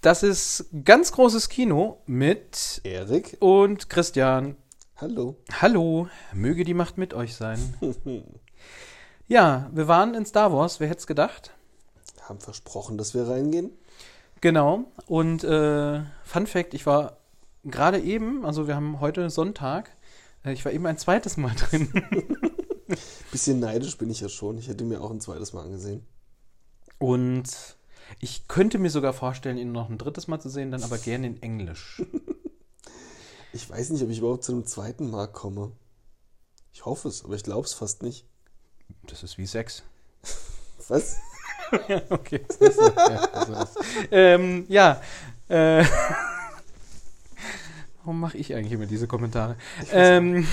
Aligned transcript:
Das 0.00 0.22
ist 0.22 0.64
ganz 0.86 1.12
großes 1.12 1.50
Kino 1.50 1.98
mit 2.06 2.80
Erik. 2.84 3.36
und 3.40 3.90
Christian. 3.90 4.56
Hallo. 4.96 5.36
Hallo, 5.60 6.08
möge 6.32 6.64
die 6.64 6.72
Macht 6.72 6.96
mit 6.96 7.12
euch 7.12 7.36
sein. 7.36 7.74
ja, 9.28 9.68
wir 9.74 9.88
waren 9.88 10.14
in 10.14 10.24
Star 10.24 10.54
Wars, 10.54 10.80
wer 10.80 10.88
hätte 10.88 11.00
es 11.00 11.06
gedacht? 11.06 11.52
Haben 12.22 12.40
versprochen, 12.40 12.96
dass 12.96 13.12
wir 13.12 13.28
reingehen. 13.28 13.72
Genau, 14.40 14.84
und 15.06 15.44
äh, 15.44 16.00
Fun 16.24 16.46
Fact, 16.46 16.72
ich 16.72 16.86
war 16.86 17.18
gerade 17.64 18.00
eben, 18.00 18.46
also 18.46 18.66
wir 18.66 18.76
haben 18.76 19.00
heute 19.00 19.28
Sonntag, 19.28 19.94
äh, 20.46 20.54
ich 20.54 20.64
war 20.64 20.72
eben 20.72 20.86
ein 20.86 20.96
zweites 20.96 21.36
Mal 21.36 21.54
drin. 21.54 21.92
Bisschen 23.30 23.60
neidisch 23.60 23.98
bin 23.98 24.08
ich 24.08 24.22
ja 24.22 24.30
schon. 24.30 24.56
Ich 24.56 24.68
hätte 24.68 24.84
mir 24.84 25.02
auch 25.02 25.10
ein 25.10 25.20
zweites 25.20 25.52
Mal 25.52 25.64
angesehen. 25.64 26.06
Und 26.98 27.76
ich 28.18 28.48
könnte 28.48 28.78
mir 28.78 28.90
sogar 28.90 29.12
vorstellen, 29.12 29.58
ihn 29.58 29.72
noch 29.72 29.88
ein 29.88 29.98
drittes 29.98 30.28
Mal 30.28 30.40
zu 30.40 30.48
sehen, 30.48 30.70
dann 30.70 30.82
aber 30.82 30.98
gerne 30.98 31.26
in 31.26 31.42
Englisch. 31.42 32.02
Ich 33.52 33.68
weiß 33.68 33.90
nicht, 33.90 34.02
ob 34.02 34.10
ich 34.10 34.18
überhaupt 34.18 34.44
zu 34.44 34.52
einem 34.52 34.64
zweiten 34.64 35.10
Mal 35.10 35.26
komme. 35.26 35.72
Ich 36.72 36.84
hoffe 36.84 37.08
es, 37.08 37.24
aber 37.24 37.34
ich 37.34 37.42
glaube 37.42 37.66
es 37.66 37.74
fast 37.74 38.02
nicht. 38.02 38.24
Das 39.08 39.22
ist 39.22 39.38
wie 39.38 39.46
Sex. 39.46 39.82
Was? 40.88 41.18
ja, 41.88 42.00
okay. 42.10 42.44
Das 42.46 42.56
ist, 42.58 42.78
ja, 42.78 43.26
das 43.26 43.74
ähm, 44.10 44.66
ja. 44.68 45.00
Äh, 45.48 45.84
warum 47.98 48.20
mache 48.20 48.38
ich 48.38 48.54
eigentlich 48.54 48.72
immer 48.72 48.86
diese 48.86 49.08
Kommentare? 49.08 49.56
Ähm, 49.92 50.46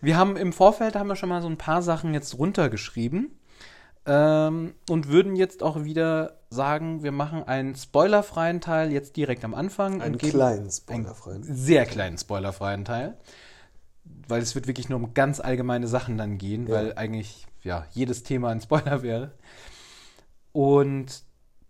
wir 0.00 0.16
haben 0.16 0.36
im 0.36 0.52
Vorfeld 0.52 0.94
haben 0.94 1.08
wir 1.08 1.16
schon 1.16 1.28
mal 1.28 1.42
so 1.42 1.48
ein 1.48 1.58
paar 1.58 1.82
Sachen 1.82 2.14
jetzt 2.14 2.38
runtergeschrieben 2.38 3.36
ähm, 4.06 4.74
und 4.88 5.08
würden 5.08 5.36
jetzt 5.36 5.62
auch 5.62 5.84
wieder 5.84 6.38
sagen, 6.50 7.02
wir 7.02 7.12
machen 7.12 7.44
einen 7.44 7.74
spoilerfreien 7.76 8.60
Teil 8.60 8.92
jetzt 8.92 9.16
direkt 9.16 9.44
am 9.44 9.54
Anfang. 9.54 10.02
Einen 10.02 10.18
kleinen 10.18 10.70
spoilerfreien. 10.70 11.44
einen 11.44 11.56
sehr 11.56 11.86
kleinen 11.86 12.18
spoilerfreien 12.18 12.84
Teil, 12.84 13.16
weil 14.28 14.42
es 14.42 14.54
wird 14.54 14.66
wirklich 14.66 14.88
nur 14.88 14.98
um 14.98 15.14
ganz 15.14 15.40
allgemeine 15.40 15.86
Sachen 15.86 16.18
dann 16.18 16.38
gehen, 16.38 16.66
Ja. 16.66 16.74
weil 16.74 16.92
eigentlich 16.94 17.46
ja 17.62 17.86
jedes 17.92 18.22
Thema 18.24 18.50
ein 18.50 18.60
Spoiler 18.60 19.02
wäre. 19.02 19.32
Und 20.52 21.22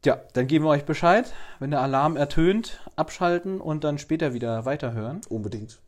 ja, 0.05 0.19
dann 0.33 0.49
geben 0.49 0.65
wir 0.65 0.71
euch 0.71 0.85
Bescheid, 0.85 1.33
wenn 1.61 1.71
der 1.71 1.81
Alarm 1.83 2.17
ertönt, 2.17 2.81
abschalten 2.97 3.61
und 3.61 3.85
dann 3.85 3.99
später 3.99 4.35
wieder 4.35 4.65
weiterhören. 4.65 5.21
Unbedingt. 5.29 5.81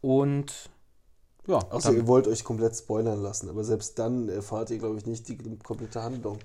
Und 0.00 0.70
ja, 1.46 1.56
Außer 1.58 1.88
dann, 1.88 1.96
ihr 1.96 2.06
wollt 2.06 2.26
euch 2.28 2.44
komplett 2.44 2.76
spoilern 2.76 3.20
lassen, 3.22 3.48
aber 3.48 3.64
selbst 3.64 3.98
dann 3.98 4.28
erfahrt 4.28 4.70
ihr, 4.70 4.78
glaube 4.78 4.98
ich, 4.98 5.06
nicht 5.06 5.28
die 5.28 5.36
komplette 5.58 6.02
Handlung. 6.02 6.38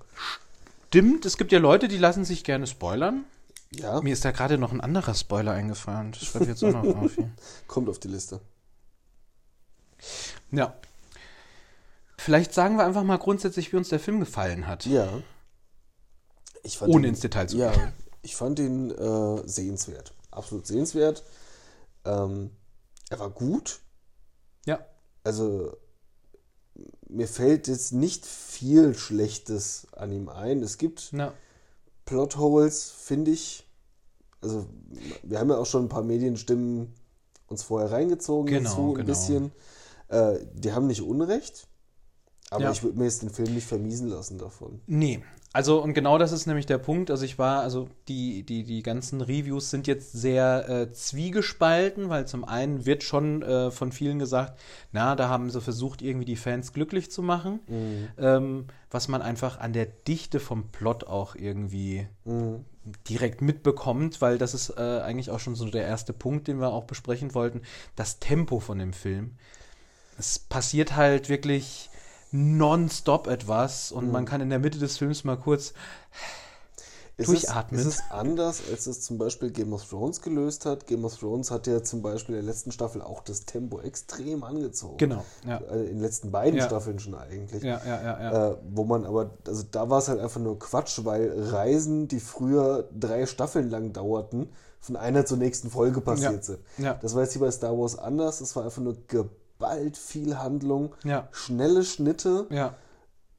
stimmt, 0.88 1.26
es 1.26 1.38
gibt 1.38 1.52
ja 1.52 1.60
Leute, 1.60 1.88
die 1.88 1.98
lassen 1.98 2.26
sich 2.26 2.44
gerne 2.44 2.66
spoilern. 2.68 3.26
Ja, 3.74 4.02
Mir 4.02 4.14
ist 4.14 4.24
da 4.24 4.32
gerade 4.32 4.58
noch 4.58 4.72
ein 4.72 4.80
anderer 4.82 5.14
Spoiler 5.14 5.52
eingefallen. 5.52 6.14
Das 6.14 6.24
schreibe 6.24 6.46
ich 6.46 6.50
jetzt 6.52 6.64
auch 6.64 6.72
noch 6.72 6.96
auf 7.04 7.14
hier. 7.16 7.30
kommt 7.68 7.90
auf 7.90 8.00
die 8.00 8.08
Liste. 8.08 8.40
Ja. 10.52 10.74
Vielleicht 12.18 12.54
sagen 12.54 12.78
wir 12.78 12.86
einfach 12.86 13.04
mal 13.04 13.18
grundsätzlich, 13.18 13.72
wie 13.72 13.78
uns 13.78 13.90
der 13.90 14.00
Film 14.00 14.20
gefallen 14.20 14.68
hat. 14.68 14.86
Ja. 14.86 15.08
Ich 16.64 16.78
fand 16.78 16.94
Ohne 16.94 17.08
ihn- 17.08 17.10
ins 17.12 17.20
Detail 17.20 17.48
zu 17.48 17.58
Ja, 17.58 17.72
gehen. 17.72 17.94
ich 18.22 18.36
fand 18.36 18.60
ihn 18.60 18.92
äh, 18.92 19.48
sehenswert. 19.48 20.14
Absolut 20.32 20.66
sehenswert. 20.66 21.24
Ähm, 22.06 22.52
er 23.10 23.20
war 23.20 23.30
gut. 23.30 23.80
Also 25.28 25.76
mir 27.10 27.28
fällt 27.28 27.68
jetzt 27.68 27.92
nicht 27.92 28.26
viel 28.26 28.96
Schlechtes 28.96 29.88
an 29.92 30.12
ihm 30.14 30.30
ein. 30.30 30.64
Es 30.64 30.78
gibt 30.78 31.12
Ja. 31.12 31.34
Plotholes, 32.06 32.90
finde 32.92 33.32
ich. 33.32 33.68
Also 34.42 34.68
wir 35.24 35.40
haben 35.40 35.50
ja 35.50 35.58
auch 35.58 35.66
schon 35.66 35.86
ein 35.86 35.90
paar 35.90 36.04
Medienstimmen 36.04 36.94
uns 37.48 37.64
vorher 37.64 37.92
reingezogen 37.92 38.46
Genau, 38.54 38.70
dazu, 38.70 38.82
ein 38.90 38.94
genau. 38.96 39.08
bisschen. 39.08 39.52
Äh, 40.08 40.40
die 40.54 40.72
haben 40.72 40.88
nicht 40.88 41.02
Unrecht. 41.02 41.68
Aber 42.50 42.64
Ja. 42.64 42.72
ich 42.72 42.82
würde 42.84 42.98
mir 42.98 43.04
jetzt 43.06 43.22
den 43.22 43.30
Film 43.30 43.54
nicht 43.54 43.68
vermiesen 43.68 44.08
lassen 44.08 44.38
davon. 44.38 44.80
Nee. 44.88 45.22
Also, 45.58 45.82
und 45.82 45.96
genau 45.96 46.20
das 46.20 46.34
ist 46.34 46.46
nämlich 46.46 46.68
der 46.68 46.78
Punkt. 46.78 47.10
Also, 47.10 47.26
ich 47.26 47.40
war, 47.40 47.62
also, 47.62 47.90
die, 48.08 48.44
die, 48.44 48.64
die 48.64 48.84
ganzen 48.84 49.22
Reviews 49.22 49.72
sind 49.72 49.88
jetzt 49.88 50.12
sehr 50.12 50.70
äh, 50.70 50.92
zwiegespalten, 50.92 52.10
weil 52.10 52.28
zum 52.28 52.46
einen 52.46 52.86
wird 52.86 53.02
schon 53.02 53.42
äh, 53.42 53.72
von 53.72 53.92
vielen 53.92 54.20
gesagt, 54.20 54.60
na, 54.92 55.16
da 55.16 55.30
haben 55.30 55.50
sie 55.50 55.60
versucht, 55.60 56.04
irgendwie 56.04 56.26
die 56.26 56.36
Fans 56.36 56.74
glücklich 56.74 57.10
zu 57.10 57.24
machen. 57.24 57.62
Ähm, 58.20 58.66
was 58.92 59.08
man 59.08 59.24
einfach 59.24 59.60
an 59.60 59.74
der 59.74 59.88
Dichte 59.88 60.40
vom 60.40 60.68
Plot 60.70 61.06
auch 61.06 61.34
irgendwie 61.34 62.06
direkt 63.10 63.42
mitbekommt, 63.42 64.22
weil 64.22 64.38
das 64.38 64.54
ist 64.54 64.78
äh, 64.78 65.02
eigentlich 65.02 65.32
auch 65.32 65.40
schon 65.40 65.56
so 65.56 65.66
der 65.66 65.88
erste 65.88 66.14
Punkt, 66.14 66.48
den 66.48 66.60
wir 66.60 66.70
auch 66.70 66.84
besprechen 66.84 67.34
wollten. 67.34 67.64
Das 67.96 68.20
Tempo 68.20 68.60
von 68.60 68.78
dem 68.78 68.94
Film. 68.94 69.32
Es 70.20 70.38
passiert 70.38 70.96
halt 70.96 71.30
wirklich 71.30 71.90
nonstop 72.32 73.28
etwas 73.28 73.92
und 73.92 74.12
man 74.12 74.26
kann 74.26 74.42
in 74.42 74.50
der 74.50 74.60
Mitte 74.60 74.80
des 74.80 74.98
Films 74.98 75.24
mal 75.24 75.38
kurz 75.38 75.74
Ist 77.20 77.30
Durchatmen. 77.30 77.80
Es, 77.82 77.88
ist 77.88 77.96
es 77.96 78.12
anders, 78.12 78.62
als 78.70 78.86
es 78.86 79.02
zum 79.02 79.18
Beispiel 79.18 79.50
Game 79.50 79.74
of 79.74 79.84
Thrones 79.90 80.22
gelöst 80.22 80.66
hat? 80.68 80.86
Game 80.86 81.04
of 81.04 81.18
Thrones 81.18 81.50
hat 81.50 81.66
ja 81.66 81.82
zum 81.82 82.04
Beispiel 82.04 82.36
in 82.36 82.42
der 82.46 82.52
letzten 82.54 82.72
Staffel 82.72 83.02
auch 83.02 83.24
das 83.24 83.46
Tempo 83.46 83.80
extrem 83.80 84.44
angezogen. 84.44 84.98
Genau, 84.98 85.26
ja. 85.48 85.58
Äh, 85.58 85.80
In 85.86 85.86
den 85.96 86.00
letzten 86.02 86.30
beiden 86.32 86.60
Ja. 86.60 86.66
Staffeln 86.66 87.00
schon 87.00 87.16
eigentlich. 87.16 87.64
Ja, 87.64 87.82
ja, 87.84 88.04
ja, 88.04 88.22
ja. 88.22 88.50
Äh, 88.52 88.58
wo 88.70 88.84
man 88.84 89.04
aber, 89.06 89.32
also 89.48 89.64
da 89.72 89.90
war 89.90 89.98
es 89.98 90.10
halt 90.10 90.20
einfach 90.20 90.40
nur 90.42 90.60
Quatsch, 90.60 91.00
weil 91.06 91.32
Reisen, 91.50 92.08
die 92.08 92.20
früher 92.20 92.88
drei 92.96 93.26
Staffeln 93.26 93.72
lang 93.72 93.94
dauerten, 93.94 94.50
von 94.80 94.96
einer 94.96 95.26
zur 95.26 95.38
nächsten 95.38 95.72
Folge 95.72 96.02
passiert 96.02 96.34
Ja. 96.34 96.42
sind. 96.44 96.60
Ja. 96.78 96.94
Das 97.02 97.16
war 97.16 97.24
jetzt 97.24 97.32
hier 97.34 97.42
bei 97.42 97.50
Star 97.50 97.76
Wars 97.78 97.98
anders. 97.98 98.42
Es 98.42 98.56
war 98.56 98.64
einfach 98.66 98.82
nur 98.84 98.96
geballt 99.58 99.98
viel 99.98 100.38
Handlung, 100.38 100.96
Ja. 101.04 101.28
schnelle 101.32 101.84
Schnitte. 101.84 102.48
ja. 102.50 102.76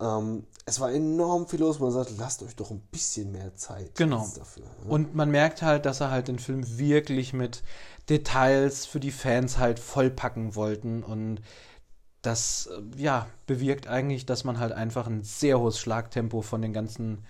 Ähm, 0.00 0.44
es 0.64 0.78
war 0.78 0.92
enorm 0.92 1.48
viel 1.48 1.58
los. 1.58 1.80
Man 1.80 1.90
sagt, 1.90 2.12
lasst 2.18 2.42
euch 2.44 2.54
doch 2.54 2.70
ein 2.70 2.78
bisschen 2.92 3.32
mehr 3.32 3.56
Zeit 3.56 3.96
Genau. 3.96 4.28
dafür. 4.36 4.62
ne? 4.84 4.90
Und 4.90 5.14
man 5.16 5.28
merkt 5.28 5.60
halt, 5.62 5.86
dass 5.86 6.00
er 6.00 6.12
halt 6.12 6.28
den 6.28 6.38
Film 6.38 6.62
wirklich 6.78 7.32
mit 7.32 7.64
Details 8.08 8.86
für 8.86 9.00
die 9.00 9.10
Fans 9.10 9.58
halt 9.58 9.80
vollpacken 9.80 10.54
wollten 10.54 11.02
und 11.02 11.40
das 12.22 12.66
äh, 12.68 13.00
ja 13.00 13.26
bewirkt 13.46 13.88
eigentlich, 13.88 14.24
dass 14.24 14.44
man 14.44 14.60
halt 14.60 14.70
einfach 14.72 15.08
ein 15.08 15.24
sehr 15.24 15.58
hohes 15.58 15.80
Schlagtempo 15.80 16.42
von 16.42 16.62
den 16.62 16.72
ganzen 16.72 17.24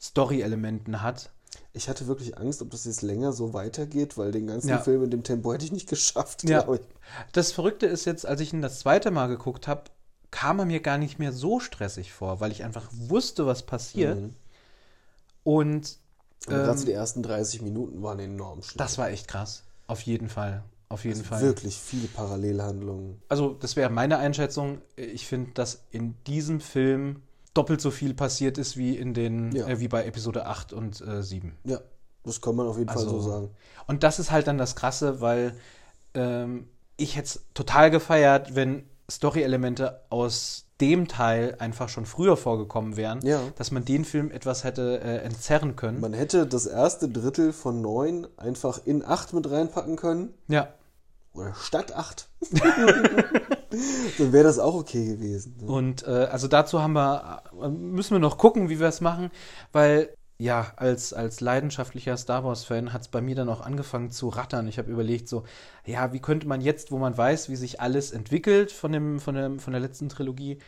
Story-Elementen 0.00 1.02
hat. 1.02 1.30
Ich 1.78 1.88
hatte 1.88 2.08
wirklich 2.08 2.36
Angst, 2.36 2.60
ob 2.60 2.70
das 2.70 2.84
jetzt 2.86 3.02
länger 3.02 3.32
so 3.32 3.54
weitergeht, 3.54 4.18
weil 4.18 4.32
den 4.32 4.48
ganzen 4.48 4.68
Ja. 4.68 4.78
Film 4.80 5.04
in 5.04 5.10
dem 5.10 5.22
Tempo 5.22 5.52
hätte 5.52 5.64
ich 5.64 5.70
nicht 5.72 5.88
geschafft, 5.88 6.42
Ja. 6.42 6.62
glaube 6.62 6.76
ich. 6.80 6.82
Das 7.32 7.52
Verrückte 7.52 7.86
ist 7.86 8.04
jetzt, 8.04 8.26
als 8.26 8.40
ich 8.40 8.52
ihn 8.52 8.62
das 8.62 8.80
zweite 8.80 9.12
Mal 9.12 9.28
geguckt 9.28 9.68
habe, 9.68 9.84
kam 10.32 10.58
er 10.58 10.64
mir 10.64 10.80
gar 10.80 10.98
nicht 10.98 11.18
mehr 11.20 11.32
so 11.32 11.60
stressig 11.60 12.12
vor, 12.12 12.40
weil 12.40 12.50
ich 12.50 12.64
einfach 12.64 12.88
wusste, 12.92 13.46
was 13.46 13.62
passiert. 13.62 14.18
Mhm. 14.20 14.34
Und 15.44 15.98
Und 16.46 16.54
gerade 16.54 16.80
ähm, 16.80 16.84
die 16.86 16.92
ersten 16.92 17.22
30 17.22 17.62
Minuten 17.62 18.02
waren 18.02 18.18
enorm 18.18 18.62
schnell. 18.62 18.78
das 18.78 18.98
war 18.98 19.10
echt 19.10 19.28
krass. 19.28 19.62
Auf 19.86 20.00
jeden 20.02 20.28
Fall. 20.28 20.64
Auf 20.90 21.04
jeden 21.04 21.22
Fall. 21.22 21.42
Wirklich 21.42 21.76
viele 21.76 22.08
Parallelhandlungen. 22.08 23.20
Also, 23.28 23.54
das 23.60 23.76
wäre 23.76 23.90
meine 23.90 24.18
Einschätzung. 24.18 24.80
Ich 24.96 25.26
finde, 25.26 25.52
dass 25.52 25.82
in 25.90 26.14
diesem 26.26 26.60
Film 26.60 27.22
doppelt 27.54 27.80
so 27.80 27.90
viel 27.90 28.14
passiert 28.14 28.58
ist 28.58 28.76
wie 28.76 28.96
in 28.96 29.14
den, 29.14 29.52
Ja. 29.52 29.66
äh, 29.66 29.80
wie 29.80 29.88
bei 29.88 30.04
Episode 30.04 30.46
8 30.46 30.72
und 30.72 31.00
äh, 31.00 31.22
7. 31.22 31.56
Ja, 31.64 31.80
das 32.24 32.40
kann 32.40 32.54
man 32.56 32.66
auf 32.68 32.78
jeden 32.78 32.88
Fall 32.90 33.02
Also- 33.02 33.20
so 33.20 33.30
sagen. 33.30 33.50
Und 33.86 34.02
das 34.02 34.18
ist 34.18 34.30
halt 34.30 34.46
dann 34.46 34.58
das 34.58 34.76
Krasse, 34.76 35.20
weil 35.20 35.54
ähm, 36.14 36.68
ich 36.96 37.16
hätte 37.16 37.26
es 37.26 37.40
total 37.54 37.90
gefeiert, 37.90 38.54
wenn 38.54 38.84
Story-Elemente 39.10 40.00
aus 40.10 40.66
dem 40.80 41.08
Teil 41.08 41.56
einfach 41.58 41.88
schon 41.88 42.06
früher 42.06 42.36
vorgekommen 42.36 42.96
wären, 42.96 43.20
Ja. 43.26 43.40
dass 43.56 43.70
man 43.72 43.84
den 43.84 44.04
Film 44.04 44.30
etwas 44.30 44.62
hätte 44.64 45.00
äh, 45.00 45.18
entzerren 45.24 45.74
können. 45.76 46.00
Man 46.00 46.12
hätte 46.12 46.46
das 46.46 46.66
erste 46.66 47.08
Drittel 47.08 47.52
von 47.52 47.80
9 47.80 48.26
einfach 48.36 48.80
in 48.84 49.04
8 49.04 49.32
mit 49.32 49.50
reinpacken 49.50 49.96
können. 49.96 50.34
ja. 50.48 50.68
Oder 51.34 51.54
statt 51.54 51.94
8. 51.94 52.26
Dann 54.18 54.32
wäre 54.32 54.44
das 54.44 54.58
auch 54.58 54.74
okay 54.74 55.06
gewesen. 55.06 55.56
ne? 55.60 55.66
Und 55.66 56.06
äh, 56.06 56.28
also 56.30 56.48
dazu 56.48 56.82
haben 56.82 56.94
wir, 56.94 57.42
äh, 57.62 57.68
müssen 57.68 58.14
wir 58.14 58.18
noch 58.18 58.38
gucken, 58.38 58.68
wie 58.68 58.80
wir 58.80 58.88
es 58.88 59.00
machen, 59.00 59.30
weil 59.72 60.10
ja, 60.40 60.72
als, 60.76 61.12
als 61.12 61.40
leidenschaftlicher 61.40 62.16
Star 62.16 62.44
Wars-Fan 62.44 62.92
hat 62.92 63.02
es 63.02 63.08
bei 63.08 63.20
mir 63.20 63.34
dann 63.34 63.48
auch 63.48 63.60
angefangen 63.60 64.12
zu 64.12 64.28
rattern. 64.28 64.68
Ich 64.68 64.78
habe 64.78 64.90
überlegt, 64.90 65.28
so, 65.28 65.42
ja, 65.84 66.12
wie 66.12 66.20
könnte 66.20 66.46
man 66.46 66.60
jetzt, 66.60 66.92
wo 66.92 66.98
man 66.98 67.18
weiß, 67.18 67.48
wie 67.48 67.56
sich 67.56 67.80
alles 67.80 68.12
entwickelt 68.12 68.70
von, 68.70 68.92
dem, 68.92 69.18
von, 69.18 69.34
dem, 69.34 69.58
von 69.58 69.72
der 69.72 69.80
letzten 69.80 70.08
Trilogie, 70.08 70.58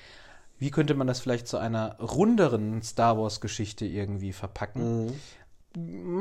wie 0.58 0.70
könnte 0.72 0.94
man 0.94 1.06
das 1.06 1.20
vielleicht 1.20 1.46
zu 1.46 1.56
einer 1.56 1.96
runderen 2.00 2.82
Star 2.82 3.16
Wars-Geschichte 3.16 3.86
irgendwie 3.86 4.32
verpacken? 4.32 5.06
Mhm. 5.06 5.12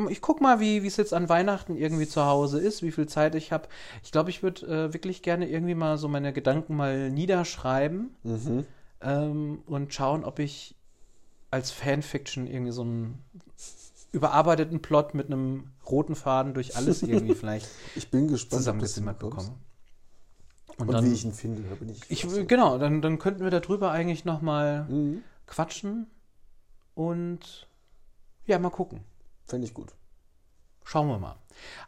Ich 0.10 0.22
guck 0.22 0.42
mal, 0.42 0.60
wie 0.60 0.78
es 0.86 0.98
jetzt 0.98 1.14
an 1.14 1.28
Weihnachten 1.28 1.76
irgendwie 1.76 2.08
zu 2.08 2.24
Hause 2.26 2.60
ist, 2.60 2.84
wie 2.84 2.92
viel 2.92 3.08
Zeit 3.08 3.34
ich 3.34 3.52
habe. 3.52 3.68
Ich 4.04 4.12
glaube, 4.12 4.30
ich 4.30 4.44
würde 4.44 4.66
äh, 4.68 4.94
wirklich 4.94 5.24
gerne 5.24 5.50
irgendwie 5.50 5.74
mal 5.74 5.98
so 5.98 6.08
meine 6.08 6.34
Gedanken 6.34 6.76
mal 6.76 7.10
niederschreiben 7.10 8.12
Mhm. 8.24 8.66
ähm, 9.02 9.64
und 9.66 9.94
schauen, 9.94 10.24
ob 10.24 10.38
ich 10.40 10.76
als 11.50 11.72
Fanfiction 11.72 12.46
irgendwie 12.46 12.72
so 12.72 12.82
einen 12.84 13.24
überarbeiteten 14.12 14.82
Plot 14.82 15.16
mit 15.16 15.28
einem 15.28 15.72
roten 15.90 16.16
Faden 16.16 16.54
durch 16.54 16.76
alles 16.76 17.02
irgendwie 17.02 17.34
vielleicht 17.36 17.68
Ich 17.96 18.12
bin 18.12 18.28
gespannt, 18.28 18.60
zusammengezimmert 18.62 19.20
hinbekommst. 19.20 19.52
bekommen. 20.78 20.90
Und, 20.92 21.04
wie 21.04 21.14
ich 21.14 21.26
ihn 21.26 21.34
finde, 21.34 21.64
da 21.64 21.76
bin 21.76 21.90
ich. 21.90 22.00
Ich, 22.10 22.48
genau, 22.48 22.78
dann, 22.78 23.02
dann 23.02 23.18
könnten 23.20 23.44
wir 23.44 23.50
darüber 23.52 23.92
eigentlich 23.92 24.26
nochmal 24.26 24.84
Mhm. 24.84 25.24
quatschen 25.48 26.08
und 26.94 27.68
ja, 28.46 28.60
mal 28.60 28.70
gucken. 28.70 29.02
Fände 29.50 29.68
ich 29.68 29.74
gut. 29.74 29.94
Schauen 30.84 31.08
wir 31.08 31.20
mal. 31.20 31.36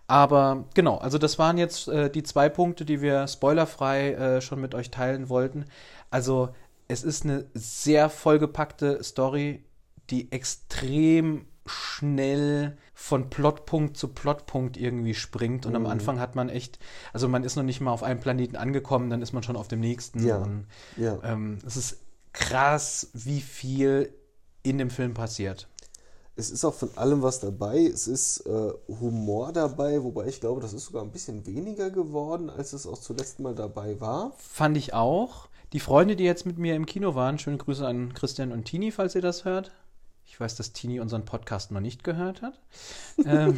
Aber 0.07 0.65
genau, 0.73 0.97
also 0.97 1.17
das 1.17 1.39
waren 1.39 1.57
jetzt 1.57 1.87
äh, 1.87 2.09
die 2.09 2.23
zwei 2.23 2.49
Punkte, 2.49 2.83
die 2.85 3.01
wir 3.01 3.27
spoilerfrei 3.27 4.11
äh, 4.13 4.41
schon 4.41 4.59
mit 4.59 4.75
euch 4.75 4.91
teilen 4.91 5.29
wollten. 5.29 5.65
Also 6.09 6.49
es 6.87 7.03
ist 7.03 7.23
eine 7.23 7.45
sehr 7.53 8.09
vollgepackte 8.09 9.01
Story, 9.03 9.63
die 10.09 10.31
extrem 10.31 11.45
schnell 11.65 12.77
von 12.93 13.29
Plotpunkt 13.29 13.95
zu 13.95 14.09
Plotpunkt 14.09 14.75
irgendwie 14.77 15.13
springt. 15.13 15.65
Und 15.65 15.75
am 15.75 15.85
Anfang 15.85 16.19
hat 16.19 16.35
man 16.35 16.49
echt, 16.49 16.79
also 17.13 17.27
man 17.29 17.43
ist 17.43 17.55
noch 17.55 17.63
nicht 17.63 17.79
mal 17.81 17.91
auf 17.91 18.03
einem 18.03 18.19
Planeten 18.19 18.55
angekommen, 18.57 19.09
dann 19.09 19.21
ist 19.21 19.31
man 19.31 19.43
schon 19.43 19.55
auf 19.55 19.67
dem 19.67 19.79
nächsten. 19.79 20.25
Ja. 20.25 20.37
Und 20.37 20.67
Ja. 20.97 21.19
ähm, 21.23 21.59
es 21.65 21.77
ist 21.77 21.99
krass, 22.33 23.09
wie 23.13 23.41
viel 23.41 24.13
in 24.63 24.77
dem 24.77 24.89
Film 24.89 25.13
passiert. 25.13 25.67
Es 26.35 26.49
ist 26.49 26.63
auch 26.63 26.73
von 26.73 26.89
allem 26.95 27.21
was 27.21 27.39
dabei. 27.39 27.85
Es 27.85 28.07
ist 28.07 28.45
äh, 28.45 28.71
Humor 28.87 29.51
dabei, 29.51 30.01
wobei 30.03 30.27
ich 30.27 30.39
glaube, 30.39 30.61
das 30.61 30.73
ist 30.73 30.85
sogar 30.85 31.03
ein 31.03 31.11
bisschen 31.11 31.45
weniger 31.45 31.89
geworden, 31.89 32.49
als 32.49 32.73
es 32.73 32.87
auch 32.87 32.97
zuletzt 32.97 33.39
mal 33.39 33.53
dabei 33.53 33.99
war. 33.99 34.33
Fand 34.37 34.77
ich 34.77 34.93
auch. 34.93 35.49
Die 35.73 35.79
Freunde, 35.79 36.15
die 36.15 36.23
jetzt 36.23 36.45
mit 36.45 36.57
mir 36.57 36.75
im 36.75 36.85
Kino 36.85 37.15
waren, 37.15 37.39
schöne 37.39 37.57
Grüße 37.57 37.85
an 37.85 38.13
Christian 38.13 38.51
und 38.51 38.65
Tini, 38.65 38.91
falls 38.91 39.15
ihr 39.15 39.21
das 39.21 39.45
hört. 39.45 39.71
Ich 40.25 40.39
weiß, 40.39 40.55
dass 40.55 40.73
Tini 40.73 40.99
unseren 40.99 41.25
Podcast 41.25 41.71
noch 41.71 41.81
nicht 41.81 42.03
gehört 42.03 42.41
hat. 42.41 42.59
ähm, 43.25 43.55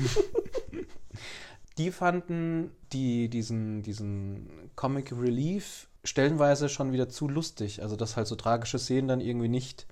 die 1.77 1.91
fanden 1.91 2.71
die, 2.91 3.29
diesen, 3.29 3.83
diesen 3.83 4.49
Comic 4.75 5.11
Relief 5.11 5.87
stellenweise 6.03 6.69
schon 6.69 6.91
wieder 6.91 7.09
zu 7.09 7.27
lustig. 7.27 7.81
Also, 7.81 7.95
dass 7.95 8.17
halt 8.17 8.27
so 8.27 8.35
tragische 8.35 8.79
Szenen 8.79 9.07
dann 9.07 9.21
irgendwie 9.21 9.47
nicht 9.47 9.87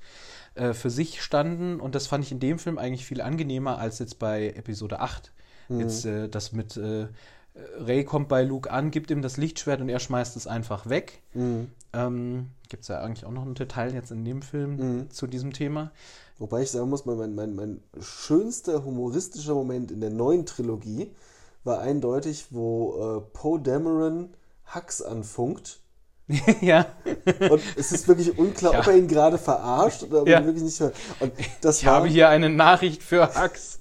äh, 0.55 0.73
für 0.73 0.89
sich 0.89 1.21
standen. 1.21 1.79
Und 1.79 1.95
das 1.95 2.07
fand 2.07 2.23
ich 2.23 2.31
in 2.31 2.39
dem 2.39 2.59
Film 2.59 2.77
eigentlich 2.77 3.05
viel 3.05 3.21
angenehmer 3.21 3.77
als 3.77 3.99
jetzt 3.99 4.19
bei 4.19 4.49
Episode 4.49 4.99
8. 4.99 5.31
Jetzt 5.79 6.05
äh, 6.05 6.27
das 6.27 6.51
mit 6.51 6.75
äh, 6.77 7.07
Ray 7.77 8.03
kommt 8.03 8.27
bei 8.27 8.43
Luke 8.43 8.69
an, 8.69 8.91
gibt 8.91 9.11
ihm 9.11 9.21
das 9.21 9.37
Lichtschwert 9.37 9.81
und 9.81 9.89
er 9.89 9.99
schmeißt 9.99 10.35
es 10.35 10.47
einfach 10.47 10.89
weg. 10.89 11.21
Ähm, 11.93 12.47
Gibt 12.69 12.83
es 12.83 12.89
ja 12.89 13.01
eigentlich 13.01 13.25
auch 13.25 13.31
noch 13.31 13.45
ein 13.45 13.53
Detail 13.53 13.93
jetzt 13.93 14.11
in 14.11 14.23
dem 14.23 14.41
Film 14.41 15.09
zu 15.09 15.27
diesem 15.27 15.51
Thema. 15.51 15.91
Wobei 16.39 16.63
ich 16.63 16.71
sagen 16.71 16.89
muss, 16.89 17.05
mein, 17.05 17.17
mein, 17.17 17.35
mein, 17.35 17.55
mein 17.55 17.81
schönster 18.01 18.83
humoristischer 18.83 19.53
Moment 19.53 19.91
in 19.91 20.01
der 20.01 20.09
neuen 20.09 20.45
Trilogie 20.45 21.11
war 21.63 21.79
eindeutig, 21.81 22.47
wo 22.49 23.17
äh, 23.17 23.21
Poe 23.33 23.59
Dameron 23.59 24.29
Hux 24.73 25.01
anfunkt. 25.01 25.79
ja. 26.61 26.85
Und 27.49 27.61
es 27.77 27.91
ist 27.91 28.07
wirklich 28.07 28.37
unklar, 28.37 28.73
Ja. 28.73 28.79
ob 28.79 28.87
er 28.87 28.97
ihn 28.97 29.07
gerade 29.07 29.37
verarscht 29.37 30.03
oder 30.03 30.21
ob 30.21 30.27
Ja. 30.27 30.35
er 30.35 30.41
ihn 30.41 30.45
wirklich 30.47 30.63
nicht 30.63 30.79
hört. 30.79 30.95
Und 31.19 31.33
das 31.61 31.79
Ich 31.79 31.85
war, 31.85 31.95
habe 31.95 32.07
hier 32.07 32.29
eine 32.29 32.49
Nachricht 32.49 33.03
für 33.03 33.27
Hux. 33.35 33.79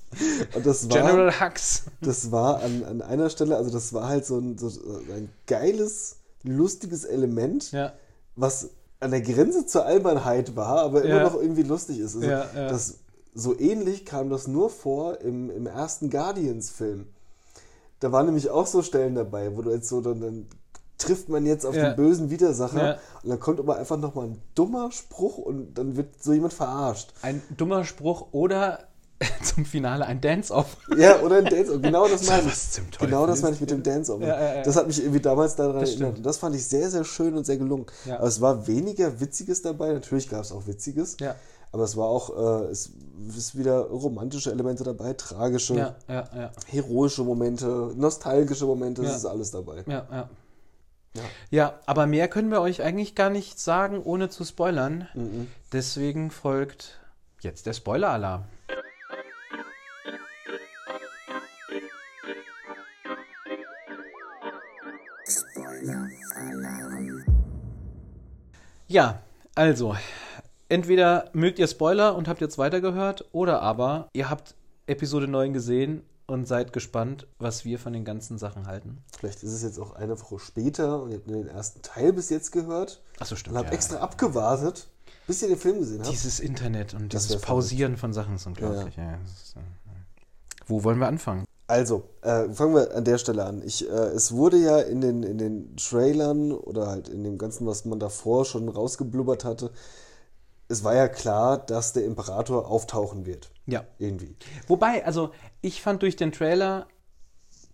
und 0.54 0.66
das 0.66 0.88
war, 0.90 0.96
General 0.98 1.40
Hux. 1.40 1.84
das 2.00 2.32
war 2.32 2.62
an, 2.62 2.84
an 2.84 3.02
einer 3.02 3.30
Stelle, 3.30 3.56
also 3.56 3.70
das 3.70 3.92
war 3.92 4.08
halt 4.08 4.26
so 4.26 4.38
ein, 4.38 4.58
so 4.58 4.68
ein 4.68 5.30
geiles, 5.46 6.16
lustiges 6.42 7.04
Element, 7.04 7.70
Ja. 7.72 7.92
was 8.36 8.70
an 9.00 9.10
der 9.12 9.20
Grenze 9.22 9.66
zur 9.66 9.86
Albernheit 9.86 10.56
war, 10.56 10.80
aber 10.80 11.02
immer 11.02 11.22
noch 11.22 11.34
irgendwie 11.34 11.62
lustig 11.62 11.98
ist. 12.00 12.16
Also. 12.16 12.28
Das, 12.54 12.96
so 13.34 13.58
ähnlich 13.58 14.04
kam 14.04 14.28
das 14.28 14.46
nur 14.48 14.68
vor 14.70 15.20
im, 15.20 15.50
im 15.50 15.66
ersten 15.66 16.10
Guardians-Film. 16.10 17.06
Da 18.00 18.12
waren 18.12 18.26
nämlich 18.26 18.50
auch 18.50 18.66
so 18.66 18.82
Stellen 18.82 19.14
dabei, 19.14 19.56
wo 19.56 19.62
du 19.62 19.70
jetzt 19.70 19.88
so, 19.88 20.00
dann, 20.00 20.20
dann 20.20 20.46
trifft 21.00 21.28
man 21.28 21.46
jetzt 21.46 21.64
auf 21.66 21.74
Ja. 21.74 21.90
den 21.90 21.96
bösen 21.96 22.30
Widersacher 22.30 22.84
Ja. 22.86 22.98
und 23.22 23.30
dann 23.30 23.40
kommt 23.40 23.58
aber 23.58 23.76
einfach 23.76 23.96
nochmal 23.96 24.26
ein 24.26 24.42
dummer 24.54 24.92
Spruch 24.92 25.38
und 25.38 25.74
dann 25.74 25.96
wird 25.96 26.22
so 26.22 26.32
jemand 26.32 26.52
verarscht. 26.52 27.12
Ein 27.22 27.42
dummer 27.56 27.84
Spruch 27.84 28.28
oder 28.32 28.80
zum 29.44 29.66
Finale 29.66 30.06
ein 30.06 30.20
Dance-Off. 30.20 30.76
Ja, 30.96 31.20
oder 31.20 31.36
ein 31.38 31.44
Dance-Off. 31.44 31.82
Genau 31.82 32.08
das 32.08 32.26
meine 32.28 32.48
ich. 32.48 32.98
Genau 32.98 33.26
das 33.26 33.42
meine 33.42 33.54
ich 33.54 33.60
mit 33.60 33.70
dem 33.70 33.82
Dance-Off. 33.82 34.20
Ja, 34.22 34.56
ja. 34.56 34.62
Das 34.62 34.76
hat 34.76 34.86
mich 34.86 34.98
irgendwie 35.00 35.20
damals 35.20 35.56
daran 35.56 35.78
Das 35.80 35.90
erinnert. 35.90 36.16
Und 36.18 36.24
das 36.24 36.38
fand 36.38 36.54
ich 36.56 36.66
sehr, 36.66 36.88
sehr 36.90 37.04
schön 37.04 37.36
und 37.36 37.44
sehr 37.44 37.58
gelungen. 37.58 37.84
Aber 38.08 38.26
es 38.26 38.40
war 38.40 38.66
weniger 38.66 39.20
Witziges 39.20 39.60
dabei. 39.60 39.92
Natürlich 39.92 40.28
gab 40.30 40.42
es 40.42 40.52
auch 40.52 40.66
Witziges. 40.66 41.16
Aber 41.72 41.84
es 41.84 41.96
war 41.96 42.06
auch, 42.06 42.64
äh, 42.64 42.70
es 42.70 42.90
ist 43.36 43.56
wieder 43.56 43.78
romantische 43.82 44.50
Elemente 44.50 44.82
dabei, 44.82 45.12
tragische, 45.12 45.94
heroische 46.66 47.22
Momente, 47.22 47.92
nostalgische 47.94 48.66
Momente, 48.66 49.02
das 49.02 49.10
Ja. 49.12 49.16
ist 49.18 49.26
alles 49.26 49.50
dabei. 49.52 49.84
Ja, 49.86 50.06
ja. 50.10 50.28
Ja. 51.14 51.22
Ja, 51.50 51.80
aber 51.86 52.06
mehr 52.06 52.28
können 52.28 52.50
wir 52.50 52.60
euch 52.60 52.82
eigentlich 52.82 53.14
gar 53.14 53.30
nicht 53.30 53.58
sagen, 53.58 54.00
ohne 54.02 54.28
zu 54.28 54.44
spoilern. 54.44 55.08
Mhm. 55.14 55.48
Deswegen 55.72 56.30
folgt 56.30 57.00
jetzt 57.40 57.66
der 57.66 57.72
Spoiler-Alarm. 57.72 58.44
Ja, 68.86 69.22
also, 69.54 69.96
entweder 70.68 71.30
mögt 71.32 71.60
ihr 71.60 71.68
Spoiler 71.68 72.16
und 72.16 72.26
habt 72.26 72.40
jetzt 72.40 72.58
weitergehört, 72.58 73.24
oder 73.30 73.62
aber 73.62 74.08
ihr 74.12 74.28
habt 74.28 74.54
Episode 74.86 75.28
9 75.28 75.52
gesehen 75.52 76.02
und 76.30 76.46
seid 76.46 76.72
gespannt, 76.72 77.26
was 77.38 77.64
wir 77.64 77.78
von 77.78 77.92
den 77.92 78.04
ganzen 78.04 78.38
Sachen 78.38 78.66
halten. 78.66 78.98
Vielleicht 79.18 79.42
ist 79.42 79.52
es 79.52 79.62
jetzt 79.62 79.78
auch 79.78 79.92
eine 79.92 80.18
Woche 80.20 80.38
später 80.38 81.02
und 81.02 81.10
ihr 81.10 81.16
habt 81.16 81.26
nur 81.26 81.42
den 81.42 81.48
ersten 81.48 81.82
Teil 81.82 82.12
bis 82.12 82.30
jetzt 82.30 82.52
gehört 82.52 83.02
Achso, 83.18 83.36
stimmt. 83.36 83.54
und 83.54 83.58
habt 83.58 83.70
ja. 83.70 83.74
extra 83.74 83.96
abgewartet, 83.98 84.88
bis 85.26 85.42
ihr 85.42 85.48
den 85.48 85.58
Film 85.58 85.80
gesehen 85.80 86.00
habt. 86.00 86.10
Dieses 86.10 86.40
Internet 86.40 86.94
und 86.94 87.12
Das 87.12 87.26
dieses 87.26 87.42
Pausieren 87.42 87.96
von 87.96 88.12
Sachen 88.12 88.36
ist 88.36 88.46
unglaublich. 88.46 88.96
Ja. 88.96 89.18
ist, 89.24 89.56
äh, 89.56 89.60
Wo 90.66 90.84
wollen 90.84 90.98
wir 90.98 91.08
anfangen? 91.08 91.44
Also, 91.66 92.04
äh, 92.22 92.48
fangen 92.52 92.74
wir 92.74 92.96
an 92.96 93.04
der 93.04 93.18
Stelle 93.18 93.44
an. 93.44 93.62
Ich, 93.62 93.88
äh, 93.88 93.92
es 93.92 94.32
wurde 94.32 94.56
ja 94.56 94.78
in 94.78 95.00
den, 95.00 95.22
in 95.22 95.38
den 95.38 95.76
Trailern 95.76 96.52
oder 96.52 96.88
halt 96.88 97.08
in 97.08 97.22
dem 97.22 97.38
Ganzen, 97.38 97.66
was 97.66 97.84
man 97.84 98.00
davor 98.00 98.44
schon 98.44 98.68
rausgeblubbert 98.68 99.44
hatte, 99.44 99.70
es 100.70 100.84
war 100.84 100.94
ja 100.94 101.08
klar, 101.08 101.58
dass 101.58 101.92
der 101.92 102.04
Imperator 102.04 102.68
auftauchen 102.68 103.26
wird. 103.26 103.50
Ja. 103.70 103.84
Irgendwie. 103.98 104.36
Wobei, 104.66 105.04
also 105.04 105.32
ich 105.60 105.82
fand 105.82 106.02
durch 106.02 106.16
den 106.16 106.32
Trailer, 106.32 106.86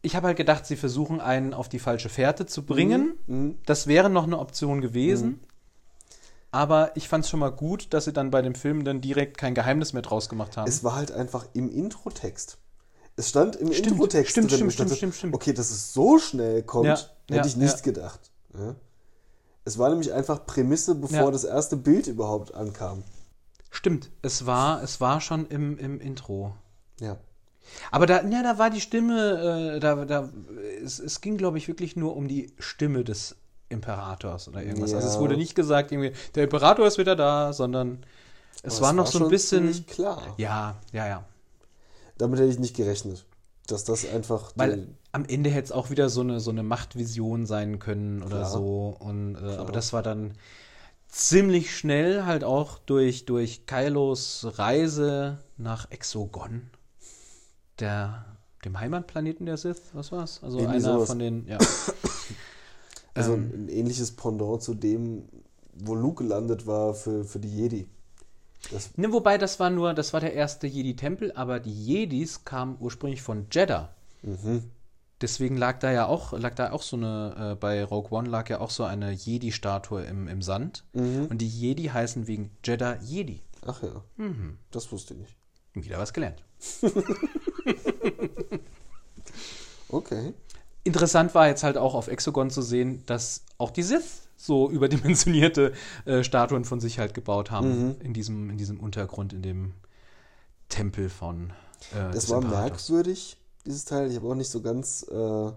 ich 0.02 0.14
habe 0.16 0.28
halt 0.28 0.36
gedacht, 0.36 0.66
sie 0.66 0.76
versuchen 0.76 1.20
einen 1.20 1.54
auf 1.54 1.68
die 1.68 1.78
falsche 1.78 2.08
Fährte 2.08 2.46
zu 2.46 2.64
bringen. 2.64 3.14
Mhm. 3.26 3.58
Das 3.66 3.86
wäre 3.86 4.10
noch 4.10 4.24
eine 4.24 4.38
Option 4.38 4.80
gewesen. 4.80 5.40
Aber 6.52 6.96
ich 6.96 7.08
fand 7.08 7.24
es 7.24 7.30
schon 7.30 7.40
mal 7.40 7.50
gut, 7.50 7.92
dass 7.92 8.04
sie 8.04 8.12
dann 8.12 8.30
bei 8.30 8.40
dem 8.40 8.54
Film 8.54 8.84
dann 8.84 9.00
direkt 9.00 9.36
kein 9.36 9.54
Geheimnis 9.54 9.92
mehr 9.92 10.02
draus 10.02 10.28
gemacht 10.28 10.56
haben. 10.56 10.68
Es 10.68 10.84
war 10.84 10.94
halt 10.94 11.12
einfach 11.12 11.46
im 11.54 11.70
Introtext. 11.70 12.58
Es 13.16 13.30
stand 13.30 13.56
im 13.56 13.72
Stimmt, 13.72 13.92
Introtext 13.92 14.30
stimmt, 14.32 14.50
drin. 14.50 14.56
stimmt, 14.58 14.72
stimmt, 14.74 14.90
stimmt, 14.92 15.14
stimmt. 15.14 15.34
Okay, 15.34 15.52
dass 15.52 15.70
es 15.70 15.92
so 15.92 16.18
schnell 16.18 16.62
kommt, 16.62 16.86
Ja, 16.86 16.94
hätte 16.94 17.34
ja, 17.40 17.46
ich 17.46 17.56
nicht 17.56 17.76
ja. 17.76 17.82
gedacht. 17.82 18.20
Es 19.64 19.78
war 19.78 19.88
nämlich 19.90 20.12
einfach 20.12 20.46
Prämisse, 20.46 20.94
bevor 20.94 21.32
das 21.32 21.44
erste 21.44 21.76
Bild 21.76 22.06
überhaupt 22.06 22.54
ankam. 22.54 23.02
Stimmt, 23.70 24.10
es 24.22 24.46
war, 24.46 24.82
es 24.82 25.00
war 25.00 25.20
schon 25.20 25.46
im, 25.46 25.78
im 25.78 26.00
Intro. 26.00 26.54
Ja. 27.00 27.16
Aber 27.90 28.06
da, 28.06 28.22
ja, 28.24 28.42
da 28.42 28.58
war 28.58 28.70
die 28.70 28.80
Stimme, 28.80 29.74
äh, 29.76 29.80
da, 29.80 30.04
da, 30.04 30.30
es, 30.82 30.98
es 30.98 31.20
ging, 31.20 31.36
glaube 31.36 31.58
ich, 31.58 31.68
wirklich 31.68 31.96
nur 31.96 32.16
um 32.16 32.28
die 32.28 32.52
Stimme 32.58 33.04
des 33.04 33.36
Imperators 33.68 34.48
oder 34.48 34.62
irgendwas. 34.62 34.94
Also 34.94 35.08
es 35.08 35.14
Ja. 35.14 35.20
wurde 35.20 35.36
nicht 35.36 35.54
gesagt, 35.54 35.90
irgendwie, 35.92 36.12
der 36.34 36.44
Imperator 36.44 36.86
ist 36.86 36.98
wieder 36.98 37.16
da, 37.16 37.52
sondern 37.52 38.04
es 38.62 38.76
Aber 38.76 38.86
war 38.86 38.92
noch 38.92 39.06
so 39.08 39.22
ein 39.22 39.28
bisschen. 39.28 39.84
klar. 39.86 40.34
Ja, 40.36 40.76
ja, 40.92 41.06
ja. 41.06 41.24
Damit 42.18 42.38
hätte 42.40 42.50
ich 42.50 42.58
nicht 42.58 42.76
gerechnet. 42.76 43.26
Dass 43.66 43.82
das 43.84 44.08
einfach. 44.08 44.52
Weil 44.54 44.86
am 45.10 45.24
Ende 45.24 45.50
hätte 45.50 45.64
es 45.64 45.72
auch 45.72 45.90
wieder 45.90 46.08
so 46.08 46.20
eine, 46.20 46.38
so 46.38 46.52
eine 46.52 46.62
Machtvision 46.62 47.46
sein 47.46 47.80
können 47.80 48.22
oder 48.22 48.38
Klar. 48.38 48.50
so. 48.50 48.96
Und, 49.00 49.34
äh, 49.34 49.56
aber 49.56 49.72
das 49.72 49.92
war 49.92 50.04
dann 50.04 50.34
ziemlich 51.08 51.76
schnell 51.76 52.24
halt 52.24 52.44
auch 52.44 52.78
durch, 52.78 53.24
durch 53.24 53.66
Kylos 53.66 54.46
Reise 54.58 55.38
nach 55.56 55.90
Exogon, 55.90 56.70
der, 57.80 58.24
dem 58.64 58.78
Heimatplaneten 58.78 59.46
der 59.46 59.56
Sith. 59.56 59.80
Was 59.92 60.12
war's? 60.12 60.40
Also 60.42 60.58
Irgendwie 60.58 60.76
einer 60.76 60.94
sowas. 60.94 61.08
von 61.08 61.18
den, 61.18 61.46
ja. 61.46 61.58
Also 63.14 63.32
Ähm. 63.34 63.50
ein 63.54 63.68
ähnliches 63.70 64.12
Pendant 64.12 64.62
zu 64.62 64.74
dem, 64.74 65.24
wo 65.72 65.94
Luke 65.94 66.22
gelandet 66.22 66.66
war 66.66 66.92
für, 66.94 67.24
für 67.24 67.38
die 67.38 67.48
Jedi. 67.48 67.86
Das, 68.70 68.90
Ne, 68.98 69.10
wobei 69.12 69.38
das 69.38 69.58
war 69.58 69.70
nur, 69.70 69.94
das 69.94 70.12
war 70.12 70.20
der 70.20 70.34
erste 70.34 70.66
Jedi-Tempel, 70.66 71.32
aber 71.32 71.58
die 71.60 71.72
Jedis 71.72 72.44
kamen 72.44 72.76
ursprünglich 72.78 73.22
von 73.22 73.46
Jeddah. 73.50 73.94
mhm. 74.22 74.64
Deswegen 75.22 75.56
lag 75.56 75.78
da 75.78 75.90
ja 75.90 76.06
auch, 76.06 76.32
lag 76.32 76.54
da 76.54 76.72
auch 76.72 76.82
so 76.82 76.96
eine, 76.96 77.52
äh, 77.52 77.54
bei 77.54 77.82
Rogue 77.84 78.10
One 78.16 78.28
lag 78.28 78.50
ja 78.50 78.60
auch 78.60 78.70
so 78.70 78.84
eine 78.84 79.12
Jedi-Statue 79.12 80.02
im, 80.04 80.28
im 80.28 80.42
Sand. 80.42 80.84
Mhm. 80.92 81.26
Und 81.30 81.38
die 81.38 81.48
Jedi 81.48 81.84
heißen 81.84 82.26
wegen 82.26 82.50
Jeddah 82.64 82.98
Jedi. 83.02 83.42
Ach 83.64 83.82
ja. 83.82 84.02
Das 84.70 84.92
wusste 84.92 85.14
ich 85.14 85.20
nicht. 85.20 85.36
Wieder 85.74 85.98
was 85.98 86.12
gelernt. 86.12 86.44
Okay. 89.88 90.34
Interessant 90.84 91.34
war 91.34 91.48
jetzt 91.48 91.62
halt 91.62 91.76
auch 91.78 91.94
auf 91.94 92.08
Exogon 92.08 92.50
zu 92.50 92.62
sehen, 92.62 93.02
dass 93.06 93.42
auch 93.58 93.70
die 93.70 93.82
Sith 93.82 94.28
so 94.36 94.70
überdimensionierte 94.70 95.72
äh, 96.04 96.22
Statuen 96.22 96.64
von 96.64 96.80
sich 96.80 96.98
halt 96.98 97.14
gebaut 97.14 97.50
haben 97.50 97.96
in, 98.00 98.12
diesem, 98.12 98.50
in 98.50 98.58
diesem 98.58 98.78
Untergrund, 98.80 99.32
in 99.32 99.42
dem 99.42 99.74
Tempel 100.68 101.08
von. 101.08 101.50
Äh, 101.94 102.12
Das 102.12 102.28
war 102.30 102.42
Imperators. 102.42 102.88
merkwürdig, 102.88 103.36
dieses 103.66 103.84
Teil. 103.84 104.10
Ich 104.10 104.16
habe 104.16 104.28
auch 104.28 104.34
nicht 104.34 104.50
so 104.50 104.60
ganz 104.62 105.02
äh, 105.10 105.52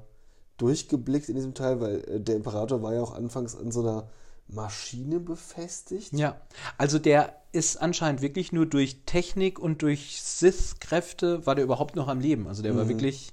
durchgeblickt 0.57 1.29
in 1.29 1.35
diesem 1.35 1.53
Teil, 1.53 1.79
weil 1.79 2.03
äh, 2.07 2.19
der 2.19 2.35
Imperator 2.35 2.81
war 2.81 2.93
ja 2.93 3.01
auch 3.01 3.13
anfangs 3.13 3.55
an 3.55 3.71
so 3.71 3.81
einer 3.81 4.09
Maschine 4.47 5.19
befestigt. 5.19 6.11
Ja, 6.13 6.35
also 6.77 6.99
der 6.99 7.35
ist 7.51 7.81
anscheinend 7.81 8.21
wirklich 8.21 8.51
nur 8.51 8.65
durch 8.65 9.03
Technik 9.05 9.59
und 9.59 9.81
durch 9.81 10.21
Sith-Kräfte 10.21 11.45
war 11.45 11.55
der 11.55 11.63
überhaupt 11.63 11.95
noch 11.95 12.07
am 12.07 12.19
Leben. 12.19 12.47
Also 12.47 12.61
der 12.63 12.75
war 12.75 12.87
wirklich 12.87 13.31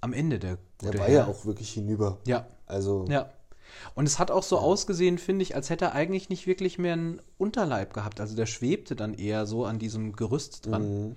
am 0.00 0.12
Ende 0.12 0.38
der 0.38 0.58
Mhm. 0.80 0.90
Der 0.90 1.00
war 1.00 1.06
Herr. 1.06 1.14
ja 1.14 1.26
auch 1.26 1.44
wirklich 1.44 1.72
hinüber. 1.72 2.18
Ja, 2.26 2.46
Also, 2.66 3.04
ja. 3.08 3.30
Und 3.94 4.06
es 4.06 4.18
hat 4.18 4.30
auch 4.30 4.42
so 4.42 4.58
ausgesehen, 4.58 5.18
finde 5.18 5.42
ich, 5.42 5.54
als 5.54 5.70
hätte 5.70 5.86
er 5.86 5.92
eigentlich 5.92 6.28
nicht 6.28 6.46
wirklich 6.46 6.78
mehr 6.78 6.94
einen 6.94 7.20
Unterleib 7.36 7.92
gehabt. 7.92 8.20
Also 8.20 8.34
der 8.34 8.46
schwebte 8.46 8.96
dann 8.96 9.14
eher 9.14 9.44
so 9.46 9.64
an 9.64 9.78
diesem 9.78 10.14
Gerüst 10.14 10.66
dran. 10.66 11.16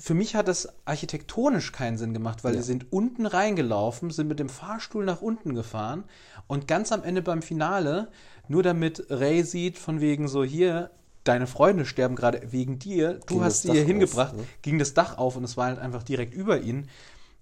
Für 0.00 0.14
mich 0.14 0.34
hat 0.34 0.48
das 0.48 0.68
architektonisch 0.84 1.72
keinen 1.72 1.98
Sinn 1.98 2.12
gemacht, 2.14 2.42
weil 2.44 2.54
Ja. 2.54 2.60
die 2.60 2.66
sind 2.66 2.92
unten 2.92 3.26
reingelaufen, 3.26 4.10
sind 4.10 4.28
mit 4.28 4.38
dem 4.40 4.48
Fahrstuhl 4.48 5.04
nach 5.04 5.22
unten 5.22 5.54
gefahren 5.54 6.04
und 6.46 6.66
ganz 6.68 6.90
am 6.92 7.02
Ende 7.04 7.22
beim 7.22 7.42
Finale, 7.42 8.08
nur 8.48 8.62
damit 8.62 9.06
Ray 9.10 9.42
sieht, 9.44 9.78
von 9.78 10.00
wegen 10.00 10.28
so 10.28 10.42
hier, 10.44 10.90
deine 11.24 11.46
Freunde 11.46 11.86
sterben 11.86 12.16
gerade 12.16 12.52
wegen 12.52 12.78
dir, 12.78 13.14
du 13.14 13.26
Ging 13.26 13.42
hast 13.44 13.62
sie 13.62 13.72
hier 13.72 13.80
auf, 13.82 13.86
hingebracht, 13.86 14.36
ne? 14.36 14.44
ging 14.62 14.78
das 14.78 14.92
Dach 14.94 15.16
auf 15.16 15.36
und 15.36 15.44
es 15.44 15.56
war 15.56 15.66
halt 15.66 15.78
einfach 15.78 16.02
direkt 16.02 16.34
über 16.34 16.60
ihn. 16.60 16.88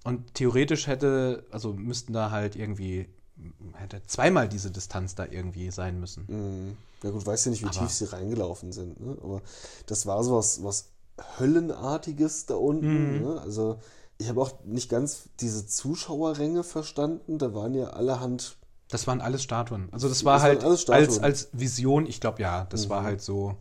Und 0.04 0.34
theoretisch 0.34 0.86
hätte, 0.86 1.44
also 1.50 1.72
müssten 1.72 2.12
da 2.12 2.30
halt 2.30 2.54
irgendwie, 2.54 3.08
hätte 3.74 4.02
zweimal 4.06 4.48
diese 4.48 4.70
Distanz 4.70 5.14
da 5.16 5.26
irgendwie 5.28 5.70
sein 5.70 5.98
müssen. 5.98 6.24
mh, 6.28 6.76
ja 7.02 7.10
gut, 7.10 7.26
weiß 7.26 7.44
ja 7.46 7.50
nicht, 7.50 7.62
wie 7.62 7.66
Aber- 7.66 7.78
tief 7.80 7.90
sie 7.90 8.04
reingelaufen 8.12 8.70
sind. 8.72 9.00
Ne? 9.00 9.16
Aber 9.22 9.42
das 9.86 10.06
war 10.06 10.22
so 10.22 10.36
was, 10.36 10.62
was 10.62 10.90
Höllenartiges 11.38 12.46
da 12.46 12.54
unten. 12.54 13.16
Mhm. 13.16 13.22
Ne? 13.22 13.40
Also 13.40 13.78
ich 14.18 14.28
habe 14.28 14.40
auch 14.40 14.64
nicht 14.64 14.88
ganz 14.88 15.28
diese 15.40 15.66
Zuschauerränge 15.66 16.64
verstanden. 16.64 17.38
Da 17.38 17.54
waren 17.54 17.74
ja 17.74 17.88
allerhand 17.88 18.56
Das 18.88 19.06
waren 19.06 19.20
alles 19.20 19.42
Statuen. 19.42 19.88
Also 19.92 20.08
das 20.08 20.24
war 20.24 20.34
Das 20.34 20.42
halt 20.42 20.64
als, 20.90 21.18
als 21.18 21.48
Vision, 21.52 22.06
ich 22.06 22.20
glaube 22.20 22.42
ja, 22.42 22.64
das 22.66 22.88
war 22.88 23.02
halt 23.02 23.20
so 23.20 23.56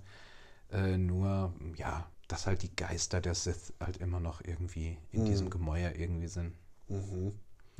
äh, 0.71 0.97
nur, 0.97 1.53
ja, 1.75 2.05
dass 2.27 2.47
halt 2.47 2.61
die 2.63 2.75
Geister 2.75 3.19
der 3.21 3.35
Sith 3.35 3.73
halt 3.79 3.97
immer 3.97 4.19
noch 4.19 4.41
irgendwie 4.43 4.97
in 5.11 5.25
diesem 5.25 5.49
Gemäuer 5.49 5.95
irgendwie 5.95 6.27
sind. 6.27 6.53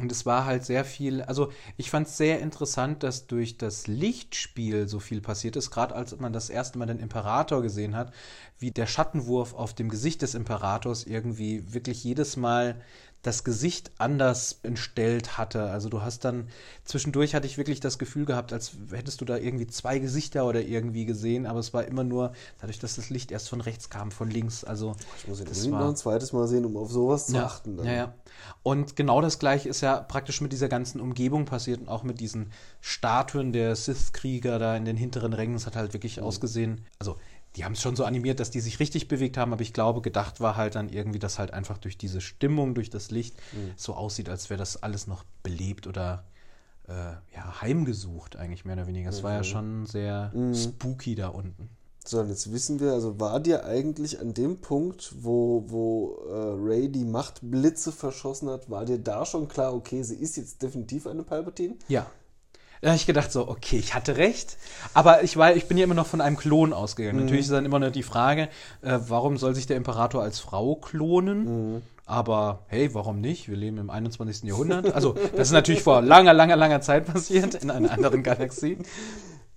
Und 0.02 0.12
es 0.12 0.26
war 0.26 0.46
halt 0.46 0.66
sehr 0.66 0.84
viel, 0.84 1.22
also 1.22 1.52
ich 1.78 1.92
fand 1.92 2.08
es 2.08 2.18
sehr 2.18 2.40
interessant, 2.40 3.04
dass 3.04 3.28
durch 3.28 3.58
das 3.58 3.86
Lichtspiel 3.86 4.88
so 4.88 5.00
viel 5.00 5.22
passiert 5.22 5.56
ist, 5.56 5.70
gerade 5.70 5.96
als 5.96 6.18
man 6.20 6.34
das 6.34 6.50
erste 6.50 6.80
Mal 6.80 6.88
den 6.88 7.00
Imperator 7.00 7.62
gesehen 7.62 7.96
hat, 7.96 8.12
wie 8.58 8.72
der 8.72 8.88
Schattenwurf 8.88 9.54
auf 9.54 9.76
dem 9.76 9.90
Gesicht 9.90 10.24
des 10.24 10.34
Imperators 10.34 11.04
irgendwie 11.04 11.72
wirklich 11.74 12.04
jedes 12.04 12.36
Mal 12.36 12.82
das 13.24 13.44
Gesicht 13.44 13.92
anders 14.00 14.60
entstellt 14.64 15.38
hatte. 15.38 15.64
Also 15.70 15.90
du 15.90 16.02
hast 16.02 16.26
dann, 16.26 16.48
zwischendurch 16.86 17.36
hatte 17.36 17.46
ich 17.46 17.58
wirklich 17.58 17.80
das 17.80 18.00
Gefühl 18.00 18.26
gehabt, 18.26 18.52
als 18.52 18.72
hättest 18.92 19.22
du 19.22 19.26
da 19.26 19.38
irgendwie 19.38 19.68
zwei 19.68 20.00
Gesichter 20.00 20.46
oder 20.48 20.62
irgendwie 20.62 21.06
gesehen, 21.06 21.46
aber 21.46 21.60
es 21.60 21.72
war 21.74 21.86
immer 21.86 22.04
nur 22.04 22.34
dadurch, 22.60 22.80
dass 22.80 22.96
das 22.96 23.10
Licht 23.12 23.32
erst 23.32 23.50
von 23.50 23.62
rechts 23.62 23.90
kam, 23.92 24.10
von 24.12 24.30
links. 24.30 24.64
Also 24.64 24.96
Ich 25.20 25.28
muss 25.28 25.40
unbedingt 25.40 25.72
war- 25.72 25.80
noch 25.82 25.90
ein 25.90 25.96
zweites 25.96 26.34
Mal 26.34 26.48
sehen, 26.48 26.66
um 26.66 26.76
auf 26.78 26.92
sowas 26.92 27.28
zu 27.28 27.36
ja, 27.36 27.46
achten. 27.46 27.78
Dann. 27.78 27.86
Ja, 27.86 27.94
ja. 27.94 28.14
Und 28.64 28.96
genau 28.96 29.22
das 29.22 29.38
gleiche 29.38 29.70
ist 29.70 29.82
ja 29.82 30.00
praktisch 30.02 30.42
mit 30.42 30.52
dieser 30.52 30.68
ganzen 30.70 31.00
Umgebung 31.00 31.46
passiert 31.46 31.80
und 31.82 31.90
auch 31.90 32.02
mit 32.04 32.20
diesen 32.20 32.52
Statuen 32.82 33.54
der 33.54 33.76
Sith-Krieger 33.76 34.58
da 34.58 34.76
in 34.76 34.86
den 34.86 34.98
hinteren 34.98 35.34
Rängen. 35.34 35.56
Es 35.56 35.66
hat 35.68 35.76
halt 35.76 35.94
wirklich 35.94 36.18
Mhm. 36.18 36.24
ausgesehen, 36.24 36.86
also 37.00 37.18
die 37.56 37.66
haben 37.66 37.74
es 37.74 37.82
schon 37.82 37.96
so 37.96 38.06
animiert, 38.06 38.40
dass 38.40 38.50
die 38.52 38.62
sich 38.62 38.80
richtig 38.80 39.08
bewegt 39.08 39.38
haben, 39.38 39.52
aber 39.54 39.62
ich 39.62 39.74
glaube, 39.74 40.02
gedacht 40.02 40.40
war 40.40 40.56
halt 40.56 40.76
dann 40.76 40.90
irgendwie, 40.90 41.20
dass 41.20 41.38
halt 41.40 41.52
einfach 41.54 41.78
durch 41.78 41.98
diese 41.98 42.22
Stimmung, 42.22 42.76
durch 42.76 42.90
das 42.90 43.12
Licht 43.12 43.36
Mhm. 43.54 43.74
so 43.76 43.94
aussieht, 43.94 44.30
als 44.30 44.50
wäre 44.50 44.58
das 44.58 44.82
alles 44.82 45.08
noch 45.08 45.26
belebt 45.44 45.86
oder 45.88 46.24
äh, 46.88 46.94
ja, 47.36 47.62
heimgesucht 47.62 48.36
eigentlich 48.36 48.66
mehr 48.66 48.76
oder 48.76 48.88
weniger. 48.88 49.10
Es 49.10 49.20
Mhm. 49.20 49.24
war 49.24 49.34
ja 49.34 49.44
schon 49.44 49.86
sehr 49.86 50.34
spooky 50.54 51.16
da 51.16 51.28
unten. 51.30 51.70
So, 52.04 52.20
und 52.20 52.30
jetzt 52.30 52.52
wissen 52.52 52.80
wir, 52.80 52.94
also 52.94 53.20
war 53.20 53.40
dir 53.40 53.64
eigentlich 53.64 54.20
an 54.20 54.34
dem 54.34 54.58
Punkt, 54.60 55.14
wo, 55.20 55.64
wo 55.68 56.18
äh, 56.30 56.56
Ray 56.58 56.90
die 56.90 57.06
Machtblitze 57.06 57.92
verschossen 57.92 58.50
hat, 58.50 58.70
war 58.72 58.86
dir 58.86 58.98
da 58.98 59.24
schon 59.26 59.48
klar, 59.48 59.76
okay, 59.76 60.02
sie 60.02 60.16
ist 60.16 60.36
jetzt 60.38 60.64
definitiv 60.64 61.06
eine 61.06 61.22
Palpatine? 61.22 61.76
Ja. 61.88 62.08
Da 62.82 62.90
habe 62.90 62.96
ich 62.98 63.06
gedacht 63.06 63.32
so, 63.32 63.48
okay, 63.48 63.78
ich 63.78 63.94
hatte 63.94 64.18
recht, 64.18 64.58
aber 64.96 65.24
ich 65.24 65.38
war, 65.38 65.56
ich 65.56 65.68
bin 65.68 65.78
ja 65.78 65.84
immer 65.84 65.94
noch 65.94 66.08
von 66.08 66.20
einem 66.20 66.36
Klon 66.36 66.74
ausgegangen. 66.74 67.20
Natürlich 67.20 67.42
ist 67.46 67.52
dann 67.52 67.64
immer 67.66 67.78
noch 67.78 67.92
die 67.92 68.02
Frage, 68.02 68.50
äh, 68.82 68.98
warum 69.08 69.38
soll 69.38 69.54
sich 69.54 69.68
der 69.68 69.78
Imperator 69.78 70.24
als 70.24 70.40
Frau 70.40 70.76
klonen? 70.76 71.84
Aber 72.08 72.64
hey, 72.68 72.94
warum 72.96 73.22
nicht? 73.22 73.48
Wir 73.48 73.56
leben 73.56 73.78
im 73.78 73.90
21. 73.92 74.44
Jahrhundert. 74.50 74.94
Also, 74.96 75.14
das 75.36 75.48
ist 75.50 75.54
natürlich 75.54 75.84
vor 75.84 76.02
langer, 76.02 76.34
langer, 76.34 76.56
langer 76.56 76.82
Zeit 76.82 77.06
passiert 77.06 77.54
in 77.56 77.70
einer 77.70 77.92
anderen 77.92 78.24
Galaxie. 78.24 78.80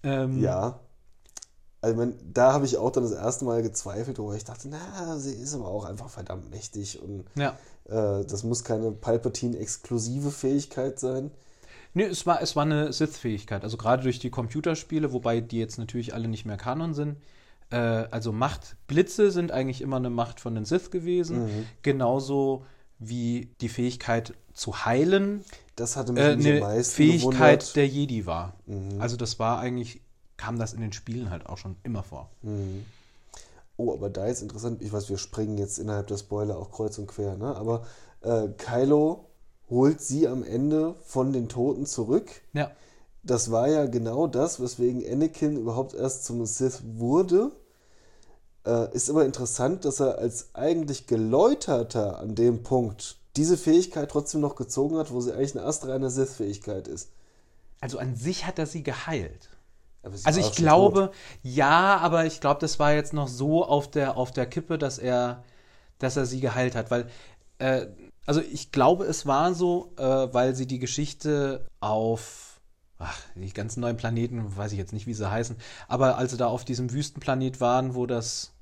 Ähm, 0.03 0.41
Ja. 0.43 0.81
Also, 1.81 1.97
man, 1.97 2.15
da 2.33 2.53
habe 2.53 2.67
ich 2.67 2.77
auch 2.77 2.91
dann 2.93 3.03
das 3.05 3.13
erste 3.13 3.45
Mal 3.47 3.63
gezweifelt, 3.63 4.19
wo 4.19 4.33
ich 4.35 4.45
dachte, 4.45 4.69
na, 4.69 5.19
sie 5.19 5.33
ist 5.35 5.55
aber 5.55 5.67
auch 5.69 5.85
einfach 5.87 6.09
verdammt 6.11 6.51
mächtig 6.51 7.01
und 7.03 7.25
Ja. 7.37 7.57
äh, 7.89 8.25
das 8.25 8.45
muss 8.45 8.65
keine 8.65 8.91
Palpatine-exklusive 8.93 10.31
Fähigkeit 10.31 10.99
sein. 11.01 11.31
Nee, 11.95 12.05
es 12.05 12.27
war, 12.27 12.43
es 12.43 12.57
war 12.57 12.65
eine 12.65 12.93
Sith-Fähigkeit. 12.93 13.63
Also 13.63 13.77
gerade 13.77 14.03
durch 14.03 14.19
die 14.19 14.31
Computerspiele, 14.31 15.13
wobei 15.13 15.41
die 15.41 15.59
jetzt 15.59 15.79
natürlich 15.79 16.13
alle 16.13 16.29
nicht 16.29 16.45
mehr 16.45 16.57
Kanon 16.57 16.93
sind. 16.93 17.17
Äh, 17.71 17.77
also 17.77 18.33
Machtblitze 18.33 19.31
sind 19.31 19.53
eigentlich 19.53 19.81
immer 19.81 19.97
eine 19.97 20.11
Macht 20.11 20.41
von 20.41 20.55
den 20.55 20.65
Sith 20.65 20.91
gewesen. 20.91 21.67
Genauso 21.83 22.67
wie 22.99 23.51
die 23.61 23.69
Fähigkeit 23.69 24.35
zu 24.53 24.85
heilen 24.85 25.45
Das 25.77 25.97
hatte 25.97 26.13
mich 26.13 26.23
äh, 26.23 26.33
eine 26.33 26.61
meisten 26.61 26.95
Fähigkeit 26.95 27.61
gewundert. 27.61 27.77
der 27.77 27.89
Jedi 27.89 28.27
war. 28.27 28.55
Also 28.99 29.17
das 29.17 29.39
war 29.39 29.59
eigentlich, 29.61 30.01
kam 30.37 30.59
das 30.59 30.73
in 30.73 30.81
den 30.81 30.93
Spielen 30.93 31.31
halt 31.31 31.47
auch 31.47 31.59
schon 31.59 31.77
immer 31.83 32.03
vor. 32.03 32.31
Oh, 33.77 33.93
aber 33.93 34.09
da 34.11 34.27
ist 34.27 34.43
interessant, 34.43 34.83
ich 34.83 34.93
weiß, 34.93 35.09
wir 35.09 35.19
springen 35.19 35.59
jetzt 35.59 35.79
innerhalb 35.79 36.07
der 36.07 36.17
Spoiler 36.19 36.57
auch 36.57 36.71
kreuz 36.71 36.97
und 36.99 37.09
quer, 37.09 37.37
ne? 37.37 37.57
Aber 37.57 37.85
äh, 38.21 38.49
Kylo 38.57 39.27
holt 39.75 40.01
sie 40.01 40.27
am 40.29 40.43
Ende 40.43 40.95
von 41.05 41.33
den 41.33 41.49
Toten 41.49 41.85
zurück. 41.85 42.31
Ja. 42.53 42.71
Das 43.23 43.51
war 43.51 43.69
ja 43.69 43.87
genau 43.87 44.27
das, 44.27 44.61
weswegen 44.61 45.03
Anakin 45.07 45.57
überhaupt 45.57 45.95
erst 45.95 46.25
zum 46.25 46.45
Sith 46.47 46.83
wurde. 46.85 47.51
Äh, 48.67 48.95
ist 48.95 49.11
aber 49.11 49.25
interessant, 49.25 49.85
dass 49.85 50.01
er 50.01 50.19
als 50.19 50.55
eigentlich 50.55 51.07
Geläuterter 51.07 52.19
an 52.19 52.35
dem 52.35 52.63
Punkt 52.63 53.19
diese 53.37 53.57
Fähigkeit 53.57 54.11
trotzdem 54.11 54.41
noch 54.41 54.55
gezogen 54.55 54.97
hat, 54.97 55.11
wo 55.11 55.21
sie 55.21 55.33
eigentlich 55.33 55.57
eine 55.57 55.67
astreine 55.67 56.09
Sith-Fähigkeit 56.09 56.87
ist. 56.87 57.11
Also 57.81 57.99
an 57.99 58.15
sich 58.17 58.47
hat 58.47 58.59
er 58.59 58.67
sie 58.67 58.83
geheilt. 58.83 59.51
Sie 60.13 60.25
Also 60.27 60.41
ich 60.41 60.53
glaube, 60.53 61.07
tot. 61.07 61.15
ja, 61.43 61.99
aber 61.99 62.27
ich 62.27 62.41
glaube, 62.41 62.61
das 62.61 62.79
war 62.79 62.93
jetzt 62.93 63.13
noch 63.13 63.29
so 63.29 63.65
auf 63.65 63.91
der, 63.91 64.17
auf 64.17 64.31
der 64.31 64.47
Kippe, 64.47 64.79
dass 64.79 64.99
er, 64.99 65.43
dass 65.99 66.17
er 66.17 66.27
sie 66.27 66.41
geheilt 66.41 66.75
hat. 66.77 66.91
Weil, 66.91 67.09
äh, 67.59 67.87
also 68.27 68.41
ich 68.41 68.73
glaube, 68.73 69.05
es 69.05 69.27
war 69.27 69.55
so, 69.55 69.93
äh, 69.99 70.03
weil 70.03 70.55
sie 70.55 70.67
die 70.67 70.79
Geschichte 70.79 71.67
auf, 71.81 72.61
ach, 72.99 73.19
die 73.35 73.53
ganzen 73.53 73.81
neuen 73.81 73.97
Planeten, 73.97 74.57
weiß 74.57 74.73
ich 74.73 74.79
jetzt 74.79 74.93
nicht, 74.93 75.07
wie 75.07 75.15
sie 75.15 75.31
heißen, 75.31 75.57
aber 75.89 76.19
als 76.19 76.33
sie 76.33 76.37
da 76.37 76.47
auf 76.47 76.65
diesem 76.65 76.93
Wüstenplanet 76.93 77.61
waren, 77.61 77.95
wo 77.95 78.07
das 78.07 78.53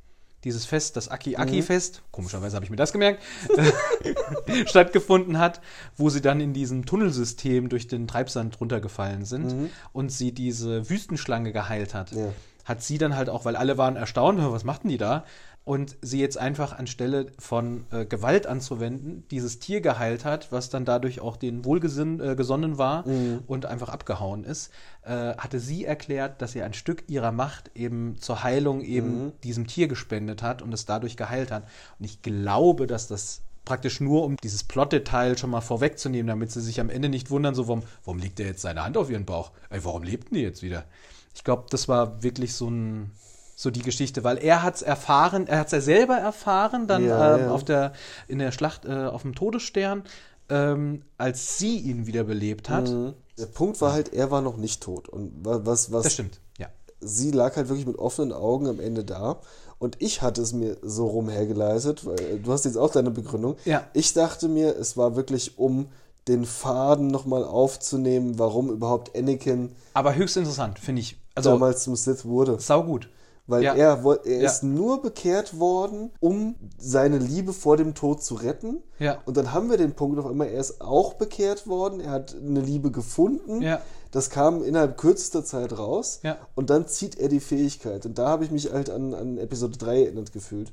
dieses 0.45 0.65
Fest, 0.65 0.97
das 0.97 1.09
Aki-Aki-Fest, 1.09 2.03
komischerweise 2.11 2.57
habe 2.57 2.65
ich 2.65 2.71
mir 2.71 2.77
das 2.77 2.93
gemerkt, 2.93 3.23
stattgefunden 4.67 5.39
hat, 5.39 5.61
wo 5.97 6.09
sie 6.11 6.21
dann 6.21 6.41
in 6.41 6.53
diesem 6.53 6.85
Tunnelsystem 6.85 7.69
durch 7.69 7.87
den 7.87 8.09
Treibsand 8.09 8.61
runtergefallen 8.61 9.25
sind 9.25 9.71
und 9.93 10.11
sie 10.11 10.33
diese 10.33 10.89
Wüstenschlange 10.91 11.53
geheilt 11.53 11.95
hat. 11.95 12.13
Ja. 12.13 12.33
Hat 12.65 12.83
sie 12.83 12.99
dann 12.99 13.17
halt 13.17 13.29
auch, 13.29 13.45
weil 13.45 13.57
alle 13.57 13.79
waren 13.79 13.97
erstaunt, 13.97 14.41
"Hä, 14.41 14.47
was 14.49 14.65
machten 14.65 14.89
die 14.89 14.99
da? 14.99 15.25
Und 15.65 15.97
sie 16.03 16.21
jetzt 16.21 16.39
einfach 16.39 16.77
anstelle 16.77 17.27
von 17.39 17.87
äh, 17.93 18.05
Gewalt 18.05 18.49
anzuwenden, 18.49 19.25
dieses 19.31 19.61
Tier 19.61 19.81
geheilt 19.81 20.25
hat, 20.25 20.51
was 20.51 20.71
dann 20.71 20.85
dadurch 20.85 21.21
auch 21.21 21.37
den 21.37 21.65
wohlgesonnen 21.65 22.21
äh, 22.21 22.35
gesonnen 22.35 22.79
war 22.79 23.05
und 23.47 23.67
einfach 23.67 23.89
abgehauen 23.89 24.43
ist, 24.43 24.73
äh, 25.05 25.37
hatte 25.37 25.61
sie 25.61 25.85
erklärt, 25.85 26.43
dass 26.43 26.53
sie 26.53 26.63
ein 26.63 26.75
Stück 26.75 27.05
ihrer 27.09 27.31
Macht 27.31 27.71
eben 27.77 28.17
zur 28.19 28.43
Heilung 28.43 28.81
eben 28.81 29.33
diesem 29.45 29.69
Tier 29.69 29.87
gespendet 29.87 30.43
hat 30.43 30.63
und 30.63 30.73
es 30.75 30.85
dadurch 30.85 31.17
geheilt 31.17 31.53
hat. 31.53 31.63
Und 31.99 32.07
ich 32.07 32.23
glaube, 32.23 32.89
dass 32.89 33.07
das 33.07 33.43
praktisch 33.65 34.01
nur, 34.01 34.25
um 34.25 34.37
dieses 34.37 34.65
Plot-Detail 34.65 35.39
schon 35.39 35.51
mal 35.51 35.61
vorwegzunehmen, 35.61 36.27
damit 36.27 36.51
sie 36.51 36.61
sich 36.61 36.81
am 36.81 36.91
Ende 36.91 37.09
nicht 37.09 37.31
wundern, 37.31 37.55
so, 37.55 37.69
warum, 37.69 37.83
warum 38.05 38.19
legt 38.19 38.41
er 38.41 38.47
jetzt 38.47 38.63
seine 38.63 38.85
Hand 38.85 38.97
auf 38.97 39.11
ihren 39.11 39.25
Bauch? 39.25 39.53
Ey, 39.71 39.85
warum 39.85 40.03
lebten 40.03 40.35
die 40.35 40.43
jetzt 40.43 40.63
wieder? 40.63 40.85
Ich 41.35 41.45
glaube, 41.45 41.67
das 41.71 41.89
war 41.89 42.23
wirklich 42.23 42.55
so 42.55 42.69
ein 42.69 43.13
So 43.55 43.71
die 43.71 43.83
Geschichte, 43.83 44.25
weil 44.25 44.39
er 44.39 44.63
hat 44.63 44.77
es 44.77 44.83
erfahren, 44.83 45.47
er 45.47 45.59
hat 45.61 45.67
es 45.67 45.73
ja 45.73 45.81
selber 45.81 46.17
erfahren, 46.17 46.87
dann 46.87 47.05
Ja, 47.07 47.37
ähm, 47.37 47.41
ja. 47.45 47.51
auf 47.51 47.65
der, 47.65 47.93
in 48.29 48.39
der 48.39 48.51
Schlacht 48.53 48.85
äh, 48.87 49.05
auf 49.07 49.23
dem 49.23 49.35
Todesstern, 49.35 50.03
ähm, 50.49 51.03
als 51.19 51.59
sie 51.59 51.79
ihn 51.79 52.07
wiederbelebt 52.07 52.69
hat. 52.69 52.91
Mhm. 52.91 53.15
Der 53.39 53.47
Punkt 53.47 53.81
war 53.81 53.93
halt, 53.93 54.13
er 54.13 54.31
war 54.31 54.41
noch 54.43 54.57
nicht 54.57 54.83
tot. 54.83 55.09
Und 55.09 55.45
wa- 55.45 55.61
was, 55.65 55.93
was 55.93 56.05
Das 56.05 56.13
stimmt, 56.15 56.41
ja. 56.59 56.67
sie 57.01 57.31
lag 57.31 57.57
halt 57.57 57.69
wirklich 57.69 57.87
mit 57.87 57.99
offenen 57.99 58.33
Augen 58.33 58.67
am 58.69 58.81
Ende 58.81 59.05
da. 59.05 59.41
Und 59.79 59.97
ich 60.01 60.23
hatte 60.23 60.41
es 60.43 60.53
mir 60.53 60.77
so 60.83 61.07
rumhergeleitet, 61.09 62.05
weil 62.07 62.21
äh, 62.21 62.39
du 62.39 62.53
hast 62.53 62.65
jetzt 62.65 62.77
auch 62.77 62.91
deine 62.91 63.11
Begründung. 63.11 63.57
Ja. 63.65 63.85
Ich 63.95 64.13
dachte 64.13 64.49
mir, 64.49 64.77
es 64.77 64.97
war 64.97 65.17
wirklich, 65.17 65.59
um 65.59 65.89
den 66.29 66.45
Faden 66.45 67.09
nochmal 67.09 67.45
aufzunehmen, 67.45 68.39
warum 68.39 68.71
überhaupt 68.71 69.17
Anakin 69.17 69.73
Aber 69.95 70.15
höchst 70.15 70.37
interessant, 70.37 70.79
finde 70.79 71.01
ich. 71.01 71.17
Also, 71.35 71.51
damals 71.51 71.83
zum 71.85 71.97
Sith 71.97 72.25
wurde. 72.25 72.61
saugut. 72.61 73.09
Weil 73.47 73.65
Ja. 73.65 73.75
er, 73.75 74.05
er 74.25 74.41
Ja. 74.41 74.47
ist 74.49 74.63
nur 74.63 75.03
bekehrt 75.03 75.59
worden, 75.59 76.11
um 76.21 76.55
seine 76.79 77.19
Liebe 77.19 77.53
vor 77.53 77.77
dem 77.77 77.95
Tod 77.95 78.23
zu 78.23 78.35
retten. 78.37 78.83
Ja. 78.99 79.19
Und 79.27 79.37
dann 79.37 79.53
haben 79.53 79.69
wir 79.69 79.77
den 79.77 79.95
Punkt 79.95 80.19
auf 80.19 80.27
einmal, 80.27 80.47
er 80.49 80.61
ist 80.61 80.81
auch 80.81 81.15
bekehrt 81.15 81.67
worden, 81.67 82.01
er 82.01 82.11
hat 82.11 82.37
eine 82.37 82.61
Liebe 82.61 82.91
gefunden. 82.93 83.61
Ja. 83.61 83.81
Das 84.13 84.31
kam 84.31 84.63
innerhalb 84.63 84.97
kürzester 84.97 85.45
Zeit 85.45 85.77
raus. 85.77 86.21
Ja. 86.23 86.37
Und 86.55 86.71
dann 86.71 86.87
zieht 86.87 87.19
er 87.19 87.29
die 87.29 87.41
Fähigkeit. 87.41 88.07
Und 88.07 88.19
da 88.19 88.29
habe 88.29 88.45
ich 88.45 88.51
mich 88.51 88.73
halt 88.73 88.91
an, 88.91 89.13
an 89.15 89.39
Episode 89.39 89.77
3 89.79 90.03
erinnert 90.05 90.33
gefühlt. 90.33 90.73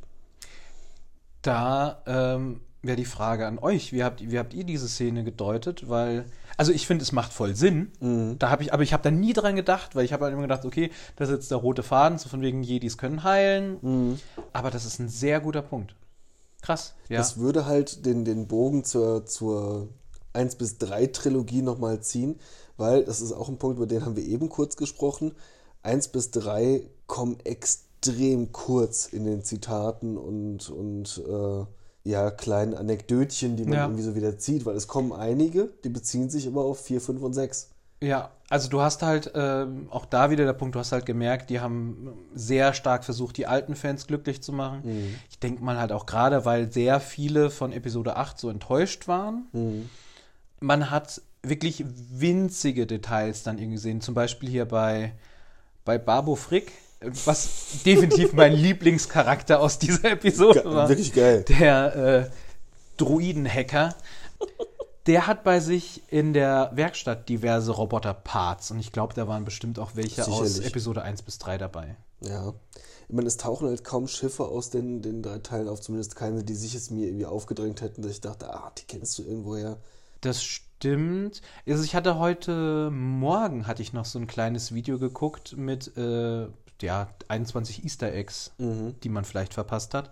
Da 1.41 2.01
ähm, 2.05 2.61
wäre 2.81 2.97
die 2.97 3.05
Frage 3.05 3.47
an 3.47 3.59
euch, 3.59 3.93
wie 3.93 4.03
habt, 4.03 4.21
wie 4.29 4.37
habt 4.37 4.53
ihr 4.53 4.63
diese 4.65 4.87
Szene 4.89 5.23
gedeutet? 5.23 5.89
Weil, 5.89 6.25
also 6.59 6.73
ich 6.73 6.85
finde, 6.87 7.03
es 7.03 7.13
macht 7.13 7.31
voll 7.31 7.55
Sinn. 7.55 8.35
Da 8.37 8.49
habe 8.49 8.63
ich, 8.63 8.73
aber 8.73 8.83
ich 8.83 8.91
habe 8.91 9.01
da 9.01 9.11
nie 9.11 9.31
dran 9.31 9.55
gedacht, 9.55 9.95
weil 9.95 10.03
ich 10.03 10.11
habe 10.11 10.25
halt 10.25 10.33
immer 10.33 10.41
gedacht, 10.41 10.65
okay, 10.65 10.91
das 11.15 11.29
ist 11.29 11.35
jetzt 11.35 11.51
der 11.51 11.57
rote 11.57 11.83
Faden, 11.83 12.17
so 12.17 12.27
von 12.27 12.41
wegen 12.41 12.63
Jedis 12.63 12.97
können 12.97 13.23
heilen. 13.23 14.19
Aber 14.51 14.69
das 14.69 14.83
ist 14.83 14.99
ein 14.99 15.07
sehr 15.07 15.39
guter 15.39 15.61
Punkt. 15.61 15.95
Krass, 16.61 16.95
ja. 17.07 17.17
Das 17.17 17.37
würde 17.37 17.65
halt 17.65 18.05
den, 18.05 18.25
den 18.25 18.49
Bogen 18.49 18.83
zur, 18.83 19.25
zur 19.25 19.87
1 20.33 20.57
bis 20.57 20.77
3 20.79 21.07
Trilogie 21.07 21.61
nochmal 21.61 22.01
ziehen, 22.01 22.37
weil 22.75 23.05
das 23.05 23.21
ist 23.21 23.31
auch 23.31 23.47
ein 23.47 23.57
Punkt, 23.57 23.77
über 23.77 23.87
den 23.87 24.03
haben 24.03 24.17
wir 24.17 24.25
eben 24.25 24.49
kurz 24.49 24.75
gesprochen. 24.75 25.35
1 25.83 26.09
bis 26.09 26.31
3 26.31 26.83
kommen 27.07 27.37
extrem 27.45 28.51
kurz 28.51 29.05
in 29.05 29.23
den 29.23 29.45
Zitaten 29.45 30.17
und, 30.17 30.69
und 30.69 31.23
äh, 31.25 31.65
ja, 32.09 32.31
kleinen 32.31 32.73
Anekdötchen, 32.73 33.55
die 33.55 33.63
man 33.65 33.73
Ja. 33.73 33.83
irgendwie 33.85 34.03
so 34.03 34.15
wieder 34.15 34.37
zieht, 34.37 34.65
weil 34.65 34.75
es 34.75 34.87
kommen 34.87 35.13
einige, 35.13 35.69
die 35.83 35.89
beziehen 35.89 36.29
sich 36.29 36.47
aber 36.47 36.61
auf 36.65 36.79
4, 36.81 36.99
5 37.01 37.21
und 37.21 37.33
6. 37.33 37.69
Ja, 38.01 38.31
also 38.49 38.69
du 38.69 38.79
hast 38.81 39.01
halt 39.01 39.31
ähm, 39.35 39.87
auch 39.89 40.05
da 40.05 40.29
wieder 40.31 40.45
der 40.45 40.53
Punkt, 40.53 40.73
du 40.75 40.79
hast 40.79 40.91
halt 40.93 41.05
gemerkt, 41.05 41.49
die 41.49 41.59
haben 41.59 42.13
sehr 42.33 42.73
stark 42.73 43.03
versucht, 43.03 43.35
die 43.37 43.45
alten 43.45 43.75
Fans 43.75 44.07
glücklich 44.07 44.41
zu 44.41 44.53
machen. 44.53 45.17
Ich 45.29 45.37
denke 45.39 45.61
mal 45.63 45.77
halt 45.77 45.91
auch 45.91 46.05
gerade, 46.05 46.45
weil 46.45 46.71
sehr 46.71 47.01
viele 47.01 47.49
von 47.49 47.73
Episode 47.73 48.15
8 48.15 48.39
so 48.39 48.49
enttäuscht 48.49 49.07
waren. 49.09 49.89
Man 50.61 50.89
hat 50.89 51.21
wirklich 51.43 51.83
winzige 51.87 52.87
Details 52.87 53.43
dann 53.43 53.57
irgendwie 53.57 53.75
gesehen. 53.75 54.01
Zum 54.01 54.13
Beispiel 54.13 54.49
hier 54.49 54.65
bei, 54.65 55.13
bei 55.85 55.97
Babo 55.97 56.35
Frick, 56.35 56.71
was 57.01 57.81
definitiv 57.85 58.33
mein 58.33 58.53
Lieblingscharakter 58.55 59.59
aus 59.59 59.79
dieser 59.79 60.11
Episode 60.11 60.61
Ge- 60.63 60.71
war. 60.71 60.89
wirklich 60.89 61.13
geil. 61.13 61.45
Der 61.47 61.95
äh, 61.95 62.29
Druiden-Hacker. 62.97 63.95
Der 65.05 65.25
hat 65.27 65.43
bei 65.43 65.59
sich 65.59 66.03
in 66.11 66.33
der 66.33 66.71
Werkstatt 66.73 67.29
diverse 67.29 67.71
Roboter-Parts 67.71 68.71
und 68.71 68.79
ich 68.79 68.91
glaube, 68.91 69.13
da 69.13 69.27
waren 69.27 69.43
bestimmt 69.45 69.79
auch 69.79 69.91
welche 69.95 70.27
aus 70.27 70.39
Sicherlich. 70.53 70.67
Episode 70.71 71.01
1 71.01 71.21
bis 71.23 71.39
3 71.39 71.57
dabei. 71.57 71.95
Ja. 72.21 72.53
Ich 73.07 73.15
meine, 73.15 73.27
es 73.27 73.37
tauchen 73.37 73.67
halt 73.69 73.83
kaum 73.83 74.07
Schiffe 74.07 74.45
aus 74.45 74.69
den, 74.69 75.01
den 75.01 75.23
drei 75.23 75.39
Teilen 75.39 75.67
auf, 75.67 75.81
zumindest 75.81 76.15
keine, 76.15 76.43
die 76.43 76.53
sich 76.53 76.73
jetzt 76.75 76.91
mir 76.91 77.07
irgendwie 77.07 77.25
aufgedrängt 77.25 77.81
hätten, 77.81 78.03
dass 78.03 78.11
ich 78.11 78.21
dachte, 78.21 78.53
ah, 78.53 78.71
die 78.77 78.83
kennst 78.83 79.17
du 79.17 79.23
irgendwoher. 79.23 79.77
Das 80.21 80.43
stimmt. 80.43 81.41
Also 81.67 81.83
ich 81.83 81.95
hatte 81.95 82.19
heute 82.19 82.91
Morgen 82.91 83.65
hatte 83.65 83.81
ich 83.81 83.93
noch 83.93 84.05
so 84.05 84.19
ein 84.19 84.27
kleines 84.27 84.75
Video 84.75 84.99
geguckt 84.99 85.55
mit 85.57 85.97
äh, 85.97 86.45
ja, 86.81 87.09
21 87.27 87.83
Easter 87.83 88.13
Eggs, 88.13 88.51
die 88.57 89.09
man 89.09 89.25
vielleicht 89.25 89.53
verpasst 89.53 89.93
hat. 89.93 90.11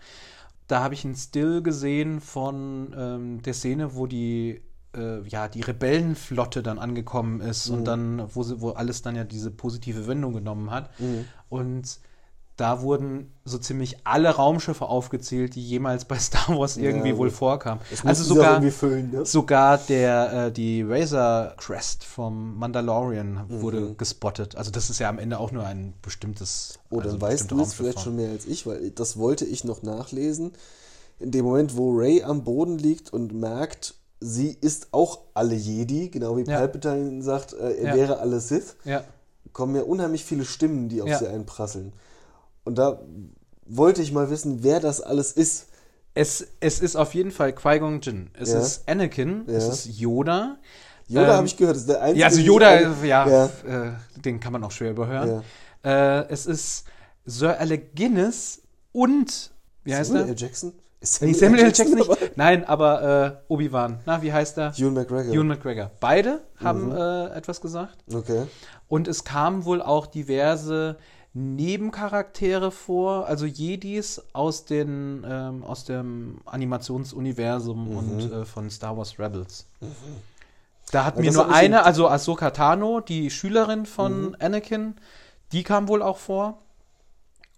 Da 0.67 0.84
habe 0.84 0.93
ich 0.93 1.06
einen 1.06 1.15
Still 1.15 1.62
gesehen 1.62 2.19
von 2.19 2.93
ähm, 2.97 3.41
der 3.41 3.53
Szene, 3.53 3.95
wo 3.95 4.06
die 4.06 4.62
äh, 4.95 5.21
ja 5.27 5.47
die 5.47 5.62
Rebellenflotte 5.62 6.62
dann 6.62 6.77
angekommen 6.80 7.39
ist 7.39 7.69
und 7.69 7.86
dann 7.86 8.27
wo 8.36 8.43
sie, 8.43 8.60
wo 8.60 8.71
alles 8.71 9.01
dann 9.01 9.15
ja 9.15 9.23
diese 9.23 9.51
positive 9.51 10.08
Wendung 10.08 10.34
genommen 10.34 10.71
hat. 10.71 10.89
Und 11.49 11.99
da 12.57 12.81
wurden 12.81 13.31
so 13.45 13.59
ziemlich 13.59 13.97
alle 14.03 14.29
Raumschiffe 14.29 14.85
aufgezählt, 14.85 15.55
die 15.55 15.63
jemals 15.63 16.05
bei 16.05 16.17
Star 16.17 16.57
Wars 16.57 16.75
irgendwie 16.75 17.09
Ja, 17.09 17.17
wohl 17.17 17.29
vorkamen. 17.29 17.79
Also 18.03 18.23
sogar 18.23 18.61
füllen, 18.71 19.11
ne? 19.11 19.25
Sogar 19.25 19.77
der, 19.77 20.47
äh, 20.47 20.51
die 20.51 20.81
Razor 20.81 21.53
Crest 21.57 22.03
vom 22.03 22.57
Mandalorian 22.57 23.45
wurde 23.47 23.81
Mhm. 23.81 23.97
gespottet. 23.97 24.55
Also 24.55 24.71
das 24.71 24.89
ist 24.89 24.99
ja 24.99 25.07
am 25.07 25.19
Ende 25.19 25.39
auch 25.39 25.51
nur 25.51 25.65
ein 25.65 25.93
bestimmtes. 26.01 26.79
Oh, 26.89 26.97
dann 26.97 27.05
also 27.05 27.21
weißt 27.21 27.51
du 27.51 27.61
es 27.61 27.73
vielleicht 27.73 27.99
schon 27.99 28.15
mehr 28.15 28.31
als 28.31 28.45
ich, 28.45 28.65
weil 28.65 28.89
das 28.89 29.17
wollte 29.17 29.45
ich 29.45 29.63
noch 29.63 29.83
nachlesen. 29.83 30.53
In 31.19 31.31
dem 31.31 31.45
Moment, 31.45 31.77
wo 31.77 31.91
Ray 31.95 32.23
am 32.23 32.43
Boden 32.43 32.77
liegt 32.79 33.13
und 33.13 33.33
merkt, 33.33 33.93
sie 34.19 34.57
ist 34.61 34.87
auch 34.93 35.19
alle 35.35 35.55
Jedi, 35.55 36.09
genau 36.09 36.37
wie 36.37 36.43
Ja. 36.43 36.57
Palpatine 36.57 37.21
sagt, 37.21 37.53
äh, 37.53 37.73
er 37.77 37.85
Ja. 37.89 37.93
wäre 37.93 38.19
alle 38.19 38.39
Sith, 38.39 38.75
Ja, 38.83 39.03
kommen 39.53 39.75
ja 39.75 39.83
unheimlich 39.83 40.23
viele 40.25 40.45
Stimmen, 40.45 40.89
die 40.89 41.01
auf 41.03 41.09
Ja. 41.09 41.19
sie 41.19 41.27
einprasseln. 41.27 41.93
Und 42.67 42.77
da 42.77 42.99
wollte 43.65 44.01
ich 44.01 44.12
mal 44.12 44.30
wissen, 44.30 44.62
wer 44.63 44.80
das 44.80 45.01
alles 45.01 45.32
ist. 45.32 45.67
es, 46.13 46.47
es 46.60 46.80
ist 46.80 46.95
auf 46.95 47.13
jeden 47.13 47.30
Fall 47.32 47.53
Qui-Gon 47.53 48.01
Jinn. 48.01 48.32
Es 48.34 48.51
Ja. 48.51 48.60
ist 48.60 48.89
Anakin, 48.89 49.43
es 49.47 49.63
Ja. 49.65 49.69
ist 49.71 49.86
Yoda. 49.99 50.58
Yoda 51.08 51.25
Ähm, 51.27 51.34
habe 51.38 51.47
ich 51.47 51.56
gehört, 51.56 51.77
ist 51.77 51.88
der 51.88 52.01
einzige. 52.01 52.19
Ja, 52.21 52.25
also 52.27 52.39
Yoda, 52.41 52.67
alle- 52.69 52.95
ja, 53.08 53.27
ja. 53.30 53.45
Äh, 53.45 53.91
den 54.25 54.39
kann 54.39 54.51
man 54.51 54.63
auch 54.63 54.71
schwer 54.71 54.91
überhören. 54.91 55.43
Äh, 55.86 56.27
es 56.30 56.45
ist 56.47 56.86
Sir 57.25 57.60
Alec 57.60 57.95
Guinness 57.95 58.62
und, 58.93 59.51
wie 59.84 59.95
heißt 59.95 60.10
Samuel 60.10 60.25
er? 60.25 60.30
L. 60.32 60.36
Jackson? 60.39 60.73
Ist 60.99 61.21
Nee, 61.21 61.34
Samuel 61.34 61.60
L. 61.65 61.65
Jackson 61.75 61.93
nicht. 61.99 62.36
Nein, 62.38 62.65
aber 62.65 63.38
äh, 63.47 63.53
Obi-Wan. 63.53 63.99
Na, 64.08 64.19
wie 64.23 64.34
heißt 64.34 64.58
er? 64.58 64.73
Ewan 64.75 64.93
McGregor. 64.95 65.34
Ewan 65.36 65.47
McGregor. 65.47 65.91
Beide 65.99 66.41
haben 66.56 66.88
Mhm. 66.88 66.95
äh, 66.97 67.27
etwas 67.36 67.62
gesagt. 67.62 67.95
Okay. 68.12 68.43
Und 68.88 69.08
es 69.08 69.23
kamen 69.23 69.65
wohl 69.65 69.84
auch 69.84 70.08
diverse 70.08 70.97
Nebencharaktere 71.38 72.71
vor, 72.71 73.28
also 73.28 73.45
Jedis 73.45 74.21
aus, 74.34 74.65
den, 74.65 75.23
ähm, 75.28 75.63
aus 75.63 75.86
dem 75.86 76.39
Animationsuniversum 76.45 77.88
und 77.95 78.32
äh, 78.32 78.45
von 78.45 78.69
Star 78.69 78.97
Wars 78.97 79.19
Rebels. 79.19 79.65
Da 80.91 81.06
hatten 81.06 81.19
Ja, 81.19 81.23
wir 81.23 81.30
das 81.32 81.36
nur 81.36 81.54
eine, 81.54 81.78
in- 81.78 81.84
also 81.84 82.08
Ahsoka 82.10 82.50
Tano, 82.52 83.02
die 83.02 83.30
Schülerin 83.30 83.86
von 83.86 84.36
Anakin, 84.39 84.95
die 85.52 85.63
kam 85.63 85.88
wohl 85.88 86.02
auch 86.02 86.17
vor. 86.17 86.60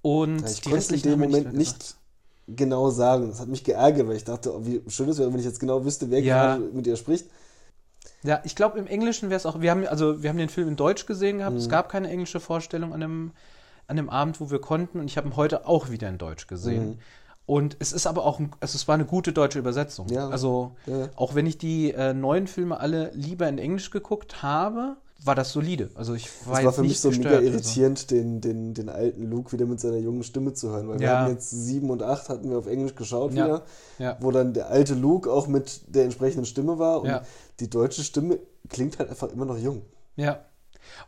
Und 0.02 0.42
Ja, 0.42 0.48
ich 0.50 0.62
die 0.62 0.70
konnte 0.72 0.96
in 0.96 1.02
dem 1.02 1.20
Moment 1.20 1.54
nicht 1.54 1.96
genau 2.48 2.89
sagen. 2.89 3.30
Das 3.30 3.39
hat 3.39 3.48
mich 3.48 3.63
geärgert, 3.63 4.08
weil 4.08 4.15
ich 4.15 4.24
dachte, 4.24 4.54
oh, 4.56 4.65
wie 4.65 4.82
schön 4.88 5.08
es 5.10 5.18
wäre, 5.20 5.32
wenn 5.32 5.39
ich 5.39 5.46
jetzt 5.46 5.60
genau 5.60 5.86
wüsste, 5.86 6.10
wer 6.10 6.20
Ja. 6.22 6.58
gerade 6.58 6.70
mit 6.74 6.88
ihr 6.88 6.96
spricht. 6.96 7.28
Ja, 8.24 8.42
ich 8.44 8.56
glaube, 8.56 8.80
im 8.80 8.88
Englischen 8.88 9.30
wäre 9.30 9.38
es 9.38 9.46
auch. 9.46 9.62
Wir 9.62 9.72
haben, 9.72 9.86
also, 9.88 10.22
wir 10.22 10.30
haben 10.30 10.38
den 10.38 10.50
Film 10.50 10.68
in 10.68 10.76
Deutsch 10.76 11.06
gesehen 11.06 11.38
gehabt. 11.38 11.54
Mhm. 11.54 11.60
Es 11.62 11.70
gab 11.70 11.89
keine 11.89 12.10
englische 12.10 12.39
Vorstellung 12.39 12.94
an 12.94 13.00
dem, 13.02 13.32
an 13.89 13.97
dem 13.97 14.10
Abend, 14.10 14.39
wo 14.39 14.49
wir 14.52 14.60
konnten. 14.62 14.99
Und 14.99 15.06
ich 15.06 15.17
habe 15.17 15.28
ihn 15.28 15.36
heute 15.36 15.67
auch 15.67 15.89
wieder 15.89 16.08
in 16.10 16.17
Deutsch 16.17 16.47
gesehen. 16.47 16.89
Mhm. 16.91 16.97
Und 17.45 17.78
es 17.80 17.91
ist 17.93 18.06
aber 18.06 18.25
auch, 18.25 18.39
ein, 18.39 18.52
also 18.60 18.75
es 18.75 18.88
war 18.88 18.93
eine 18.95 19.06
gute 19.06 19.34
deutsche 19.34 19.58
Übersetzung. 19.58 20.08
Ja. 20.10 20.30
Also, 20.30 20.75
Ja. 20.86 21.10
auch 21.15 21.34
wenn 21.34 21.47
ich 21.47 21.58
die 21.58 21.91
äh, 21.91 22.13
neuen 22.13 22.45
Filme 22.47 22.80
alle 22.80 23.10
lieber 23.15 23.49
in 23.49 23.58
Englisch 23.58 23.89
geguckt 23.89 24.43
habe, 24.43 24.97
war 25.23 25.34
das 25.36 25.52
solide. 25.52 25.89
Also, 25.95 26.13
ich 26.13 26.30
war, 26.47 26.60
Es 26.60 26.65
war 26.65 26.71
für 26.73 26.82
mich 26.84 26.99
so 26.99 27.10
mega. 27.10 27.32
Also, 27.32 27.41
irritierend, 27.41 28.12
den, 28.12 28.39
den, 28.39 28.73
den 28.75 28.88
alten 28.88 29.30
Luke 29.30 29.52
wieder 29.52 29.65
mit 29.65 29.80
seiner 29.80 29.97
jungen 29.97 30.21
Stimme 30.23 30.54
zu 30.54 30.69
hören. 30.69 30.88
Weil 30.88 30.99
wir 30.99 31.08
Ja. 31.08 31.19
hatten 31.21 31.34
jetzt 31.34 31.49
sieben 31.49 31.89
und 31.89 32.04
acht 32.04 32.30
hatten 32.30 32.49
wir 32.52 32.58
auf 32.60 32.67
Englisch 32.67 32.93
geschaut 32.95 33.34
Ja. 33.34 33.45
wieder, 33.45 33.63
Ja. 33.97 34.17
wo 34.21 34.30
dann 34.32 34.54
der 34.54 34.69
alte 34.69 34.93
Luke 34.93 35.30
auch 35.32 35.47
mit 35.47 35.82
der 35.93 36.04
entsprechenden 36.06 36.45
Stimme 36.45 36.78
war. 36.80 37.02
Und 37.02 37.19
die 37.60 37.69
deutsche 37.69 38.04
Stimme 38.04 38.38
klingt 38.69 38.99
halt 38.99 39.10
einfach 39.10 39.30
immer 39.34 39.45
noch 39.45 39.58
jung. 39.58 39.82
Ja. 40.15 40.39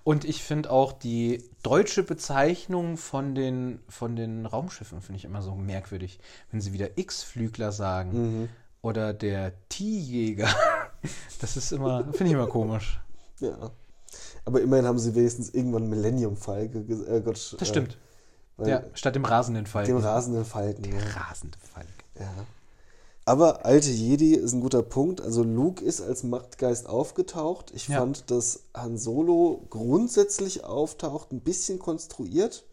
Und 0.03 0.25
ich 0.25 0.43
finde 0.43 0.71
auch 0.71 0.91
die 0.93 1.43
deutsche 1.63 2.03
Bezeichnung 2.03 2.97
von 2.97 3.35
den, 3.35 3.79
von 3.89 4.15
den 4.15 4.45
Raumschiffen 4.45 5.01
finde 5.01 5.17
ich 5.17 5.25
immer 5.25 5.41
so 5.41 5.55
merkwürdig. 5.55 6.19
Wenn 6.51 6.61
sie 6.61 6.73
wieder 6.73 6.97
X-Flügler 6.97 7.71
sagen 7.71 8.49
oder 8.81 9.13
der 9.13 9.53
T-Jäger. 9.69 10.49
Das 11.41 11.57
ist 11.57 11.71
immer, 11.71 12.03
finde 12.13 12.25
ich 12.25 12.31
immer 12.33 12.47
komisch. 12.47 12.99
Ja. 13.39 13.71
Aber 14.45 14.61
immerhin 14.61 14.85
haben 14.85 14.99
sie 14.99 15.15
wenigstens 15.15 15.49
irgendwann 15.49 15.87
Millennium 15.89 16.35
Falke. 16.37 16.83
ge- 16.83 17.05
Äh, 17.07 17.21
Gott, 17.21 17.55
Das 17.59 17.67
stimmt. 17.67 17.97
Äh, 18.59 18.69
ja, 18.69 18.83
statt 18.93 19.15
dem 19.15 19.25
rasenden 19.25 19.65
Falken. 19.65 19.95
Dem 19.95 20.03
rasenden 20.03 20.45
Falken. 20.45 20.83
ja. 20.93 20.99
rasende 21.19 21.57
Falken. 21.59 21.91
Ja. 22.19 22.29
Aber 23.25 23.65
alte 23.65 23.89
Jedi 23.89 24.33
ist 24.33 24.53
ein 24.53 24.61
guter 24.61 24.81
Punkt. 24.81 25.21
Also 25.21 25.43
Luke 25.43 25.83
ist 25.83 26.01
als 26.01 26.23
Machtgeist 26.23 26.87
aufgetaucht. 26.89 27.71
Ich 27.73 27.87
Ja. 27.87 27.99
fand, 27.99 28.31
dass 28.31 28.63
Han 28.75 28.97
Solo 28.97 29.65
grundsätzlich 29.69 30.63
auftaucht, 30.63 31.31
ein 31.31 31.41
bisschen 31.41 31.77
konstruiert. 31.79 32.65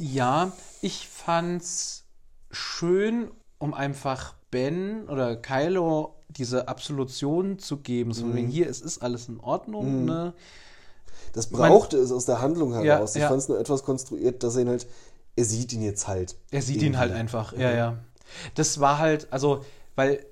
Ja, 0.00 0.52
ich 0.80 1.08
fand's 1.08 2.04
schön, 2.50 3.30
um 3.58 3.74
einfach 3.74 4.34
Ben 4.50 5.08
oder 5.08 5.36
Kylo 5.36 6.14
diese 6.28 6.68
Absolution 6.68 7.58
zu 7.58 7.78
geben. 7.78 8.12
So, 8.12 8.34
wegen 8.34 8.48
hier, 8.48 8.68
es 8.68 8.80
ist 8.80 8.98
alles 9.02 9.28
in 9.28 9.40
Ordnung, 9.40 10.04
ne? 10.04 10.34
Das 11.32 11.48
brauchte 11.48 11.98
es 11.98 12.12
aus 12.12 12.24
der 12.26 12.40
Handlung 12.40 12.72
Ja, 12.72 12.80
heraus. 12.80 13.14
ich 13.14 13.22
ja. 13.22 13.28
fand 13.28 13.42
es 13.42 13.48
nur 13.48 13.58
etwas 13.58 13.82
konstruiert, 13.82 14.42
dass 14.42 14.56
er 14.56 14.62
ihn 14.62 14.68
halt, 14.68 14.86
er 15.36 15.44
sieht 15.44 15.72
ihn 15.72 15.82
jetzt 15.82 16.06
halt. 16.08 16.36
Er 16.50 16.62
sieht 16.62 16.76
ihn 16.76 16.82
Irgendwie. 16.82 16.98
halt 16.98 17.12
einfach, 17.12 17.52
ja, 17.52 17.70
ja. 17.72 17.98
Das 18.54 18.80
war 18.80 18.98
halt, 18.98 19.28
also, 19.30 19.64
weil 19.96 20.24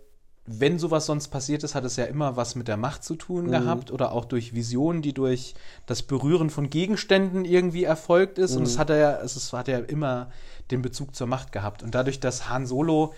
wenn 0.47 0.79
sowas 0.79 1.07
sonst 1.07 1.29
passiert 1.29 1.65
ist, 1.65 1.75
hat 1.75 1.85
es 1.85 1.97
ja 1.97 2.05
immer 2.05 2.37
was 2.37 2.55
mit 2.55 2.69
der 2.69 2.77
Macht 2.77 3.03
zu 3.03 3.17
tun 3.17 3.51
gehabt 3.51 3.91
oder 3.91 4.13
auch 4.13 4.25
durch 4.25 4.55
Visionen, 4.55 5.03
die 5.03 5.13
durch 5.13 5.55
das 5.87 6.03
Berühren 6.03 6.51
von 6.51 6.71
Gegenständen 6.71 7.45
irgendwie 7.45 7.83
erfolgt 7.83 8.39
ist. 8.39 8.55
Und 8.55 8.63
es 8.63 8.79
hat 8.79 8.91
er 8.91 8.97
ja, 8.97 9.21
es 9.21 9.53
hat 9.53 9.67
ja 9.67 9.79
immer 9.79 10.31
den 10.71 10.83
Bezug 10.83 11.17
zur 11.17 11.27
Macht 11.27 11.51
gehabt. 11.51 11.83
Und 11.83 11.95
dadurch, 11.97 12.21
dass 12.21 12.49
Han 12.49 12.67
Solo, 12.67 13.13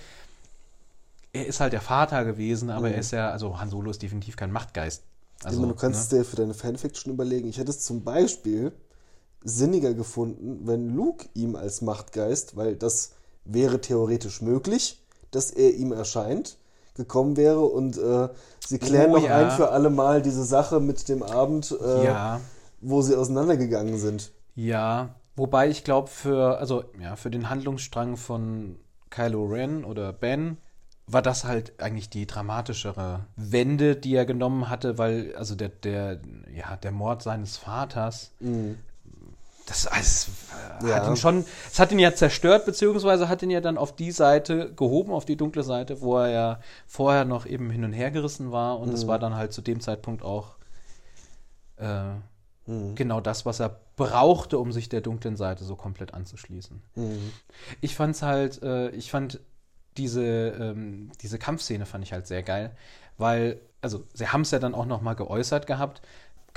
er 1.35 1.47
ist 1.47 1.61
halt 1.61 1.75
der 1.75 1.83
Vater 1.83 2.25
gewesen, 2.25 2.71
aber 2.71 2.91
er 2.91 2.99
ist 2.99 3.12
ja, 3.12 3.31
also 3.31 3.61
Han 3.61 3.69
Solo 3.69 3.91
ist 3.91 4.01
definitiv 4.01 4.37
kein 4.37 4.51
Machtgeist. 4.51 5.03
Also, 5.45 5.61
meine, 5.61 5.75
du 5.75 5.79
kannst 5.79 6.01
es 6.01 6.12
ne? 6.12 6.19
dir 6.19 6.25
für 6.25 6.37
deine 6.37 6.55
Fanfiction 6.55 7.12
überlegen. 7.12 7.49
Ich 7.49 7.59
hätte 7.59 7.71
es 7.71 7.81
zum 7.81 8.03
Beispiel 8.03 8.73
sinniger 9.45 9.95
gefunden, 9.95 10.67
wenn 10.67 10.95
Luke 10.95 11.29
ihm 11.35 11.57
als 11.57 11.83
Machtgeist, 11.83 12.57
weil 12.57 12.75
das 12.75 13.12
wäre 13.48 13.80
theoretisch 13.80 14.40
möglich, 14.42 15.02
dass 15.32 15.50
er 15.50 15.74
ihm 15.74 15.92
erscheint, 15.92 16.56
gekommen 16.94 17.37
wäre 17.37 17.61
und 17.61 17.96
äh, 17.98 18.28
sie 18.64 18.78
klären 18.78 19.11
Oh, 19.11 19.16
noch 19.16 19.24
ja. 19.24 19.37
ein 19.37 19.50
für 19.50 19.70
alle 19.70 19.90
Mal 19.90 20.22
diese 20.22 20.44
Sache 20.44 20.80
mit 20.80 21.08
dem 21.08 21.22
Abend, 21.22 21.76
äh, 21.84 22.04
Ja. 22.04 22.40
wo 22.80 23.02
sie 23.02 23.16
auseinandergegangen 23.16 23.98
sind. 23.98 24.32
Ja, 24.54 25.14
wobei 25.37 25.68
ich 25.68 25.84
glaube, 25.84 26.08
für, 26.08 26.58
also, 26.58 26.84
ja, 27.00 27.16
für 27.16 27.30
den 27.30 27.48
Handlungsstrang 27.50 28.16
von 28.16 28.76
Kylo 29.11 29.44
Ren 29.46 29.84
oder 29.84 30.12
Ben 30.12 30.58
war 31.06 31.22
das 31.22 31.44
halt 31.44 31.80
eigentlich 31.80 32.11
die 32.11 32.26
dramatischere 32.26 33.20
Wende, 33.37 33.96
die 33.96 34.14
er 34.14 34.26
genommen 34.26 34.68
hatte, 34.68 34.98
weil, 34.98 35.34
also 35.37 35.54
der, 35.54 35.70
der, 35.70 36.20
ja, 36.54 36.76
der 36.76 36.92
Mord 36.92 37.22
seines 37.22 37.56
Vaters, 37.56 38.32
das, 39.68 39.87
also, 39.87 40.31
äh, 40.83 40.92
hat 40.94 41.04
Ja. 41.04 41.11
ihn 41.11 41.16
schon, 41.16 41.44
es 41.70 41.78
hat 41.78 41.92
ihn 41.92 41.98
ja 41.98 42.14
zerstört, 42.14 42.64
beziehungsweise 42.66 43.28
hat 43.28 43.42
ihn 43.42 43.50
ja 43.50 43.61
dann 43.61 43.76
auf 43.78 43.94
die 43.94 44.11
Seite 44.12 44.72
gehoben, 44.74 45.12
auf 45.12 45.24
die 45.24 45.37
dunkle 45.37 45.62
Seite, 45.62 46.00
wo 46.00 46.16
er 46.18 46.31
ja 46.31 46.61
vorher 46.87 47.24
noch 47.24 47.46
eben 47.46 47.70
hin 47.70 47.85
und 47.85 47.92
her 47.92 48.11
gerissen 48.11 48.50
war 48.52 48.78
und 48.78 48.92
es 48.94 49.07
war 49.07 49.18
dann 49.18 49.35
halt 49.35 49.52
zu 49.52 49.61
dem 49.62 49.81
Zeitpunkt 49.81 50.22
auch 50.22 50.57
äh, 51.76 52.14
genau 52.94 53.20
das, 53.20 53.46
was 53.46 53.61
er 53.61 53.81
brauchte, 53.96 54.59
um 54.59 54.72
sich 54.72 54.88
der 54.88 55.00
dunklen 55.00 55.37
Seite 55.37 55.64
so 55.64 55.74
komplett 55.76 56.14
anzuschließen. 56.14 56.83
Ich 57.81 57.94
fand's 57.96 58.22
halt, 58.22 58.62
äh, 58.62 58.90
ich 58.90 59.11
fand 59.11 59.40
diese, 59.96 60.22
ähm, 60.24 61.11
diese 61.22 61.38
Kampfszene 61.38 61.87
fand 61.87 62.04
ich 62.04 62.12
halt 62.12 62.26
sehr 62.26 62.42
geil, 62.42 62.70
weil, 63.16 63.61
also 63.81 64.04
sie 64.14 64.28
haben 64.28 64.42
es 64.42 64.50
ja 64.52 64.59
dann 64.61 64.74
auch 64.74 64.87
noch 64.87 65.00
mal 65.00 65.14
geäußert 65.14 65.66
gehabt, 65.66 66.02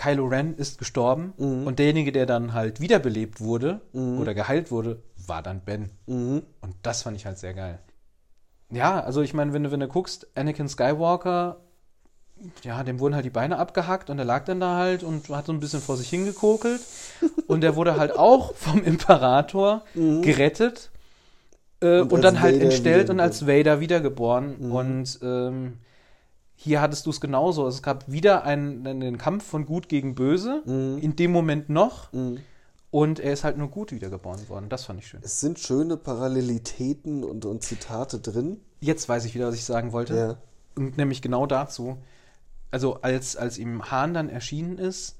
Kylo 0.01 0.25
Ren 0.25 0.55
ist 0.55 0.79
gestorben 0.79 1.33
und 1.37 1.77
derjenige, 1.77 2.11
der 2.11 2.25
dann 2.25 2.53
halt 2.53 2.81
wiederbelebt 2.81 3.39
wurde 3.39 3.81
oder 3.93 4.33
geheilt 4.33 4.71
wurde, 4.71 5.03
war 5.27 5.43
dann 5.43 5.61
Ben. 5.61 5.91
Und 6.07 6.75
das 6.81 7.03
fand 7.03 7.17
ich 7.17 7.27
halt 7.27 7.37
sehr 7.37 7.53
geil. 7.53 7.77
Ja, 8.71 8.99
also 9.01 9.21
ich 9.21 9.35
meine, 9.35 9.53
wenn 9.53 9.63
du, 9.63 9.71
wenn 9.71 9.79
du 9.79 9.87
guckst, 9.87 10.25
Anakin 10.33 10.67
Skywalker, 10.67 11.57
ja, 12.63 12.83
dem 12.83 12.99
wurden 12.99 13.13
halt 13.13 13.25
die 13.25 13.29
Beine 13.29 13.59
abgehackt 13.59 14.09
und 14.09 14.17
er 14.17 14.25
lag 14.25 14.45
dann 14.45 14.59
da 14.59 14.75
halt 14.75 15.03
und 15.03 15.29
hat 15.29 15.45
so 15.45 15.53
ein 15.53 15.59
bisschen 15.59 15.81
vor 15.81 15.97
sich 15.97 16.09
hingekokelt. 16.09 16.81
Und 17.45 17.61
der 17.61 17.75
wurde 17.75 17.97
halt 17.97 18.17
auch 18.17 18.55
vom 18.55 18.83
Imperator 18.83 19.83
gerettet 20.23 20.89
äh, 21.81 21.99
und, 21.99 22.13
als 22.13 22.21
dann 22.21 22.41
halt 22.41 22.59
entstellt 22.59 23.11
und 23.11 23.19
als 23.19 23.45
Vader 23.45 23.79
wiedergeboren. 23.81 24.55
Und 24.71 25.19
ähm, 25.21 25.77
hier 26.63 26.79
hattest 26.79 27.05
du 27.07 27.09
es 27.09 27.19
genauso. 27.19 27.67
Es 27.67 27.81
gab 27.81 28.11
wieder 28.11 28.43
einen, 28.43 28.85
einen 28.85 29.17
Kampf 29.17 29.43
von 29.45 29.65
Gut 29.65 29.89
gegen 29.89 30.13
Böse, 30.13 30.61
in 30.65 31.15
dem 31.15 31.31
Moment 31.31 31.69
noch. 31.69 32.09
Und 32.91 33.19
er 33.19 33.31
ist 33.33 33.43
halt 33.43 33.57
nur 33.57 33.69
gut 33.69 33.91
wiedergeboren 33.93 34.47
worden. 34.49 34.69
Das 34.69 34.85
fand 34.85 34.99
ich 34.99 35.07
schön. 35.07 35.21
Es 35.23 35.39
sind 35.39 35.57
schöne 35.59 35.97
Parallelitäten 35.97 37.23
und, 37.23 37.45
und 37.45 37.63
Zitate 37.63 38.19
drin. 38.19 38.59
Jetzt 38.79 39.07
weiß 39.09 39.25
ich 39.25 39.33
wieder, 39.33 39.47
was 39.47 39.55
ich 39.55 39.63
sagen 39.65 39.91
wollte. 39.91 40.15
Ja. 40.15 40.37
Und 40.75 40.97
nämlich 40.97 41.21
genau 41.21 41.45
dazu. 41.45 41.97
Also 42.69 43.01
als, 43.01 43.35
als 43.35 43.57
ihm 43.57 43.89
Hahn 43.91 44.13
dann 44.13 44.29
erschienen 44.29 44.77
ist 44.77 45.17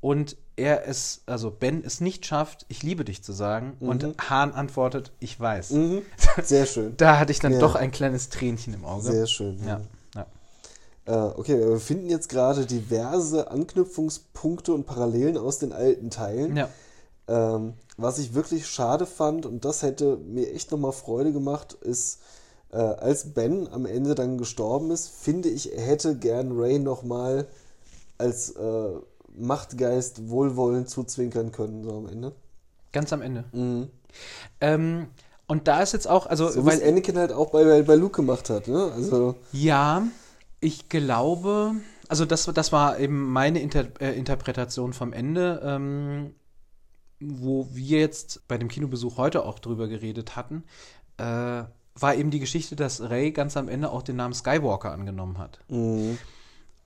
und 0.00 0.36
er 0.56 0.86
es, 0.86 1.22
also 1.26 1.50
Ben 1.50 1.82
es 1.84 2.00
nicht 2.00 2.24
schafft, 2.26 2.64
ich 2.68 2.82
liebe 2.82 3.04
dich 3.04 3.22
zu 3.24 3.32
sagen, 3.32 3.76
Mhm. 3.80 3.88
und 3.88 4.30
Hahn 4.30 4.52
antwortet, 4.52 5.12
ich 5.18 5.38
weiß. 5.38 5.74
Sehr 6.42 6.64
schön. 6.66 6.96
Da 6.96 7.18
hatte 7.18 7.32
ich 7.32 7.38
dann 7.40 7.52
Ja. 7.52 7.58
doch 7.58 7.74
ein 7.74 7.90
kleines 7.90 8.28
Tränchen 8.30 8.72
im 8.72 8.84
Auge. 8.84 9.10
Sehr 9.10 9.26
schön. 9.26 9.58
Ja, 9.60 9.66
ja. 9.66 9.80
Äh, 11.06 11.12
okay, 11.12 11.58
wir 11.58 11.78
finden 11.78 12.10
jetzt 12.10 12.28
gerade 12.28 12.66
diverse 12.66 13.50
Anknüpfungspunkte 13.50 14.74
und 14.74 14.86
Parallelen 14.86 15.38
aus 15.38 15.58
den 15.58 15.72
alten 15.72 16.10
Teilen. 16.10 16.56
ja. 16.56 16.68
Ähm, 17.28 17.74
was 17.96 18.18
ich 18.18 18.34
wirklich 18.34 18.66
schade 18.68 19.06
fand, 19.06 19.46
und 19.46 19.64
das 19.64 19.82
hätte 19.82 20.16
mir 20.18 20.52
echt 20.52 20.70
nochmal 20.70 20.92
Freude 20.92 21.32
gemacht, 21.32 21.72
ist, 21.72 22.20
äh, 22.70 22.76
als 22.76 23.32
Ben 23.32 23.68
am 23.72 23.86
Ende 23.86 24.14
dann 24.14 24.36
gestorben 24.38 24.90
ist, 24.90 25.08
finde 25.08 25.48
ich, 25.48 25.72
er 25.72 25.82
hätte 25.82 26.14
gern 26.16 26.52
Ray 26.52 26.78
nochmal 26.78 27.46
als 28.18 28.50
äh, 28.50 28.88
Machtgeist 29.36 30.28
wohlwollend 30.28 30.88
zuzwinkern 30.88 31.52
können, 31.52 31.84
so 31.84 31.96
am 31.96 32.06
Ende. 32.08 32.32
Ganz 32.92 33.12
am 33.12 33.22
Ende. 33.22 33.44
Ähm, 34.60 35.06
und 35.46 35.68
da 35.68 35.82
ist 35.82 35.92
jetzt 35.92 36.08
auch, 36.08 36.26
also, 36.26 36.46
Mhm. 36.46 36.52
So 36.52 36.66
weil, 36.66 36.82
Anakin 36.82 37.18
halt 37.18 37.32
auch 37.32 37.50
bei, 37.50 37.82
bei 37.82 37.94
Luke 37.94 38.16
gemacht 38.16 38.50
hat, 38.50 38.68
ne? 38.68 38.92
Also, 38.94 39.34
Ja, 39.52 40.02
ich 40.66 40.88
glaube, 40.88 41.76
also 42.08 42.24
das, 42.24 42.46
das 42.46 42.72
war 42.72 42.98
eben 42.98 43.30
meine 43.30 43.60
Inter 43.60 43.86
äh, 44.00 44.18
Interpretation 44.18 44.92
vom 44.92 45.12
Ende, 45.12 45.60
ähm, 45.64 46.34
wo 47.20 47.68
wir 47.72 48.00
jetzt 48.00 48.46
bei 48.48 48.58
dem 48.58 48.68
Kinobesuch 48.68 49.16
heute 49.16 49.44
auch 49.44 49.60
drüber 49.60 49.86
geredet 49.86 50.34
hatten, 50.34 50.64
äh, 51.18 51.22
war 51.98 52.14
eben 52.14 52.30
die 52.30 52.40
Geschichte, 52.40 52.74
dass 52.74 53.00
Ray 53.00 53.30
ganz 53.30 53.56
am 53.56 53.68
Ende 53.68 53.90
auch 53.90 54.02
den 54.02 54.16
Namen 54.16 54.34
Skywalker 54.34 54.90
angenommen 54.90 55.38
hat. 55.38 55.60
mh, 55.68 56.16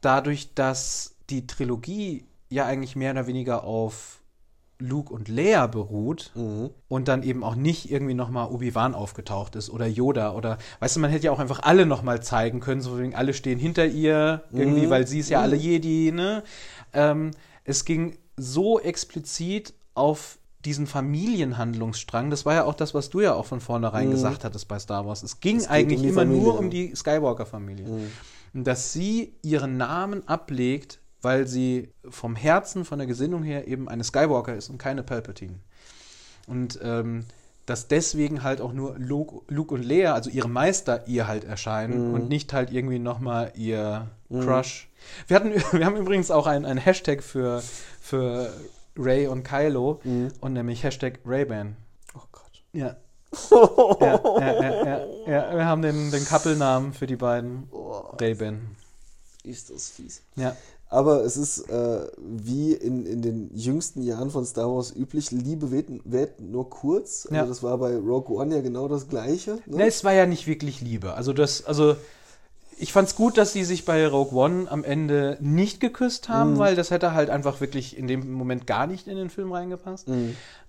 Dadurch, 0.02 0.54
dass 0.54 1.16
die 1.30 1.46
Trilogie 1.46 2.26
ja 2.50 2.66
eigentlich 2.66 2.96
mehr 2.96 3.12
oder 3.12 3.26
weniger 3.26 3.64
auf 3.64 4.19
Luke 4.80 5.12
und 5.12 5.28
Leia 5.28 5.66
beruht 5.66 6.32
mh. 6.34 6.70
und 6.88 7.08
dann 7.08 7.22
eben 7.22 7.44
auch 7.44 7.54
nicht 7.54 7.90
irgendwie 7.90 8.14
nochmal 8.14 8.48
Obi-Wan 8.48 8.94
aufgetaucht 8.94 9.56
ist 9.56 9.70
oder 9.70 9.86
Yoda 9.86 10.34
oder, 10.34 10.58
weißt 10.80 10.96
du, 10.96 11.00
man 11.00 11.10
hätte 11.10 11.26
ja 11.26 11.32
auch 11.32 11.38
einfach 11.38 11.62
alle 11.62 11.86
nochmal 11.86 12.22
zeigen 12.22 12.60
können, 12.60 12.80
so 12.80 12.98
wegen 12.98 13.14
alle 13.14 13.34
stehen 13.34 13.58
hinter 13.58 13.86
ihr, 13.86 14.44
irgendwie, 14.52 14.90
weil 14.90 15.06
sie 15.06 15.20
ist 15.20 15.30
ja 15.30 15.40
alle 15.40 15.56
Jedi, 15.56 16.12
ne? 16.12 16.42
Ähm, 16.92 17.30
es 17.64 17.84
ging 17.84 18.16
so 18.36 18.80
explizit 18.80 19.74
auf 19.94 20.38
diesen 20.64 20.86
Familienhandlungsstrang, 20.86 22.30
das 22.30 22.44
war 22.44 22.54
ja 22.54 22.64
auch 22.64 22.74
das, 22.74 22.92
was 22.92 23.10
du 23.10 23.20
ja 23.20 23.34
auch 23.34 23.46
von 23.46 23.60
vornherein 23.60 24.10
gesagt 24.10 24.44
hattest 24.44 24.68
bei 24.68 24.78
Star 24.78 25.06
Wars. 25.06 25.22
Es 25.22 25.40
ging 25.40 25.56
Es 25.56 25.68
eigentlich 25.68 26.00
um 26.00 26.06
immer 26.06 26.20
Familie, 26.22 26.42
nur 26.42 26.58
um 26.58 26.70
die 26.70 26.94
Skywalker-Familie. 26.94 27.86
Und 28.52 28.66
dass 28.66 28.92
sie 28.92 29.34
ihren 29.42 29.76
Namen 29.76 30.26
ablegt, 30.28 30.99
weil 31.22 31.46
sie 31.46 31.92
vom 32.09 32.37
Herzen, 32.37 32.85
von 32.85 32.98
der 32.98 33.06
Gesinnung 33.06 33.42
her 33.42 33.68
eben 33.68 33.88
eine 33.88 34.04
Skywalker 34.04 34.54
ist 34.54 34.70
und 34.70 34.78
keine 34.78 35.02
Palpatine. 35.02 35.59
Und 36.46 36.78
ähm, 36.83 37.26
dass 37.66 37.87
deswegen 37.87 38.42
halt 38.42 38.61
auch 38.61 38.72
nur 38.72 38.98
Luke, 38.98 39.42
Luke 39.48 39.72
und 39.72 39.85
Leia, 39.85 40.14
also 40.14 40.28
ihre 40.28 40.48
Meister, 40.48 41.06
ihr 41.06 41.28
halt 41.28 41.44
erscheinen 41.44 42.12
und 42.12 42.28
nicht 42.28 42.52
halt 42.52 42.72
irgendwie 42.72 42.98
nochmal 42.98 43.52
ihr 43.54 44.09
Crush. 44.28 44.88
Wir, 45.28 45.37
hatten, 45.37 45.52
wir 45.72 45.87
haben 45.87 45.96
übrigens 45.96 46.30
auch 46.30 46.46
einen, 46.46 46.78
Hashtag 46.78 47.22
für, 47.22 47.62
für 48.00 48.52
Ray 48.96 49.28
und 49.28 49.44
Kylo 49.44 50.00
und 50.40 50.52
nämlich 50.52 50.83
Hashtag 50.83 51.20
Ray-Ban. 51.24 51.76
Oh 52.14 52.22
Gott. 52.33 52.42
Ja. 52.72 52.96
ja, 54.00 54.20
ja, 54.40 54.85
ja, 54.85 55.06
ja. 55.26 55.56
Wir 55.56 55.64
haben 55.64 55.83
den, 55.83 56.11
den 56.11 56.24
Couple-Namen 56.24 56.92
für 56.92 57.06
die 57.06 57.14
beiden. 57.14 57.68
Ray-Ban. 58.20 58.76
Ist 59.44 59.70
das 59.70 59.90
fies. 59.90 60.22
Ja. 60.35 60.56
Aber 60.92 61.24
es 61.24 61.37
ist 61.37 61.70
äh, 61.70 62.09
wie 62.18 62.72
in, 62.72 63.07
in 63.07 63.22
den 63.22 63.50
jüngsten 63.55 64.03
Jahren 64.03 64.31
von 64.31 64.44
Star 64.44 64.66
Wars 64.74 64.94
üblich, 64.94 65.31
Liebe 65.31 65.70
währt, 65.70 65.87
währt 66.05 66.40
nur 66.40 66.68
kurz. 66.68 67.26
Also 67.26 67.35
Ja. 67.37 67.46
das 67.46 67.62
war 67.62 67.79
bei 67.79 67.96
Rogue 67.96 68.37
One 68.37 68.57
ja 68.57 68.61
genau 68.61 68.88
das 68.88 69.09
gleiche. 69.09 69.61
Ne? 69.66 69.76
Ne, 69.76 69.87
es 69.87 70.03
war 70.03 70.12
ja 70.12 70.26
nicht 70.26 70.48
wirklich 70.48 70.81
Liebe. 70.81 71.14
Also 71.14 71.33
das, 71.33 71.64
also 71.64 71.94
ich 72.76 72.92
fand's 72.92 73.14
gut, 73.14 73.38
dass 73.38 73.53
sie 73.53 73.62
sich 73.64 73.85
bei 73.85 74.05
Rogue 74.07 74.37
One 74.37 74.68
am 74.68 74.83
Ende 74.83 75.38
nicht 75.40 75.79
geküsst 75.79 76.29
haben, 76.29 76.59
weil 76.59 76.74
das 76.74 76.90
hätte 76.90 77.14
halt 77.14 77.31
einfach 77.31 77.61
wirklich 77.61 77.96
in 77.96 78.09
dem 78.09 78.33
Moment 78.33 78.66
gar 78.66 78.88
nicht 78.88 79.07
in 79.07 79.16
den 79.16 79.31
Film 79.31 79.53
reingepasst. 79.53 80.09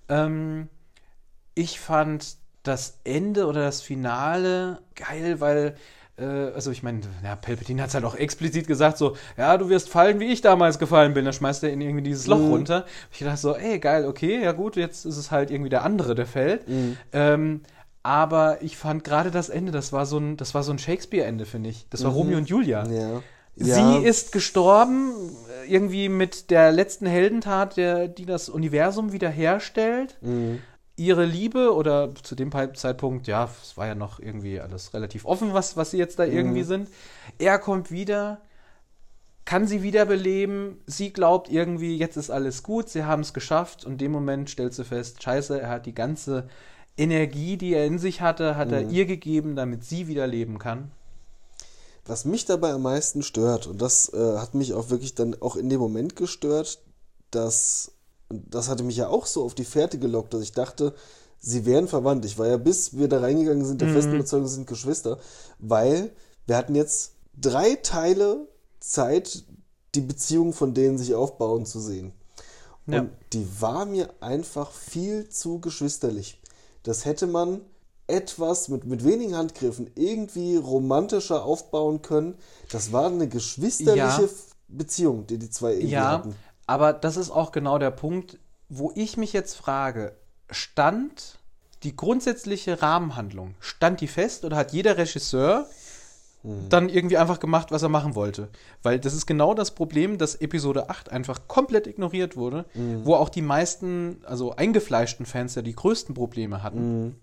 Ähm, 0.08 0.68
ich 1.54 1.80
fand 1.80 2.36
das 2.62 2.98
Ende 3.02 3.46
oder 3.46 3.62
das 3.62 3.80
Finale 3.80 4.78
geil, 4.94 5.40
weil 5.40 5.74
also 6.24 6.70
ich 6.70 6.82
meine, 6.82 7.00
ja, 7.24 7.36
Palpatine 7.36 7.82
hat 7.82 7.88
es 7.88 7.94
halt 7.94 8.04
auch 8.04 8.14
explizit 8.14 8.66
gesagt, 8.66 8.98
so, 8.98 9.16
ja, 9.36 9.56
du 9.58 9.68
wirst 9.68 9.88
fallen, 9.88 10.20
wie 10.20 10.32
ich 10.32 10.40
damals 10.40 10.78
gefallen 10.78 11.14
bin. 11.14 11.24
Dann 11.24 11.34
schmeißt 11.34 11.62
er 11.64 11.70
in 11.72 11.80
irgendwie 11.80 12.02
dieses 12.02 12.26
Loch 12.26 12.38
Mhm. 12.40 12.48
runter. 12.48 12.86
Ich 13.12 13.18
dachte 13.20 13.36
so, 13.40 13.54
ey, 13.56 13.78
geil, 13.78 14.06
okay, 14.06 14.42
ja 14.42 14.52
gut, 14.52 14.76
jetzt 14.76 15.04
ist 15.04 15.16
es 15.16 15.30
halt 15.30 15.50
irgendwie 15.50 15.70
der 15.70 15.84
andere, 15.84 16.14
der 16.14 16.26
fällt. 16.26 16.62
Ähm, 17.12 17.60
aber 18.02 18.62
ich 18.62 18.76
fand 18.76 19.04
gerade 19.04 19.30
das 19.30 19.48
Ende, 19.48 19.70
das 19.72 19.92
war 19.92 20.06
so 20.06 20.18
ein, 20.18 20.36
das 20.36 20.54
war 20.54 20.62
so 20.62 20.72
ein 20.72 20.78
Shakespeare-Ende, 20.78 21.46
finde 21.46 21.70
ich. 21.70 21.86
Das 21.90 22.02
war 22.04 22.10
Romeo 22.12 22.36
und 22.38 22.48
Julia. 22.48 22.84
Mhm. 22.84 22.92
Ja. 22.94 23.22
Sie 23.54 23.68
Ja. 23.68 23.98
ist 23.98 24.32
gestorben, 24.32 25.12
äh, 25.66 25.70
irgendwie 25.72 26.08
mit 26.08 26.50
der 26.50 26.72
letzten 26.72 27.06
Heldentat, 27.06 27.76
der, 27.76 28.08
die 28.08 28.24
das 28.24 28.48
Universum 28.48 29.12
wiederherstellt. 29.12 30.16
Mhm. 30.22 30.60
Ihre 31.04 31.24
Liebe 31.24 31.74
oder 31.74 32.14
zu 32.22 32.34
dem 32.34 32.50
Zeitpunkt, 32.74 33.26
ja, 33.26 33.50
es 33.62 33.76
war 33.76 33.86
ja 33.86 33.94
noch 33.94 34.20
irgendwie 34.20 34.60
alles 34.60 34.94
relativ 34.94 35.24
offen, 35.24 35.52
was, 35.52 35.76
was 35.76 35.90
sie 35.90 35.98
jetzt 35.98 36.18
da 36.18 36.24
irgendwie 36.24 36.62
sind. 36.62 36.88
Er 37.38 37.58
kommt 37.58 37.90
wieder, 37.90 38.40
kann 39.44 39.66
sie 39.66 39.82
wiederbeleben. 39.82 40.78
Sie 40.86 41.12
glaubt 41.12 41.50
irgendwie, 41.50 41.96
jetzt 41.96 42.16
ist 42.16 42.30
alles 42.30 42.62
gut, 42.62 42.88
sie 42.88 43.04
haben 43.04 43.22
es 43.22 43.34
geschafft. 43.34 43.84
Und 43.84 43.92
in 43.92 43.98
dem 43.98 44.12
Moment 44.12 44.50
stellt 44.50 44.74
sie 44.74 44.84
fest, 44.84 45.22
scheiße, 45.22 45.60
er 45.60 45.70
hat 45.70 45.86
die 45.86 45.94
ganze 45.94 46.48
Energie, 46.96 47.56
die 47.56 47.74
er 47.74 47.86
in 47.86 47.98
sich 47.98 48.20
hatte, 48.20 48.56
hat 48.56 48.70
er 48.70 48.88
ihr 48.88 49.06
gegeben, 49.06 49.56
damit 49.56 49.84
sie 49.84 50.06
wieder 50.06 50.26
leben 50.26 50.58
kann. 50.58 50.92
Was 52.04 52.24
mich 52.24 52.44
dabei 52.44 52.72
am 52.72 52.82
meisten 52.82 53.22
stört, 53.22 53.66
und 53.66 53.80
das 53.80 54.12
äh, 54.12 54.38
hat 54.38 54.54
mich 54.54 54.74
auch 54.74 54.90
wirklich 54.90 55.14
dann 55.14 55.40
auch 55.40 55.56
in 55.56 55.68
dem 55.68 55.80
Moment 55.80 56.16
gestört, 56.16 56.80
dass, 57.30 57.92
und 58.32 58.54
das 58.54 58.68
hatte 58.68 58.82
mich 58.82 58.96
ja 58.96 59.08
auch 59.08 59.26
so 59.26 59.44
auf 59.44 59.54
die 59.54 59.64
Fährte 59.64 59.98
gelockt, 59.98 60.32
dass 60.34 60.42
ich 60.42 60.52
dachte, 60.52 60.94
sie 61.38 61.64
wären 61.66 61.88
verwandt. 61.88 62.24
Ich 62.24 62.38
war 62.38 62.48
ja, 62.48 62.56
bis 62.56 62.96
wir 62.96 63.08
da 63.08 63.20
reingegangen 63.20 63.64
sind, 63.64 63.80
der 63.80 63.88
festen 63.88 64.14
Überzeugung, 64.14 64.48
sie 64.48 64.54
sind 64.56 64.66
Geschwister, 64.66 65.18
weil 65.58 66.10
wir 66.46 66.56
hatten 66.56 66.74
jetzt 66.74 67.12
drei 67.40 67.74
Teile 67.76 68.48
Zeit, 68.80 69.44
die 69.94 70.00
Beziehung 70.00 70.52
von 70.52 70.74
denen 70.74 70.98
sich 70.98 71.14
aufbauen 71.14 71.66
zu 71.66 71.80
sehen. 71.80 72.12
Und 72.86 72.94
Ja. 72.94 73.06
die 73.32 73.46
war 73.60 73.84
mir 73.86 74.08
einfach 74.20 74.70
viel 74.72 75.28
zu 75.28 75.60
geschwisterlich. 75.60 76.40
Das 76.82 77.04
hätte 77.04 77.26
man 77.26 77.60
etwas 78.08 78.68
mit, 78.68 78.84
mit 78.84 79.04
wenigen 79.04 79.36
Handgriffen 79.36 79.90
irgendwie 79.94 80.56
romantischer 80.56 81.44
aufbauen 81.44 82.02
können. 82.02 82.34
Das 82.70 82.92
war 82.92 83.06
eine 83.06 83.28
geschwisterliche 83.28 84.22
Ja. 84.22 84.28
Beziehung, 84.68 85.26
die 85.26 85.38
die 85.38 85.50
zwei 85.50 85.74
irgendwie 85.74 85.92
Ja, 85.92 86.10
hatten. 86.10 86.34
Aber 86.66 86.92
das 86.92 87.16
ist 87.16 87.30
auch 87.30 87.52
genau 87.52 87.78
der 87.78 87.90
Punkt, 87.90 88.38
wo 88.68 88.92
ich 88.94 89.16
mich 89.16 89.32
jetzt 89.32 89.54
frage, 89.54 90.16
stand 90.50 91.38
die 91.82 91.96
grundsätzliche 91.96 92.80
Rahmenhandlung, 92.80 93.54
stand 93.60 94.00
die 94.00 94.08
fest 94.08 94.44
oder 94.44 94.56
hat 94.56 94.72
jeder 94.72 94.96
Regisseur 94.98 95.66
dann 96.68 96.88
irgendwie 96.88 97.18
einfach 97.18 97.38
gemacht, 97.38 97.70
was 97.70 97.82
er 97.82 97.88
machen 97.88 98.16
wollte? 98.16 98.48
Weil 98.82 98.98
das 98.98 99.14
ist 99.14 99.26
genau 99.26 99.54
das 99.54 99.72
Problem, 99.72 100.18
dass 100.18 100.34
Episode 100.34 100.90
8 100.90 101.12
einfach 101.12 101.46
komplett 101.46 101.86
ignoriert 101.86 102.36
wurde, 102.36 102.64
wo 103.04 103.14
auch 103.14 103.28
die 103.28 103.42
meisten, 103.42 104.16
also 104.24 104.56
eingefleischten 104.56 105.24
Fans 105.24 105.54
ja 105.54 105.62
die 105.62 105.74
größten 105.74 106.14
Probleme 106.16 106.62
hatten. 106.64 107.16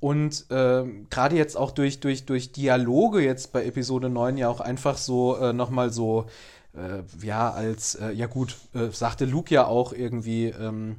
Und 0.00 0.46
ähm, 0.50 1.06
gerade 1.10 1.36
jetzt 1.36 1.56
auch 1.56 1.70
durch, 1.70 2.00
durch, 2.00 2.26
durch 2.26 2.52
Dialoge 2.52 3.20
jetzt 3.20 3.52
bei 3.52 3.64
Episode 3.64 4.08
9 4.10 4.36
ja 4.36 4.48
auch 4.48 4.60
einfach 4.60 4.96
so 4.98 5.36
äh, 5.38 5.52
nochmal 5.52 5.90
so, 5.90 6.26
äh, 6.74 7.02
ja, 7.24 7.50
als, 7.50 7.94
äh, 7.96 8.10
ja 8.12 8.26
gut, 8.26 8.56
äh, 8.74 8.90
sagte 8.90 9.24
Luke 9.24 9.52
ja 9.52 9.66
auch 9.66 9.92
irgendwie, 9.92 10.46
ähm, 10.46 10.96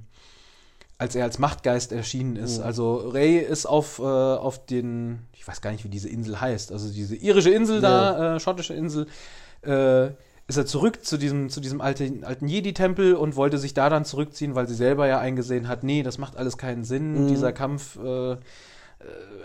als 0.97 1.15
er 1.15 1.23
als 1.23 1.39
Machtgeist 1.39 1.91
erschienen 1.93 2.36
ist. 2.36 2.60
Also 2.60 2.97
Ray 3.10 3.38
ist 3.38 3.65
auf, 3.65 3.99
äh, 3.99 4.03
auf 4.03 4.65
den, 4.65 5.19
ich 5.34 5.47
weiß 5.47 5.62
gar 5.62 5.71
nicht, 5.71 5.86
wie 5.86 5.89
diese 5.89 6.10
Insel 6.10 6.41
heißt, 6.41 6.71
also 6.73 6.91
diese 6.91 7.15
irische 7.15 7.51
Insel 7.51 7.79
da, 7.79 8.36
äh, 8.36 8.39
schottische 8.39 8.73
Insel, 8.73 9.08
äh, 9.62 10.08
ist 10.47 10.58
er 10.58 10.65
zurück 10.65 11.05
zu 11.05 11.17
diesem, 11.17 11.49
zu 11.49 11.62
diesem 11.62 11.79
alten, 11.79 12.23
alten 12.23 12.47
Jedi-Tempel 12.47 13.15
und 13.15 13.36
wollte 13.36 13.58
sich 13.60 13.73
da 13.73 13.89
dann 13.89 14.03
zurückziehen, 14.03 14.55
weil 14.55 14.67
sie 14.67 14.73
selber 14.73 15.08
ja 15.08 15.19
eingesehen 15.19 15.67
hat, 15.67 15.84
nee, 15.84 16.03
das 16.03 16.17
macht 16.17 16.36
alles 16.36 16.58
keinen 16.58 16.84
Sinn, 16.84 17.27
dieser 17.27 17.53
Kampf, 17.53 17.97
äh, 18.03 18.36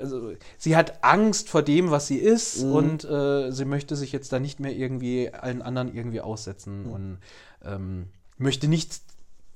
also 0.01 0.33
sie 0.59 0.77
hat 0.77 1.05
Angst 1.05 1.49
vor 1.49 1.63
dem, 1.63 1.91
was 1.91 2.07
sie 2.07 2.19
ist 2.19 2.63
und 2.63 3.05
äh, 3.05 3.51
sie 3.53 3.65
möchte 3.65 3.97
sich 3.97 4.13
jetzt 4.13 4.33
da 4.33 4.41
nicht 4.41 4.61
mehr 4.61 4.73
irgendwie 4.73 5.33
allen 5.33 5.63
anderen 5.63 5.95
irgendwie 5.95 6.21
aussetzen 6.21 6.87
und 6.87 7.19
ähm, 7.65 8.07
möchte 8.37 8.69
nicht, 8.69 9.01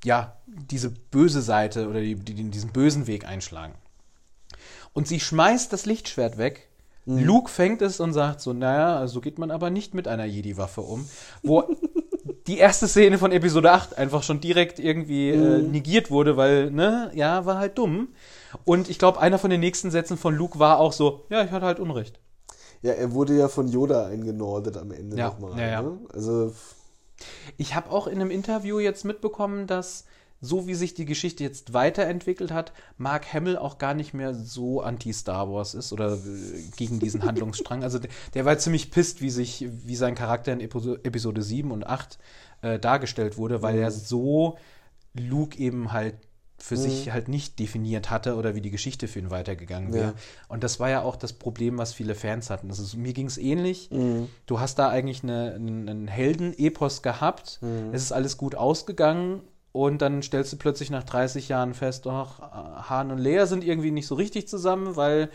ja, 0.04 0.36
diese 0.46 0.90
böse 0.90 1.42
Seite 1.42 1.88
oder 1.88 2.00
die, 2.00 2.14
die, 2.14 2.50
diesen 2.50 2.70
bösen 2.70 3.06
Weg 3.06 3.26
einschlagen. 3.26 3.74
Und 4.92 5.08
sie 5.08 5.20
schmeißt 5.20 5.72
das 5.72 5.86
Lichtschwert 5.86 6.38
weg. 6.38 6.68
Luke 7.06 7.50
fängt 7.50 7.80
es 7.80 8.00
und 8.00 8.12
sagt 8.12 8.42
so, 8.42 8.52
naja, 8.52 9.06
so 9.06 9.20
geht 9.20 9.38
man 9.38 9.50
aber 9.50 9.70
nicht 9.70 9.94
mit 9.94 10.06
einer 10.06 10.26
Jedi-Waffe 10.26 10.82
um. 10.82 11.08
Wo 11.42 11.64
die 12.46 12.58
erste 12.58 12.86
Szene 12.86 13.16
von 13.16 13.32
Episode 13.32 13.72
8 13.72 13.96
einfach 13.96 14.22
schon 14.22 14.40
direkt 14.40 14.78
irgendwie 14.78 15.30
äh, 15.30 15.62
negiert 15.62 16.10
wurde, 16.10 16.36
weil, 16.36 16.70
ne, 16.70 17.10
ja, 17.14 17.46
war 17.46 17.58
halt 17.58 17.78
dumm. 17.78 18.08
Und 18.64 18.88
ich 18.88 18.98
glaube, 18.98 19.20
einer 19.20 19.38
von 19.38 19.50
den 19.50 19.60
nächsten 19.60 19.90
Sätzen 19.90 20.16
von 20.16 20.34
Luke 20.34 20.58
war 20.58 20.78
auch 20.78 20.92
so, 20.92 21.24
ja, 21.30 21.44
ich 21.44 21.50
hatte 21.50 21.66
halt 21.66 21.80
Unrecht. 21.80 22.18
Ja, 22.82 22.92
er 22.92 23.12
wurde 23.12 23.36
ja 23.36 23.48
von 23.48 23.68
Yoda 23.68 24.06
eingenordet 24.06 24.76
am 24.76 24.92
Ende 24.92 25.16
Ja, 25.16 25.28
nochmal. 25.28 25.58
ja, 25.58 25.66
ja. 25.66 25.82
Ne? 25.82 25.98
Also, 26.12 26.54
Ich 27.56 27.74
habe 27.74 27.90
auch 27.90 28.06
in 28.06 28.20
einem 28.20 28.30
Interview 28.30 28.78
jetzt 28.78 29.04
mitbekommen, 29.04 29.66
dass 29.66 30.04
so 30.40 30.68
wie 30.68 30.74
sich 30.74 30.94
die 30.94 31.04
Geschichte 31.04 31.42
jetzt 31.42 31.72
weiterentwickelt 31.72 32.52
hat, 32.52 32.72
Mark 32.96 33.32
Hamill 33.34 33.56
auch 33.58 33.78
gar 33.78 33.94
nicht 33.94 34.14
mehr 34.14 34.34
so 34.34 34.80
anti-Star 34.80 35.50
Wars 35.50 35.74
ist 35.74 35.92
oder 35.92 36.16
gegen 36.76 37.00
diesen 37.00 37.24
Handlungsstrang. 37.24 37.82
Also 37.82 37.98
der, 37.98 38.10
der 38.34 38.44
war 38.44 38.56
ziemlich 38.56 38.92
pisst, 38.92 39.20
wie 39.20 39.30
sich, 39.30 39.66
wie 39.68 39.96
sein 39.96 40.14
Charakter 40.14 40.52
in 40.52 40.60
Episo 40.60 40.94
Episode 41.02 41.42
7 41.42 41.72
und 41.72 41.84
8 41.84 42.18
äh, 42.62 42.78
dargestellt 42.78 43.36
wurde, 43.36 43.62
weil 43.62 43.78
er 43.78 43.90
so 43.90 44.56
Luke 45.14 45.58
eben 45.58 45.92
halt 45.92 46.14
für 46.58 46.76
sich 46.76 47.12
halt 47.12 47.28
nicht 47.28 47.58
definiert 47.58 48.10
hatte 48.10 48.34
oder 48.34 48.54
wie 48.54 48.60
die 48.60 48.70
Geschichte 48.70 49.06
für 49.08 49.20
ihn 49.20 49.30
weitergegangen 49.30 49.92
wäre. 49.92 50.06
Ja. 50.08 50.14
Und 50.48 50.64
das 50.64 50.80
war 50.80 50.90
ja 50.90 51.02
auch 51.02 51.16
das 51.16 51.32
Problem, 51.32 51.78
was 51.78 51.92
viele 51.94 52.14
Fans 52.14 52.50
hatten. 52.50 52.68
Ist, 52.68 52.96
mir 52.96 53.12
ging 53.12 53.26
es 53.26 53.38
ähnlich. 53.38 53.90
Du 54.46 54.60
hast 54.60 54.78
da 54.78 54.88
eigentlich 54.88 55.22
eine, 55.22 55.54
einen, 55.54 55.88
einen 55.88 56.08
Helden-Epos 56.08 57.02
gehabt. 57.02 57.60
Es 57.92 58.02
ist 58.02 58.12
alles 58.12 58.36
gut 58.36 58.54
ausgegangen. 58.56 59.42
Und 59.70 60.00
dann 60.02 60.22
stellst 60.22 60.52
du 60.52 60.56
plötzlich 60.56 60.90
nach 60.90 61.04
30 61.04 61.50
Jahren 61.50 61.74
fest, 61.74 62.06
doch, 62.06 62.40
Han 62.40 63.12
und 63.12 63.18
Lea 63.18 63.44
sind 63.44 63.62
irgendwie 63.62 63.90
nicht 63.90 64.06
so 64.06 64.14
richtig 64.16 64.48
zusammen, 64.48 64.96
weil 64.96 65.28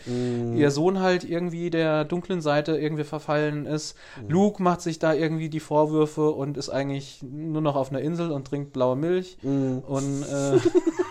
ihr 0.54 0.70
Sohn 0.70 1.00
halt 1.00 1.24
irgendwie 1.24 1.70
der 1.70 2.04
dunklen 2.04 2.42
Seite 2.42 2.76
irgendwie 2.76 3.04
verfallen 3.04 3.64
ist. 3.64 3.96
Luke 4.28 4.62
macht 4.62 4.82
sich 4.82 4.98
da 4.98 5.14
irgendwie 5.14 5.48
die 5.48 5.60
Vorwürfe 5.60 6.30
und 6.30 6.58
ist 6.58 6.68
eigentlich 6.68 7.22
nur 7.22 7.62
noch 7.62 7.76
auf 7.76 7.90
einer 7.90 8.00
Insel 8.00 8.32
und 8.32 8.46
trinkt 8.46 8.72
blaue 8.74 8.96
Milch. 8.96 9.38
Und 9.42 10.22
äh, 10.24 10.58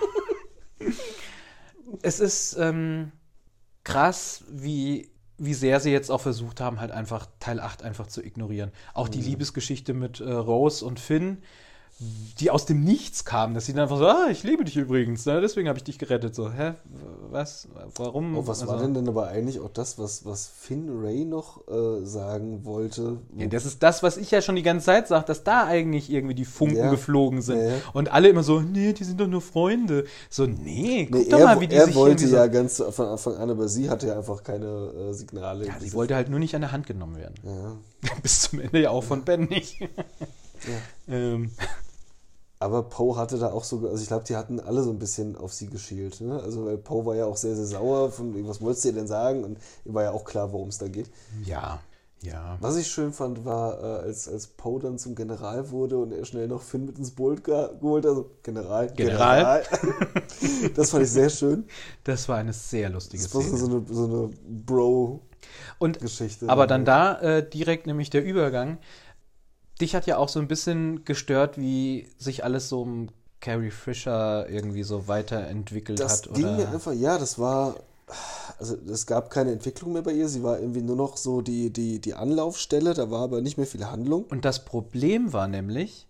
es 2.04 2.20
ist 2.20 2.56
ähm, 2.60 3.12
krass, 3.84 4.44
wie, 4.50 5.10
wie 5.38 5.54
sehr 5.54 5.80
sie 5.80 5.92
jetzt 5.92 6.12
auch 6.12 6.22
versucht 6.22 6.62
haben, 6.62 6.80
halt 6.80 6.92
einfach 6.92 7.28
Teil 7.40 7.60
8 7.60 7.82
einfach 7.82 8.08
zu 8.08 8.24
ignorieren. 8.24 8.72
Auch 8.94 9.10
die 9.10 9.22
Liebesgeschichte 9.22 9.94
mit 9.94 10.20
äh, 10.20 10.32
Rose 10.32 10.86
und 10.86 11.00
Finn, 11.00 11.42
die 12.40 12.50
aus 12.52 12.66
dem 12.66 12.84
Nichts 12.84 13.24
kam, 13.24 13.54
dass 13.54 13.66
sie 13.68 13.74
dann 13.74 13.84
einfach 13.84 13.98
so, 13.98 14.08
ah, 14.08 14.28
ich 14.30 14.44
liebe 14.44 14.66
dich 14.66 14.76
übrigens, 14.76 15.26
ne? 15.26 15.40
deswegen 15.40 15.70
habe 15.70 15.78
ich 15.78 15.84
dich 15.84 16.00
gerettet. 16.00 16.36
So, 16.36 16.52
hä? 16.52 16.74
Was? 17.30 17.68
Warum? 17.96 18.36
oh, 18.38 18.46
was 18.48 18.62
Also- 18.62 18.74
war 18.74 18.80
denn 18.82 18.94
denn 18.94 19.08
aber 19.08 19.28
eigentlich 19.28 19.60
auch 19.62 19.70
das, 19.70 19.98
was, 20.00 20.26
was 20.26 20.48
Finn 20.48 20.90
Ray 21.02 21.24
noch 21.24 21.66
äh, 21.68 22.04
sagen 22.06 22.66
wollte? 22.66 23.20
Ja, 23.38 23.48
das 23.48 23.66
ist 23.66 23.84
das, 23.84 24.04
was 24.04 24.18
ich 24.18 24.32
ja 24.32 24.42
schon 24.42 24.56
die 24.56 24.64
ganze 24.64 24.88
Zeit 24.88 25.08
sage, 25.08 25.26
dass 25.28 25.44
da 25.44 25.66
eigentlich 25.66 26.12
irgendwie 26.12 26.36
die 26.36 26.46
Funken 26.46 26.78
Ja. 26.78 26.90
geflogen 26.90 27.42
sind. 27.42 27.60
Ja. 27.62 27.74
Und 27.94 28.12
alle 28.12 28.28
immer 28.30 28.44
so, 28.44 28.60
nee, 28.60 28.92
die 28.94 29.04
sind 29.04 29.20
doch 29.22 29.28
nur 29.28 29.42
Freunde. 29.42 30.06
So, 30.30 30.46
nee, 30.46 31.08
guck 31.10 31.22
Nee, 31.22 31.30
doch 31.30 31.40
er, 31.40 31.46
mal, 31.46 31.62
wie 31.62 31.68
die 31.68 31.76
er 31.76 31.86
sich 31.86 31.96
wollte 31.96 32.24
irgendwie 32.26 32.36
ja 32.36 32.46
so, 32.46 32.52
ganz 32.52 32.96
von 32.96 33.08
Anfang 33.08 33.36
an, 33.38 33.50
aber 33.50 33.68
sie 33.70 33.90
hatte 33.90 34.08
ja 34.08 34.18
einfach 34.18 34.44
keine 34.44 34.66
äh, 35.10 35.14
Signale. 35.14 35.68
Ja, 35.68 35.76
sie 35.80 35.94
wollte 35.94 36.16
halt 36.16 36.30
nur 36.30 36.40
nicht 36.40 36.56
an 36.56 36.62
der 36.62 36.72
Hand 36.72 36.86
genommen 36.88 37.16
werden. 37.18 37.36
Bis 38.22 38.42
zum 38.42 38.60
Ende 38.60 38.82
ja 38.82 38.90
auch 38.90 39.04
von 39.04 39.24
Ben 39.24 39.44
nicht. 39.46 39.78
ähm, 41.08 41.52
Aber 42.60 42.84
Poe 42.84 43.18
hatte 43.18 43.38
da 43.38 43.52
auch 43.52 43.66
so, 43.66 43.86
also 43.90 44.02
ich 44.02 44.08
glaube, 44.08 44.24
die 44.24 44.38
hatten 44.38 44.60
alle 44.62 44.84
so 44.84 44.90
ein 44.90 45.00
bisschen 45.00 45.36
auf 45.36 45.52
sie 45.54 45.68
geschielt. 45.68 46.22
Ne? 46.22 46.42
Also 46.42 46.66
weil 46.66 46.78
Poe 46.78 47.06
war 47.06 47.16
ja 47.16 47.26
auch 47.26 47.36
sehr, 47.36 47.56
sehr 47.56 47.66
sauer 47.66 48.10
von, 48.10 48.48
was 48.48 48.62
wolltest 48.62 48.86
du 48.86 48.90
ihr 48.90 48.96
denn 48.96 49.08
sagen? 49.08 49.44
Und 49.44 49.58
ihr 49.84 49.94
war 49.94 50.04
ja 50.04 50.12
auch 50.12 50.24
klar, 50.24 50.54
worum 50.54 50.70
es 50.70 50.78
da 50.78 50.88
geht. 50.88 51.10
ja, 51.46 51.82
ja. 52.24 52.58
Was 52.62 52.78
ich 52.78 52.88
schön 52.88 53.12
fand, 53.12 53.44
war, 53.44 53.84
äh, 53.84 54.08
als, 54.08 54.30
als 54.30 54.48
Poe 54.48 54.80
dann 54.80 54.98
zum 54.98 55.14
General 55.14 55.72
wurde 55.72 55.98
und 55.98 56.14
er 56.14 56.24
schnell 56.24 56.48
noch 56.48 56.62
Finn 56.62 56.86
mit 56.86 56.98
ins 56.98 57.12
Boot 57.12 57.44
ge 57.44 57.68
geholt, 57.82 58.06
also 58.06 58.32
General, 58.44 58.88
General. 58.94 59.64
General. 59.70 60.72
das 60.76 60.92
fand 60.92 61.04
ich 61.04 61.12
sehr 61.12 61.30
schön. 61.30 61.66
Das 62.06 62.30
war 62.30 62.38
eine 62.38 62.54
sehr 62.54 62.90
lustige 62.90 63.22
Das 63.22 63.36
war 63.36 63.42
so 63.42 63.66
eine, 63.66 63.84
so 63.90 64.06
eine 64.06 64.30
Bro-Geschichte. 64.66 66.46
Und, 66.46 66.52
aber 66.52 66.66
dann 66.66 66.86
da 66.86 67.20
äh, 67.20 67.50
direkt 67.50 67.88
nämlich 67.88 68.10
der 68.10 68.24
Übergang. 68.24 68.78
Dich 69.82 69.96
hat 69.96 70.06
ja 70.08 70.18
auch 70.18 70.30
so 70.30 70.40
ein 70.40 70.48
bisschen 70.48 71.04
gestört, 71.06 71.58
wie 71.58 72.08
sich 72.18 72.44
alles 72.44 72.70
so 72.70 72.82
um 72.82 73.10
Carrie 73.40 73.72
Fisher 73.72 74.48
irgendwie 74.50 74.84
so 74.84 75.08
weiterentwickelt 75.08 76.00
Das 76.00 76.24
hat. 76.24 76.34
ging 76.34 76.46
oder? 76.46 76.58
mir 76.58 76.70
einfach, 76.70 76.94
ja, 76.94 77.18
das 77.18 77.38
war, 77.40 77.76
also 78.60 78.78
es 78.90 79.06
gab 79.06 79.30
keine 79.30 79.52
Entwicklung 79.52 79.94
mehr 79.94 80.02
bei 80.02 80.14
ihr. 80.14 80.30
Sie 80.30 80.44
war 80.44 80.60
irgendwie 80.60 80.82
nur 80.82 80.96
noch 80.96 81.18
so 81.18 81.42
die, 81.42 81.72
die, 81.72 82.00
die 82.00 82.14
Anlaufstelle, 82.14 82.94
da 82.94 83.12
war 83.12 83.22
aber 83.24 83.42
nicht 83.42 83.58
mehr 83.58 83.68
viel 83.68 83.86
Handlung. 83.86 84.24
Und 84.26 84.46
das 84.46 84.64
Problem 84.64 85.34
war 85.34 85.48
nämlich, 85.48 86.08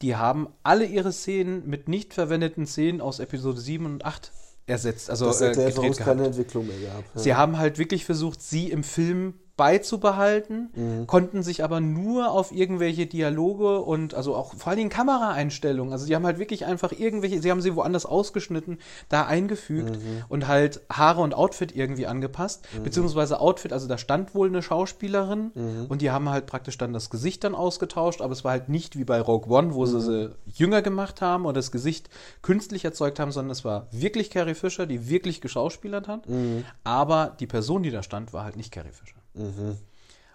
die 0.00 0.16
haben 0.16 0.48
alle 0.62 0.86
ihre 0.86 1.12
Szenen 1.12 1.68
mit 1.68 1.88
nicht 1.88 2.14
verwendeten 2.14 2.66
Szenen 2.66 3.00
aus 3.00 3.18
Episode 3.18 3.60
7 3.60 3.84
und 3.84 4.04
8 4.04 4.32
ersetzt. 4.66 5.10
Also 5.10 5.26
Das 5.26 5.40
äh, 5.40 5.46
erklärt, 5.46 5.76
warum 5.76 5.90
gedreht 5.90 6.00
es 6.00 6.04
keine. 6.06 6.26
Entwicklung 6.26 6.66
mehr 6.66 6.78
gab. 6.78 7.04
Ja. 7.14 7.20
Sie 7.20 7.34
haben 7.34 7.58
halt 7.58 7.78
wirklich 7.78 8.04
versucht, 8.04 8.40
sie 8.40 8.70
im 8.70 8.84
Film 8.84 9.34
beizubehalten, 9.58 10.70
Mhm. 10.74 11.06
konnten 11.06 11.42
sich 11.42 11.62
aber 11.62 11.80
nur 11.80 12.30
auf 12.30 12.52
irgendwelche 12.52 13.06
Dialoge 13.06 13.80
und 13.80 14.14
also 14.14 14.34
auch 14.34 14.54
vor 14.54 14.68
allen 14.68 14.78
Dingen 14.78 14.88
Kameraeinstellungen. 14.90 15.92
Also 15.92 16.06
die 16.06 16.14
haben 16.14 16.24
halt 16.24 16.38
wirklich 16.38 16.64
einfach 16.64 16.92
irgendwelche, 16.92 17.42
sie 17.42 17.50
haben 17.50 17.60
sie 17.60 17.76
woanders 17.76 18.06
ausgeschnitten, 18.06 18.78
da 19.10 19.26
eingefügt 19.26 19.96
Mhm. 19.96 20.24
und 20.30 20.48
halt 20.48 20.80
Haare 20.90 21.20
und 21.20 21.34
Outfit 21.34 21.74
irgendwie 21.76 22.06
angepasst. 22.06 22.66
Beziehungsweise 22.82 23.40
Outfit, 23.40 23.72
also 23.72 23.86
da 23.88 23.98
stand 23.98 24.34
wohl 24.34 24.48
eine 24.48 24.62
Schauspielerin 24.62 25.50
Mhm. 25.54 25.86
und 25.88 26.00
die 26.00 26.10
haben 26.10 26.28
halt 26.30 26.46
praktisch 26.46 26.78
dann 26.78 26.92
das 26.92 27.10
Gesicht 27.10 27.44
dann 27.44 27.54
ausgetauscht, 27.54 28.20
aber 28.22 28.32
es 28.32 28.44
war 28.44 28.52
halt 28.52 28.68
nicht 28.68 28.96
wie 28.96 29.04
bei 29.04 29.20
Rogue 29.20 29.50
One, 29.54 29.74
wo 29.74 29.82
Mhm. 29.82 29.86
sie 29.86 30.00
sie 30.00 30.30
jünger 30.46 30.80
gemacht 30.80 31.20
haben 31.20 31.44
oder 31.44 31.54
das 31.54 31.72
Gesicht 31.72 32.08
künstlich 32.42 32.84
erzeugt 32.84 33.18
haben, 33.18 33.32
sondern 33.32 33.50
es 33.50 33.64
war 33.64 33.88
wirklich 33.90 34.30
Carrie 34.30 34.54
Fisher, 34.54 34.86
die 34.86 35.08
wirklich 35.08 35.40
geschauspielert 35.40 36.06
hat. 36.06 36.28
Mhm. 36.28 36.64
Aber 36.84 37.34
die 37.40 37.46
Person, 37.48 37.82
die 37.82 37.90
da 37.90 38.02
stand, 38.04 38.32
war 38.32 38.44
halt 38.44 38.56
nicht 38.56 38.72
Carrie 38.72 38.92
Fisher. 38.92 39.17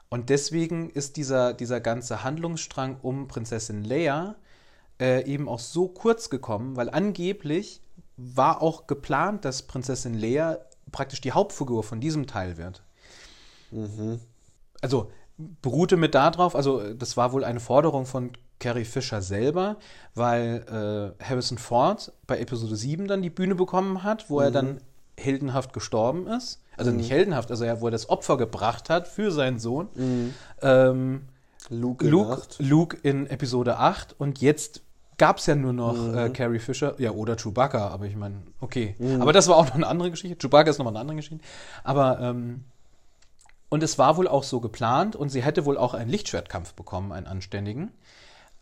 Und 0.10 0.30
deswegen 0.30 0.90
ist 0.90 1.18
dieser, 1.18 1.54
dieser 1.54 1.80
ganze 1.82 2.24
Handlungsstrang 2.24 2.98
um 3.02 3.28
Prinzessin 3.28 3.84
Leia 3.84 4.36
äh, 5.02 5.26
eben 5.26 5.50
auch 5.50 5.60
so 5.60 5.88
kurz 5.88 6.30
gekommen, 6.30 6.76
weil 6.76 6.90
angeblich 6.90 7.82
war 8.16 8.62
auch 8.62 8.88
geplant, 8.88 9.44
dass 9.44 9.64
Prinzessin 9.64 10.14
Leia 10.14 10.60
praktisch 10.92 11.22
die 11.22 11.32
Hauptfigur 11.32 11.84
von 11.84 12.00
diesem 12.00 12.28
Teil 12.28 12.58
wird. 12.58 12.84
Also 14.82 15.12
beruhte 15.38 15.98
mit 15.98 16.14
darauf, 16.14 16.56
also 16.56 16.94
das 16.94 17.18
war 17.18 17.34
wohl 17.34 17.44
eine 17.44 17.60
Forderung 17.60 18.06
von 18.06 18.32
Carrie 18.60 18.86
Fisher 18.86 19.22
selber, 19.22 19.78
weil 20.14 21.16
äh, 21.20 21.24
Harrison 21.24 21.58
Ford 21.58 22.14
bei 22.28 22.40
Episode 22.40 22.76
7 22.76 23.08
dann 23.08 23.22
die 23.22 23.30
Bühne 23.30 23.56
bekommen 23.56 24.04
hat, 24.04 24.30
wo 24.30 24.40
er 24.40 24.52
dann 24.52 24.80
heldenhaft 25.20 25.74
gestorben 25.74 26.28
ist. 26.28 26.63
Also 26.78 26.92
nicht 26.92 27.12
heldenhaft, 27.12 27.52
also 27.52 27.64
er, 27.64 27.82
wo 27.82 27.88
er 27.88 27.92
das 27.92 28.10
Opfer 28.10 28.38
gebracht 28.38 28.90
hat 28.90 29.08
für 29.08 29.32
seinen 29.32 29.60
Sohn. 29.60 29.90
Ähm, 30.62 31.22
Luke, 31.70 32.06
in 32.06 32.12
Luke, 32.12 32.34
Acht. 32.34 32.56
Luke 32.60 32.98
in 33.04 33.28
Episode 33.28 33.78
8 33.78 34.16
und 34.20 34.42
jetzt 34.42 34.82
gab 35.18 35.38
es 35.38 35.46
ja 35.46 35.56
nur 35.56 35.74
noch 35.74 36.14
äh, 36.14 36.30
Carrie 36.30 36.60
Fisher, 36.60 36.96
ja, 36.98 37.12
oder 37.12 37.36
Chewbacca, 37.36 37.88
aber 37.88 38.06
ich 38.06 38.16
meine, 38.16 38.42
okay. 38.60 38.96
Aber 39.20 39.34
das 39.34 39.48
war 39.48 39.58
auch 39.58 39.66
noch 39.68 39.76
eine 39.76 39.88
andere 39.88 40.12
Geschichte. 40.12 40.38
Chewbacca 40.38 40.70
ist 40.70 40.80
nochmal 40.80 40.94
eine 40.94 41.02
andere 41.02 41.18
Geschichte. 41.18 41.44
Aber, 41.84 42.20
ähm, 42.20 42.66
und 43.70 43.84
es 43.84 43.98
war 43.98 44.18
wohl 44.18 44.28
auch 44.28 44.44
so 44.44 44.60
geplant 44.60 45.16
und 45.16 45.30
sie 45.30 45.42
hätte 45.42 45.66
wohl 45.66 45.78
auch 45.78 45.94
einen 45.94 46.10
Lichtschwertkampf 46.10 46.74
bekommen, 46.74 47.12
einen 47.12 47.28
anständigen. 47.28 47.92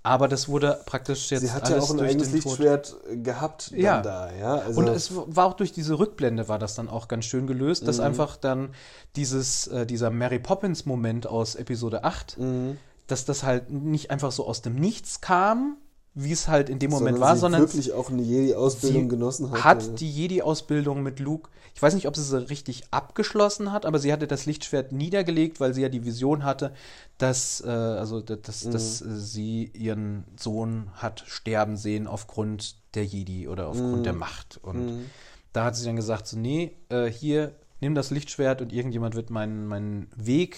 Aber 0.04 0.28
das 0.28 0.48
wurde 0.50 0.80
praktisch 0.86 1.30
jetzt 1.30 1.42
Sie 1.42 1.52
hat 1.52 1.70
ja 1.70 1.78
auch 1.80 1.92
ein 1.92 2.00
eigenes 2.00 2.32
Lichtschwert 2.32 2.96
gehabt 3.24 3.72
dann 3.72 3.80
Ja. 3.80 4.02
da, 4.02 4.32
ja. 4.34 4.56
Also, 4.56 4.80
und 4.80 4.88
es 4.88 5.12
war 5.14 5.46
auch 5.46 5.54
durch 5.54 5.72
diese 5.74 6.00
Rückblende 6.00 6.48
war 6.48 6.58
das 6.58 6.74
dann 6.74 6.90
auch 6.90 7.08
ganz 7.08 7.26
schön 7.26 7.46
gelöst, 7.46 7.84
Mhm. 7.84 7.86
dass 7.88 8.00
einfach 8.00 8.36
dann 8.38 8.70
dieses, 9.16 9.68
äh, 9.68 9.86
dieser 9.86 10.10
Mary 10.10 10.40
Poppins-Moment 10.40 11.28
aus 11.28 11.54
Episode 11.54 12.04
8, 12.04 12.38
Mhm. 12.40 12.78
dass 13.06 13.26
das 13.26 13.44
halt 13.44 13.70
nicht 13.70 14.10
einfach 14.10 14.32
so 14.32 14.48
aus 14.48 14.64
dem 14.64 14.74
Nichts 14.76 15.22
kam, 15.22 15.78
wie 16.14 16.34
es 16.34 16.48
halt 16.50 16.70
in 16.70 16.78
dem 16.80 16.92
Moment 16.92 17.16
sondern 17.18 17.30
war, 17.30 17.38
sondern 17.38 17.62
wirklich 17.62 17.94
auch 17.94 18.10
eine 18.10 18.22
Jedi-Ausbildung 18.22 19.08
genossen 19.08 19.50
hat. 19.52 19.64
hat 19.64 19.84
ja. 19.84 19.94
die 19.94 20.12
Jedi-Ausbildung 20.12 21.04
mit 21.04 21.20
Luke, 21.20 21.50
ich 21.74 21.82
weiß 21.82 21.94
nicht, 21.94 22.06
ob 22.08 22.18
sie 22.18 22.24
sie 22.24 22.50
richtig 22.50 22.84
abgeschlossen 22.92 23.72
hat, 23.72 23.86
aber 23.86 23.98
sie 23.98 24.12
hatte 24.12 24.28
das 24.28 24.46
Lichtschwert 24.46 24.92
niedergelegt, 24.92 25.62
weil 25.62 25.74
sie 25.74 25.82
ja 25.84 25.88
die 25.90 26.04
Vision 26.04 26.44
hatte, 26.44 26.74
dass, 27.18 27.62
äh, 27.66 27.70
also, 27.70 28.20
dass, 28.20 28.66
Mhm. 28.66 28.72
dass 28.72 29.02
äh, 29.02 29.16
sie 29.18 29.72
ihren 29.74 30.26
Sohn 30.38 30.90
hat 30.96 31.24
sterben 31.28 31.78
sehen 31.78 32.08
aufgrund 32.08 32.76
der 32.96 33.06
Jedi 33.06 33.48
oder 33.48 33.70
aufgrund 33.70 34.00
Mhm. 34.00 34.04
der 34.04 34.14
Macht. 34.14 34.60
Und 34.62 35.06
da 35.54 35.64
hat 35.64 35.78
sie 35.78 35.86
dann 35.86 35.96
gesagt, 35.96 36.28
so, 36.28 36.38
nee, 36.38 36.76
äh, 36.90 37.06
hier, 37.06 37.56
nimm 37.80 37.96
das 37.96 38.10
Lichtschwert 38.12 38.62
und 38.62 38.74
irgendjemand 38.74 39.16
wird 39.16 39.30
meinen, 39.30 39.66
meinen 39.66 40.10
Weg 40.18 40.58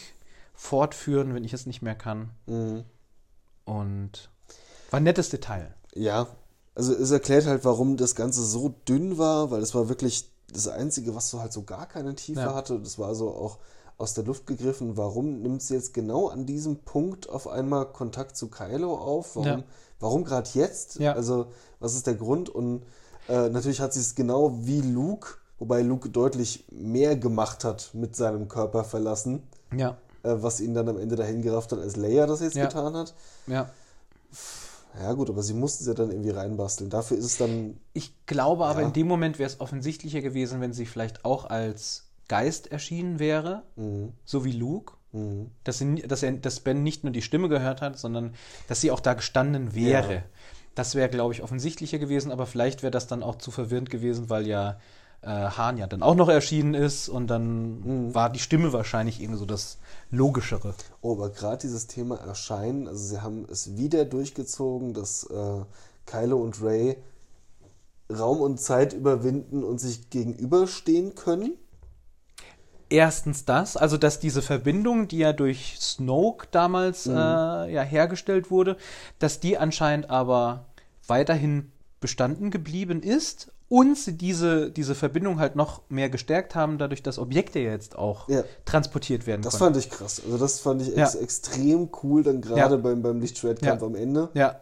fortführen, 0.55 1.35
wenn 1.35 1.43
ich 1.43 1.53
es 1.53 1.67
nicht 1.67 1.83
mehr 1.83 1.95
kann. 1.95 2.31
Mhm. 2.47 2.85
Und 3.65 4.29
war 4.93 4.99
ein 4.99 5.03
nettes 5.03 5.29
Detail. 5.29 5.73
Ja, 5.95 6.27
also 6.75 6.93
es 6.93 7.11
erklärt 7.11 7.45
halt, 7.45 7.65
warum 7.65 7.97
das 7.97 8.15
Ganze 8.15 8.43
so 8.43 8.73
dünn 8.87 9.17
war, 9.17 9.51
weil 9.51 9.61
es 9.61 9.73
war 9.75 9.89
wirklich 9.89 10.29
das 10.51 10.67
Einzige, 10.67 11.15
was 11.15 11.29
so 11.29 11.39
halt 11.41 11.51
so 11.51 11.63
gar 11.63 11.87
keine 11.87 12.15
Tiefe 12.15 12.41
Ja. 12.41 12.53
hatte. 12.55 12.79
Das 12.79 12.99
war 12.99 13.15
so 13.15 13.29
auch 13.31 13.57
aus 13.97 14.13
der 14.13 14.23
Luft 14.23 14.45
gegriffen. 14.47 14.95
Warum 14.97 15.41
nimmt 15.41 15.61
sie 15.63 15.73
jetzt 15.75 15.93
genau 15.93 16.27
an 16.27 16.45
diesem 16.45 16.77
Punkt 16.77 17.29
auf 17.29 17.47
einmal 17.47 17.91
Kontakt 17.91 18.37
zu 18.37 18.49
Kylo 18.49 18.95
auf? 18.95 19.35
Warum, 19.35 19.47
Ja. 19.47 19.63
warum 19.99 20.23
gerade 20.23 20.49
jetzt? 20.53 20.99
Ja. 20.99 21.13
Also, 21.13 21.47
was 21.79 21.95
ist 21.95 22.05
der 22.07 22.15
Grund? 22.15 22.49
Und 22.49 22.83
äh, 23.29 23.49
natürlich 23.49 23.81
hat 23.81 23.93
sie 23.93 23.99
es 23.99 24.15
genau 24.15 24.51
wie 24.61 24.81
Luke, 24.81 25.35
wobei 25.59 25.81
Luke 25.81 26.09
deutlich 26.09 26.65
mehr 26.71 27.15
gemacht 27.15 27.63
hat 27.63 27.91
mit 27.93 28.15
seinem 28.15 28.47
Körper 28.47 28.83
verlassen, 28.83 29.41
Ja, 29.75 29.97
äh, 30.23 30.35
was 30.35 30.59
ihn 30.59 30.73
dann 30.73 30.89
am 30.89 30.97
Ende 30.99 31.15
dahin 31.15 31.41
gerafft 31.41 31.71
hat, 31.71 31.79
als 31.79 31.95
Leia 31.95 32.25
das 32.27 32.41
jetzt 32.41 32.55
getan 32.55 32.95
hat. 32.95 33.13
ja. 33.47 33.69
Ja, 34.99 35.13
gut, 35.13 35.29
aber 35.29 35.41
sie 35.41 35.53
mussten 35.53 35.83
es 35.83 35.87
ja 35.87 35.93
dann 35.93 36.11
irgendwie 36.11 36.29
reinbasteln. 36.29 36.89
Dafür 36.89 37.17
ist 37.17 37.25
es 37.25 37.37
dann 37.37 37.79
Ich 37.93 38.13
glaube 38.27 38.65
aber, 38.65 38.81
Ja. 38.81 38.87
in 38.87 38.93
dem 38.93 39.07
Moment 39.07 39.39
wäre 39.39 39.47
es 39.49 39.59
offensichtlicher 39.59 40.21
gewesen, 40.21 40.61
wenn 40.61 40.73
sie 40.73 40.85
vielleicht 40.85 41.25
auch 41.25 41.45
als 41.45 42.09
Geist 42.27 42.71
erschienen 42.71 43.19
wäre, 43.19 43.63
Mhm. 43.75 44.13
so 44.25 44.45
wie 44.45 44.51
Luke. 44.51 44.93
Dass, 45.63 45.77
sie, 45.77 45.95
dass, 46.07 46.23
er, 46.23 46.31
dass 46.31 46.59
Ben 46.61 46.81
nicht 46.81 47.03
nur 47.03 47.13
die 47.13 47.21
Stimme 47.21 47.47
gehört 47.47 47.81
hat, 47.81 47.99
sondern 47.99 48.33
dass 48.67 48.81
sie 48.81 48.89
auch 48.89 48.99
da 48.99 49.13
gestanden 49.13 49.75
wäre. 49.75 50.13
Ja. 50.13 50.23
Das 50.73 50.95
wäre, 50.95 51.07
glaube 51.07 51.35
ich, 51.35 51.43
offensichtlicher 51.43 51.99
gewesen, 51.99 52.31
aber 52.31 52.47
vielleicht 52.47 52.81
wäre 52.81 52.89
das 52.89 53.05
dann 53.05 53.21
auch 53.21 53.35
zu 53.35 53.51
verwirrend 53.51 53.91
gewesen, 53.91 54.31
weil 54.31 54.47
ja 54.47 54.79
äh, 55.23 55.27
Hahn 55.27 55.77
ja 55.77 55.87
dann 55.87 56.03
auch 56.03 56.15
noch 56.15 56.29
erschienen 56.29 56.73
ist 56.73 57.09
und 57.09 57.27
dann 57.27 57.83
Mhm. 57.83 58.13
war 58.13 58.29
die 58.29 58.39
Stimme 58.39 58.73
wahrscheinlich 58.73 59.21
irgendwie 59.21 59.39
so 59.39 59.45
das 59.45 59.77
Logischere. 60.11 60.75
Oh, 61.01 61.13
aber 61.13 61.29
gerade 61.29 61.57
dieses 61.61 61.87
Thema 61.87 62.15
Erscheinen, 62.17 62.87
also 62.87 63.03
sie 63.05 63.21
haben 63.21 63.45
es 63.49 63.77
wieder 63.77 64.05
durchgezogen, 64.05 64.93
dass 64.93 65.23
äh, 65.25 65.65
Kylo 66.05 66.37
und 66.37 66.61
Ray 66.63 66.97
Raum 68.09 68.39
und 68.39 68.61
Zeit 68.61 68.93
überwinden 68.93 69.61
und 69.63 69.77
sich 69.79 70.09
gegenüberstehen 70.09 71.15
können. 71.15 71.57
Erstens 72.89 73.45
das, 73.45 73.75
also 73.75 73.97
dass 73.97 74.19
diese 74.19 74.41
Verbindung, 74.43 75.07
die 75.07 75.17
ja 75.17 75.33
durch 75.33 75.77
Snoke 75.79 76.47
damals 76.51 77.07
Mhm. 77.07 77.07
äh, 77.07 77.71
ja 77.73 77.81
hergestellt 77.81 78.51
wurde, 78.51 78.77
dass 79.17 79.39
die 79.39 79.57
anscheinend 79.57 80.09
aber 80.11 80.65
weiterhin 81.07 81.71
bestanden 81.99 82.51
geblieben 82.51 83.01
ist 83.01 83.51
und 83.73 83.97
sie 83.97 84.15
diese, 84.15 84.69
diese 84.69 84.93
Verbindung 84.93 85.39
halt 85.39 85.55
noch 85.55 85.81
mehr 85.89 86.07
gestärkt 86.07 86.53
haben, 86.53 86.77
dadurch, 86.77 87.01
dass 87.01 87.17
Objekte 87.17 87.57
jetzt 87.57 87.97
auch 87.97 88.29
Ja. 88.29 88.43
transportiert 88.65 89.25
werden 89.25 89.41
Das 89.41 89.53
konnten. 89.57 89.73
fand 89.73 89.77
ich 89.83 89.89
krass. 89.89 90.21
Also 90.23 90.37
das 90.37 90.59
fand 90.59 90.83
ich 90.83 90.89
Ja. 90.95 91.05
ex 91.05 91.15
extrem 91.15 91.89
cool, 92.03 92.21
dann 92.21 92.39
gerade 92.39 92.75
Ja. 92.75 92.81
beim, 92.81 93.01
beim 93.01 93.19
Lichtschwertkampf 93.19 93.81
Ja. 93.81 93.87
am 93.87 93.95
Ende. 93.95 94.29
Ja. 94.35 94.59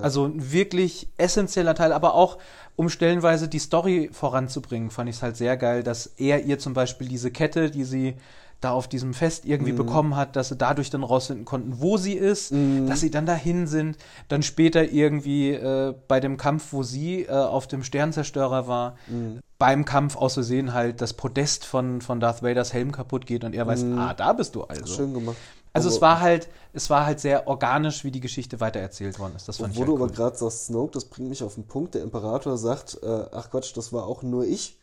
Also 0.00 0.24
ein 0.24 0.52
wirklich 0.52 1.08
essentieller 1.18 1.74
Teil, 1.74 1.92
aber 1.92 2.14
auch 2.14 2.38
um 2.76 2.88
stellenweise 2.88 3.46
die 3.48 3.58
Story 3.58 4.08
voranzubringen, 4.10 4.90
fand 4.90 5.10
ich 5.10 5.16
es 5.16 5.22
halt 5.22 5.36
sehr 5.36 5.58
geil, 5.58 5.82
dass 5.82 6.06
er 6.16 6.44
ihr 6.44 6.58
zum 6.58 6.72
Beispiel 6.72 7.08
diese 7.08 7.30
Kette, 7.30 7.70
die 7.70 7.84
sie 7.84 8.14
da 8.60 8.70
auf 8.72 8.88
diesem 8.88 9.12
Fest 9.14 9.44
irgendwie 9.44 9.72
Mhm. 9.72 9.76
bekommen 9.76 10.16
hat, 10.16 10.34
dass 10.34 10.48
sie 10.48 10.56
dadurch 10.56 10.88
dann 10.90 11.02
rausfinden 11.04 11.44
konnten, 11.44 11.80
wo 11.80 11.96
sie 11.98 12.14
ist, 12.14 12.52
dass 12.86 13.00
sie 13.00 13.10
dann 13.10 13.26
dahin 13.26 13.66
sind, 13.66 13.98
dann 14.28 14.42
später 14.42 14.90
irgendwie 14.90 15.50
äh, 15.50 15.94
bei 16.08 16.20
dem 16.20 16.36
Kampf, 16.38 16.72
wo 16.72 16.82
sie 16.82 17.22
äh, 17.24 17.30
auf 17.30 17.66
dem 17.66 17.82
Sternzerstörer 17.84 18.66
war, 18.66 18.96
Mhm. 19.08 19.40
beim 19.58 19.84
Kampf 19.84 20.16
aus 20.16 20.34
Versehen 20.34 20.72
halt 20.72 21.00
das 21.00 21.12
Podest 21.14 21.64
von, 21.66 22.00
von 22.00 22.18
Darth 22.20 22.42
Vaders 22.42 22.72
Helm 22.72 22.92
kaputt 22.92 23.26
geht 23.26 23.44
und 23.44 23.54
er 23.54 23.66
weiß, 23.66 23.84
ah, 23.96 24.14
da 24.14 24.32
bist 24.32 24.54
du 24.54 24.64
also. 24.64 24.82
Mhm. 24.84 24.96
Schön 24.96 25.14
gemacht. 25.14 25.36
Also 25.72 25.90
es 25.90 25.96
Aber- 25.96 26.06
war 26.06 26.20
halt, 26.20 26.48
es 26.72 26.88
war 26.88 27.04
halt 27.04 27.20
sehr 27.20 27.46
organisch, 27.48 28.02
wie 28.04 28.10
die 28.10 28.20
Geschichte 28.20 28.60
weitererzählt 28.60 29.18
worden 29.18 29.34
ist. 29.36 29.46
Das 29.48 29.58
fand 29.58 29.76
Wo 29.76 29.80
ich 29.80 29.86
du 29.86 29.92
halt 29.92 30.00
aber 30.02 30.10
cool. 30.10 30.16
gerade 30.16 30.36
sagst, 30.38 30.66
Snoke, 30.66 30.92
das 30.92 31.04
bringt 31.04 31.28
mich 31.28 31.42
auf 31.42 31.54
den 31.56 31.64
Punkt. 31.66 31.94
Der 31.94 32.02
Imperator 32.02 32.56
sagt, 32.56 32.98
äh, 33.02 33.24
ach 33.32 33.50
Quatsch, 33.50 33.76
das 33.76 33.92
war 33.92 34.06
auch 34.06 34.22
nur 34.22 34.44
ich. 34.46 34.78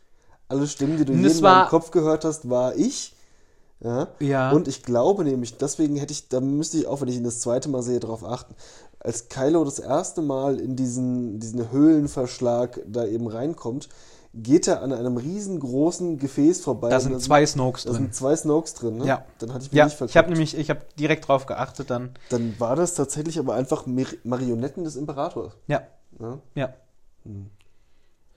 Alle 0.46 0.66
Stimmen, 0.68 0.96
die 0.98 1.04
du 1.04 1.12
es 1.14 1.38
in 1.38 1.42
war- 1.42 1.68
Kopf 1.68 1.90
gehört 1.90 2.24
hast, 2.24 2.48
war 2.48 2.76
ich. 2.76 3.13
Ja. 3.80 4.08
Ja. 4.20 4.50
Und 4.52 4.68
ich 4.68 4.82
glaube 4.82 5.24
nämlich, 5.24 5.56
deswegen 5.58 5.96
hätte 5.96 6.12
ich, 6.12 6.28
da 6.28 6.40
müsste 6.40 6.78
ich 6.78 6.86
auch, 6.86 7.00
wenn 7.00 7.08
ich 7.08 7.16
ihn 7.16 7.24
das 7.24 7.40
zweite 7.40 7.68
Mal 7.68 7.82
sehe, 7.82 8.00
darauf 8.00 8.24
achten. 8.24 8.54
Als 9.00 9.28
Kylo 9.28 9.64
das 9.64 9.78
erste 9.78 10.22
Mal 10.22 10.58
in 10.58 10.76
diesen, 10.76 11.38
diesen 11.40 11.70
Höhlenverschlag 11.70 12.80
da 12.86 13.04
eben 13.04 13.26
reinkommt, 13.26 13.88
geht 14.32 14.66
er 14.66 14.82
an 14.82 14.92
einem 14.92 15.16
riesengroßen 15.16 16.18
Gefäß 16.18 16.60
vorbei. 16.62 16.88
Da 16.88 16.98
sind 16.98 17.20
zwei 17.20 17.44
Snokes 17.46 17.84
Da 17.84 17.90
drin. 17.90 18.02
sind 18.02 18.14
zwei 18.14 18.34
Snokes 18.34 18.74
drin, 18.74 18.96
ne? 18.98 19.06
Ja. 19.06 19.24
Dann 19.38 19.52
hatte 19.52 19.66
ich 19.66 19.70
mich 19.72 19.76
Ja, 19.78 19.84
nicht 19.84 19.92
ich 19.92 19.98
verguckt. 19.98 20.16
habe 20.16 20.30
nämlich, 20.30 20.56
ich 20.56 20.70
habe 20.70 20.80
direkt 20.98 21.28
drauf 21.28 21.46
geachtet 21.46 21.90
dann. 21.90 22.10
Dann 22.30 22.58
war 22.58 22.74
das 22.76 22.94
tatsächlich 22.94 23.38
aber 23.38 23.54
einfach 23.54 23.86
Mar 23.86 24.06
Marionetten 24.24 24.82
des 24.84 24.96
Imperators. 24.96 25.52
Ja, 25.66 25.82
Ne? 26.18 26.38
ja. 26.54 26.72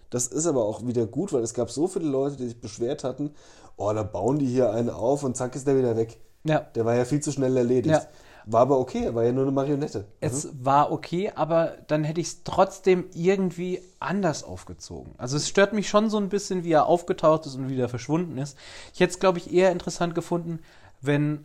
Das 0.09 0.27
ist 0.27 0.45
aber 0.47 0.65
auch 0.65 0.85
wieder 0.85 1.05
gut, 1.05 1.33
weil 1.33 1.43
es 1.43 1.53
gab 1.53 1.69
so 1.69 1.87
viele 1.87 2.05
Leute, 2.07 2.37
die 2.37 2.45
sich 2.45 2.59
beschwert 2.61 3.03
hatten, 3.03 3.31
oh, 3.77 3.93
da 3.93 4.03
bauen 4.03 4.39
die 4.39 4.47
hier 4.47 4.71
einen 4.71 4.89
auf 4.89 5.23
und 5.23 5.37
zack 5.37 5.55
ist 5.55 5.67
der 5.67 5.77
wieder 5.77 5.95
weg. 5.95 6.19
Ja. 6.43 6.59
Der 6.59 6.85
war 6.85 6.95
ja 6.95 7.05
viel 7.05 7.21
zu 7.21 7.31
schnell 7.31 7.55
erledigt. 7.55 7.95
Ja. 7.95 8.07
War 8.49 8.61
aber 8.61 8.79
okay, 8.79 9.03
er 9.03 9.15
war 9.15 9.25
ja 9.25 9.33
nur 9.33 9.43
eine 9.43 9.51
Marionette. 9.51 10.05
Es 10.21 10.49
war 10.63 10.91
okay, 10.91 11.31
aber 11.35 11.73
dann 11.87 12.05
hätte 12.05 12.21
ich 12.21 12.27
es 12.27 12.43
trotzdem 12.43 13.05
irgendwie 13.13 13.81
anders 13.99 14.45
aufgezogen. 14.45 15.13
Also 15.17 15.35
es 15.35 15.49
stört 15.49 15.73
mich 15.73 15.89
schon 15.89 16.09
so 16.09 16.17
ein 16.17 16.29
bisschen, 16.29 16.63
wie 16.63 16.71
er 16.71 16.85
aufgetaucht 16.85 17.45
ist 17.45 17.55
und 17.55 17.67
wieder 17.67 17.89
verschwunden 17.89 18.37
ist. 18.37 18.57
Ich 18.93 19.01
hätte 19.01 19.11
es, 19.11 19.19
glaube 19.19 19.37
ich, 19.39 19.53
eher 19.53 19.73
interessant 19.73 20.15
gefunden, 20.15 20.59
wenn 21.01 21.43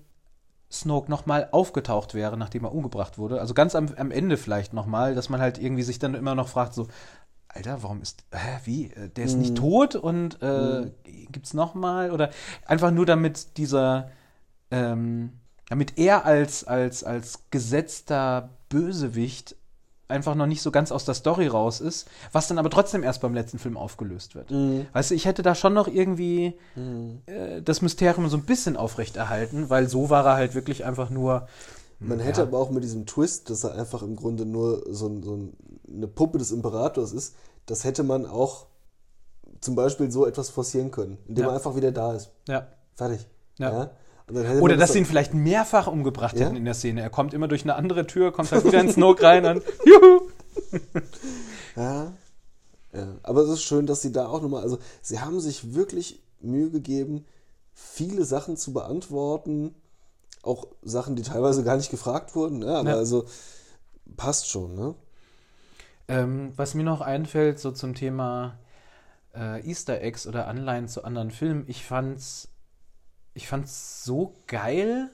Snoke 0.70 1.10
nochmal 1.10 1.48
aufgetaucht 1.50 2.14
wäre, 2.14 2.36
nachdem 2.36 2.64
er 2.64 2.72
umgebracht 2.72 3.18
wurde. 3.18 3.40
Also 3.40 3.52
ganz 3.52 3.74
am, 3.74 3.88
am 3.96 4.12
Ende 4.12 4.36
vielleicht 4.36 4.72
nochmal, 4.72 5.16
dass 5.16 5.28
man 5.28 5.40
halt 5.40 5.58
irgendwie 5.58 5.82
sich 5.82 5.98
dann 5.98 6.14
immer 6.14 6.36
noch 6.36 6.48
fragt, 6.48 6.72
so, 6.72 6.86
Alter, 7.54 7.82
warum 7.82 8.00
ist, 8.02 8.24
hä, 8.32 8.58
wie, 8.64 8.86
Äh, 8.86 9.08
der 9.10 9.24
ist 9.24 9.36
nicht 9.36 9.56
tot 9.56 9.94
und 9.94 10.40
äh, 10.42 10.90
gibt's 11.30 11.54
nochmal? 11.54 12.10
Oder 12.10 12.30
einfach 12.66 12.90
nur 12.90 13.06
damit 13.06 13.56
dieser, 13.58 14.10
ähm, 14.70 15.32
damit 15.68 15.98
er 15.98 16.24
als, 16.24 16.64
als, 16.64 17.04
als 17.04 17.40
gesetzter 17.50 18.48
Bösewicht 18.68 19.56
einfach 20.08 20.34
noch 20.34 20.46
nicht 20.46 20.60
so 20.60 20.70
ganz 20.70 20.92
aus 20.92 21.06
der 21.06 21.14
Story 21.14 21.46
raus 21.46 21.80
ist, 21.80 22.06
was 22.32 22.46
dann 22.48 22.58
aber 22.58 22.68
trotzdem 22.68 23.02
erst 23.02 23.22
beim 23.22 23.32
letzten 23.32 23.58
Film 23.58 23.76
aufgelöst 23.78 24.34
wird. 24.34 24.50
Weißt 24.92 25.10
du, 25.10 25.14
ich 25.14 25.24
hätte 25.24 25.42
da 25.42 25.54
schon 25.54 25.72
noch 25.72 25.88
irgendwie 25.88 26.54
äh, 27.26 27.62
das 27.62 27.80
Mysterium 27.80 28.28
so 28.28 28.36
ein 28.36 28.44
bisschen 28.44 28.76
aufrechterhalten, 28.76 29.70
weil 29.70 29.88
so 29.88 30.10
war 30.10 30.26
er 30.26 30.34
halt 30.34 30.54
wirklich 30.54 30.84
einfach 30.84 31.10
nur. 31.10 31.48
Man 32.04 32.20
hätte 32.20 32.42
aber 32.42 32.58
auch 32.58 32.70
mit 32.70 32.82
diesem 32.84 33.06
Twist, 33.06 33.50
dass 33.50 33.64
er 33.64 33.74
einfach 33.74 34.02
im 34.02 34.16
Grunde 34.16 34.44
nur 34.46 34.84
so, 34.92 35.06
ein, 35.06 35.22
so 35.22 35.34
ein, 35.36 35.56
eine 35.88 36.08
Puppe 36.08 36.38
des 36.38 36.50
Imperators 36.52 37.12
ist, 37.12 37.34
das 37.66 37.84
hätte 37.84 38.02
man 38.02 38.26
auch 38.26 38.66
zum 39.60 39.74
Beispiel 39.74 40.10
so 40.10 40.26
etwas 40.26 40.50
forcieren 40.50 40.90
können, 40.90 41.18
indem 41.26 41.44
Ja. 41.44 41.50
er 41.50 41.54
einfach 41.56 41.76
wieder 41.76 41.92
da 41.92 42.14
ist. 42.14 42.30
Ja. 42.48 42.66
Fertig. 42.94 43.26
Ja. 43.58 43.90
Dann 44.26 44.44
hätte 44.46 44.60
Oder 44.60 44.74
dass 44.76 44.88
das 44.88 44.92
sie 44.94 44.98
ihn 45.00 45.06
vielleicht 45.06 45.34
mehrfach 45.34 45.86
umgebracht 45.86 46.36
Ja? 46.38 46.46
hätten 46.46 46.56
in 46.56 46.64
der 46.64 46.74
Szene. 46.74 47.02
Er 47.02 47.10
kommt 47.10 47.34
immer 47.34 47.48
durch 47.48 47.62
eine 47.64 47.74
andere 47.74 48.06
Tür, 48.06 48.32
kommt 48.32 48.50
halt 48.50 48.64
wieder 48.64 48.80
in 48.80 48.88
Snoke 48.92 49.22
rein 49.22 49.44
und 49.44 49.62
juhu! 49.84 50.28
Ja. 51.76 52.12
ja. 52.92 53.06
Aber 53.22 53.42
es 53.42 53.50
ist 53.50 53.62
schön, 53.62 53.86
dass 53.86 54.02
sie 54.02 54.12
da 54.12 54.26
auch 54.28 54.42
nochmal, 54.42 54.62
also 54.62 54.78
sie 55.02 55.20
haben 55.20 55.40
sich 55.40 55.74
wirklich 55.74 56.22
Mühe 56.40 56.70
gegeben, 56.70 57.24
viele 57.74 58.24
Sachen 58.24 58.56
zu 58.56 58.72
beantworten, 58.72 59.74
auch 60.42 60.66
Sachen, 60.82 61.16
die 61.16 61.22
teilweise 61.22 61.64
gar 61.64 61.76
nicht 61.76 61.90
gefragt 61.90 62.34
wurden, 62.34 62.58
ne? 62.58 62.76
aber 62.76 62.90
Ja. 62.90 62.96
also 62.96 63.26
passt 64.16 64.48
schon, 64.48 64.74
ne? 64.74 64.94
Ähm, 66.08 66.52
was 66.56 66.74
mir 66.74 66.82
noch 66.82 67.00
einfällt, 67.00 67.58
so 67.60 67.70
zum 67.70 67.94
Thema 67.94 68.58
äh, 69.34 69.66
Easter 69.66 70.00
Eggs 70.00 70.26
oder 70.26 70.48
Anleihen 70.48 70.88
zu 70.88 71.04
anderen 71.04 71.30
Filmen, 71.30 71.64
ich 71.68 71.84
fand's, 71.84 72.48
ich 73.34 73.46
fand's 73.48 74.04
so 74.04 74.34
geil. 74.46 75.10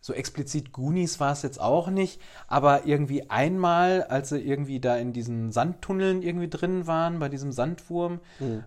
So 0.00 0.12
explizit 0.12 0.72
Goonies 0.72 1.18
war 1.18 1.32
es 1.32 1.40
jetzt 1.40 1.58
auch 1.58 1.88
nicht, 1.88 2.20
aber 2.46 2.84
irgendwie 2.84 3.30
einmal, 3.30 4.02
als 4.02 4.28
sie 4.28 4.38
irgendwie 4.38 4.78
da 4.78 4.98
in 4.98 5.14
diesen 5.14 5.50
Sandtunneln 5.50 6.20
irgendwie 6.20 6.50
drin 6.50 6.86
waren, 6.86 7.20
bei 7.20 7.30
diesem 7.30 7.52
Sandwurm, 7.52 8.20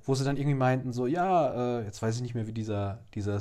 wo 0.03 0.15
sie 0.15 0.23
dann 0.25 0.35
irgendwie 0.37 0.57
meinten, 0.57 0.93
so, 0.93 1.05
ja, 1.05 1.79
äh, 1.81 1.85
jetzt 1.85 2.01
weiß 2.01 2.15
ich 2.15 2.21
nicht 2.23 2.33
mehr, 2.33 2.47
wie 2.47 2.53
dieser, 2.53 3.03
dieser 3.13 3.39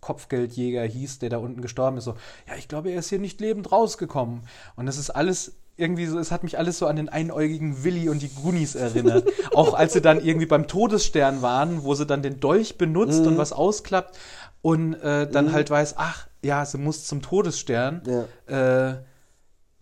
Sis-Kopfgeldjäger 0.00 0.82
hieß, 0.82 1.18
der 1.18 1.30
da 1.30 1.38
unten 1.38 1.62
gestorben 1.62 1.98
ist, 1.98 2.04
so, 2.04 2.14
ja, 2.48 2.54
ich 2.56 2.68
glaube, 2.68 2.90
er 2.90 2.98
ist 2.98 3.08
hier 3.08 3.18
nicht 3.18 3.40
lebend 3.40 3.70
rausgekommen. 3.70 4.42
Und 4.76 4.86
das 4.86 4.98
ist 4.98 5.10
alles 5.10 5.52
irgendwie 5.76 6.06
so, 6.06 6.18
es 6.18 6.30
hat 6.30 6.42
mich 6.42 6.58
alles 6.58 6.78
so 6.78 6.86
an 6.86 6.96
den 6.96 7.08
einäugigen 7.08 7.84
Willi 7.84 8.08
und 8.08 8.20
die 8.20 8.28
Goonies 8.28 8.74
erinnert. 8.74 9.28
Auch 9.54 9.74
als 9.74 9.94
sie 9.94 10.02
dann 10.02 10.22
irgendwie 10.22 10.46
beim 10.46 10.66
Todesstern 10.66 11.42
waren, 11.42 11.84
wo 11.84 11.94
sie 11.94 12.06
dann 12.06 12.22
den 12.22 12.40
Dolch 12.40 12.76
benutzt 12.76 13.26
und 13.26 13.38
was 13.38 13.52
ausklappt 13.52 14.18
und 14.62 14.94
äh, 14.94 15.26
dann 15.30 15.52
halt 15.52 15.70
weiß, 15.70 15.94
ach, 15.96 16.26
ja, 16.42 16.64
sie 16.66 16.78
muss 16.78 17.06
zum 17.06 17.22
Todesstern. 17.22 18.26
Ja. 18.46 18.88
Äh, 18.90 18.98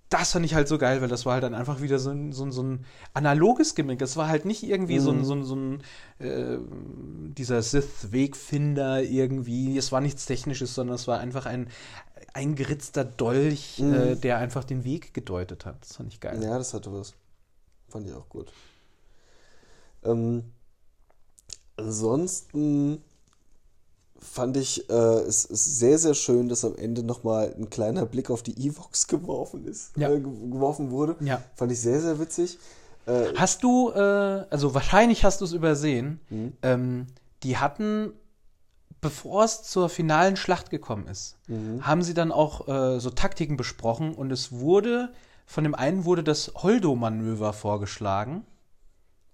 das 0.08 0.32
fand 0.32 0.46
ich 0.46 0.54
halt 0.54 0.68
so 0.68 0.78
geil, 0.78 1.00
weil 1.00 1.08
das 1.08 1.26
war 1.26 1.34
halt 1.34 1.42
dann 1.42 1.54
einfach 1.54 1.82
wieder 1.82 1.98
so 1.98 2.10
ein, 2.10 2.32
so 2.32 2.44
ein, 2.44 2.52
so 2.52 2.62
ein 2.62 2.84
analoges 3.12 3.74
Gimmick. 3.74 3.98
Das 3.98 4.16
war 4.16 4.28
halt 4.28 4.44
nicht 4.46 4.62
irgendwie 4.62 4.98
so 4.98 5.10
ein, 5.10 5.24
so 5.24 5.34
ein, 5.34 5.44
so 5.44 5.54
ein 5.56 5.82
äh, 6.18 6.58
dieser 7.34 7.60
Sith-Wegfinder 7.60 9.02
irgendwie. 9.02 9.76
Es 9.76 9.92
war 9.92 10.00
nichts 10.00 10.24
Technisches, 10.24 10.74
sondern 10.74 10.94
es 10.94 11.08
war 11.08 11.18
einfach 11.18 11.44
ein 11.44 11.68
eingeritzter 12.32 13.04
Dolch, 13.04 13.80
äh, 13.80 14.14
der 14.14 14.38
einfach 14.38 14.64
den 14.64 14.84
Weg 14.84 15.12
gedeutet 15.12 15.66
hat. 15.66 15.76
Das 15.82 15.96
fand 15.96 16.12
ich 16.12 16.20
geil. 16.20 16.42
Ja, 16.42 16.56
das 16.56 16.72
hatte 16.72 16.92
was. 16.92 17.14
Fand 17.88 18.06
ich 18.06 18.14
auch 18.14 18.28
gut. 18.28 18.52
Ähm, 20.04 20.44
ansonsten 21.76 23.02
fand 24.20 24.56
ich 24.56 24.88
äh, 24.90 24.92
es 24.92 25.44
ist 25.44 25.78
sehr, 25.78 25.98
sehr 25.98 26.14
schön, 26.14 26.48
dass 26.48 26.64
am 26.64 26.74
Ende 26.76 27.02
nochmal 27.02 27.54
ein 27.58 27.70
kleiner 27.70 28.04
Blick 28.06 28.30
auf 28.30 28.42
die 28.42 28.66
Evox 28.66 29.06
geworfen 29.08 29.64
ist, 29.66 29.96
Ja. 29.96 30.08
äh, 30.10 30.20
ge- 30.20 30.50
geworfen 30.50 30.90
wurde. 30.90 31.16
Ja. 31.20 31.42
Fand 31.54 31.72
ich 31.72 31.80
sehr, 31.80 32.00
sehr 32.00 32.18
witzig. 32.18 32.58
Äh, 33.06 33.32
Hast 33.36 33.62
du, 33.62 33.90
äh, 33.90 33.98
also 34.50 34.74
wahrscheinlich 34.74 35.24
hast 35.24 35.40
du 35.40 35.44
es 35.44 35.52
übersehen, 35.52 36.20
ähm, 36.62 37.06
die 37.42 37.56
hatten, 37.58 38.12
bevor 39.00 39.44
es 39.44 39.62
zur 39.62 39.88
finalen 39.88 40.36
Schlacht 40.36 40.70
gekommen 40.70 41.06
ist, 41.06 41.36
haben 41.82 42.02
sie 42.02 42.14
dann 42.14 42.32
auch 42.32 42.66
äh, 42.68 42.98
so 43.00 43.10
Taktiken 43.10 43.56
besprochen 43.56 44.14
und 44.14 44.30
es 44.32 44.52
wurde, 44.52 45.12
von 45.46 45.64
dem 45.64 45.74
einen 45.74 46.04
wurde 46.04 46.22
das 46.24 46.52
Holdo-Manöver 46.56 47.52
vorgeschlagen 47.52 48.44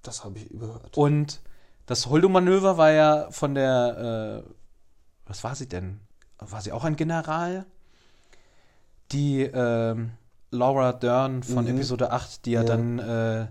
das 0.03 0.23
habe 0.23 0.39
ich 0.39 0.51
überhört. 0.51 0.97
und 0.99 1.41
das 1.87 2.07
Holdo-Manöver 2.09 2.77
war 2.77 2.91
ja 2.93 3.29
von 3.31 3.55
der, 3.55 4.45
äh, 4.47 4.51
was 5.27 5.45
war 5.45 5.55
sie 5.55 5.69
denn? 5.69 6.01
War 6.39 6.61
sie 6.61 6.73
auch 6.73 6.85
ein 6.85 6.97
General? 6.97 7.65
Die 9.13 9.43
ähm, 9.43 10.11
Laura 10.51 10.93
Dern 10.93 11.43
von 11.43 11.67
Episode 11.67 12.11
8, 12.11 12.47
die 12.47 12.53
ja, 12.53 12.61
Ja. 12.63 12.67
dann 12.67 12.99
äh, 12.99 13.47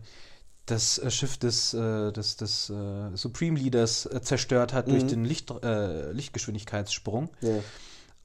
das 0.66 0.98
äh, 0.98 1.12
Schiff 1.12 1.38
des, 1.38 1.74
äh, 1.74 2.12
des, 2.12 2.38
des 2.38 2.70
äh, 2.70 3.16
Supreme 3.16 3.60
Leaders 3.60 4.06
äh, 4.06 4.22
zerstört 4.22 4.74
hat 4.74 4.90
durch 4.90 5.06
den 5.06 5.26
Licht, 5.26 5.52
äh, 5.64 6.12
Lichtgeschwindigkeitssprung. 6.12 7.30
Ja. 7.42 7.52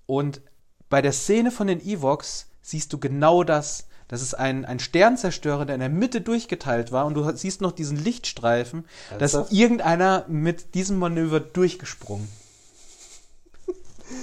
Und 0.06 0.40
bei 0.88 1.02
der 1.02 1.12
Szene 1.12 1.50
von 1.50 1.66
den 1.66 1.80
Evox 1.80 2.46
siehst 2.62 2.92
du 2.92 2.98
genau 2.98 3.44
das. 3.44 3.86
Das 4.06 4.22
ist 4.22 4.34
ein, 4.34 4.64
ein 4.64 4.78
Sternzerstörer, 4.78 5.66
der 5.66 5.74
in 5.74 5.80
der 5.80 5.90
Mitte 5.90 6.22
durchgeteilt 6.22 6.92
war 6.92 7.04
und 7.04 7.14
du 7.14 7.30
siehst 7.36 7.60
noch 7.60 7.72
diesen 7.72 8.02
Lichtstreifen. 8.02 8.86
Da 9.18 9.24
ist 9.24 9.52
irgendeiner 9.52 10.24
mit 10.28 10.74
diesem 10.74 10.98
Manöver 10.98 11.40
durchgesprungen. 11.40 12.26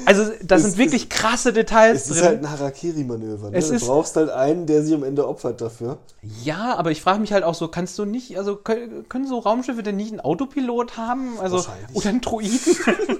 Also, 0.06 0.24
da 0.44 0.56
Es 0.56 0.64
sind 0.64 0.78
wirklich 0.78 1.04
ist- 1.04 1.10
krasse 1.10 1.52
Details 1.54 2.02
Es 2.02 2.08
drin. 2.08 2.18
ist 2.18 2.24
halt 2.24 2.40
ein 2.44 2.50
Harakiri-Manöver. 2.52 3.50
Ne? 3.52 3.58
Es 3.58 3.70
Du 3.70 3.80
brauchst 3.80 4.16
halt 4.16 4.30
einen, 4.30 4.66
der 4.66 4.84
sich 4.84 4.94
am 4.94 5.04
Ende 5.04 5.28
opfert 5.28 5.62
dafür. 5.62 5.98
ja, 6.44 6.76
aber 6.76 6.92
ich 6.92 7.02
frage 7.02 7.20
mich 7.20 7.34
halt 7.34 7.44
auch 7.44 7.56
so, 7.56 7.68
kannst 7.68 7.98
du 8.00 8.06
nicht, 8.06 8.38
also 8.38 8.56
können, 8.56 9.28
so 9.28 9.40
Raumschiffe 9.40 9.84
denn 9.84 9.96
nicht 9.98 10.12
einen 10.12 10.20
Autopilot 10.22 10.98
haben? 10.98 11.40
Also, 11.40 11.64
oder 11.94 12.10
einen 12.10 12.22
Droiden? 12.22 12.60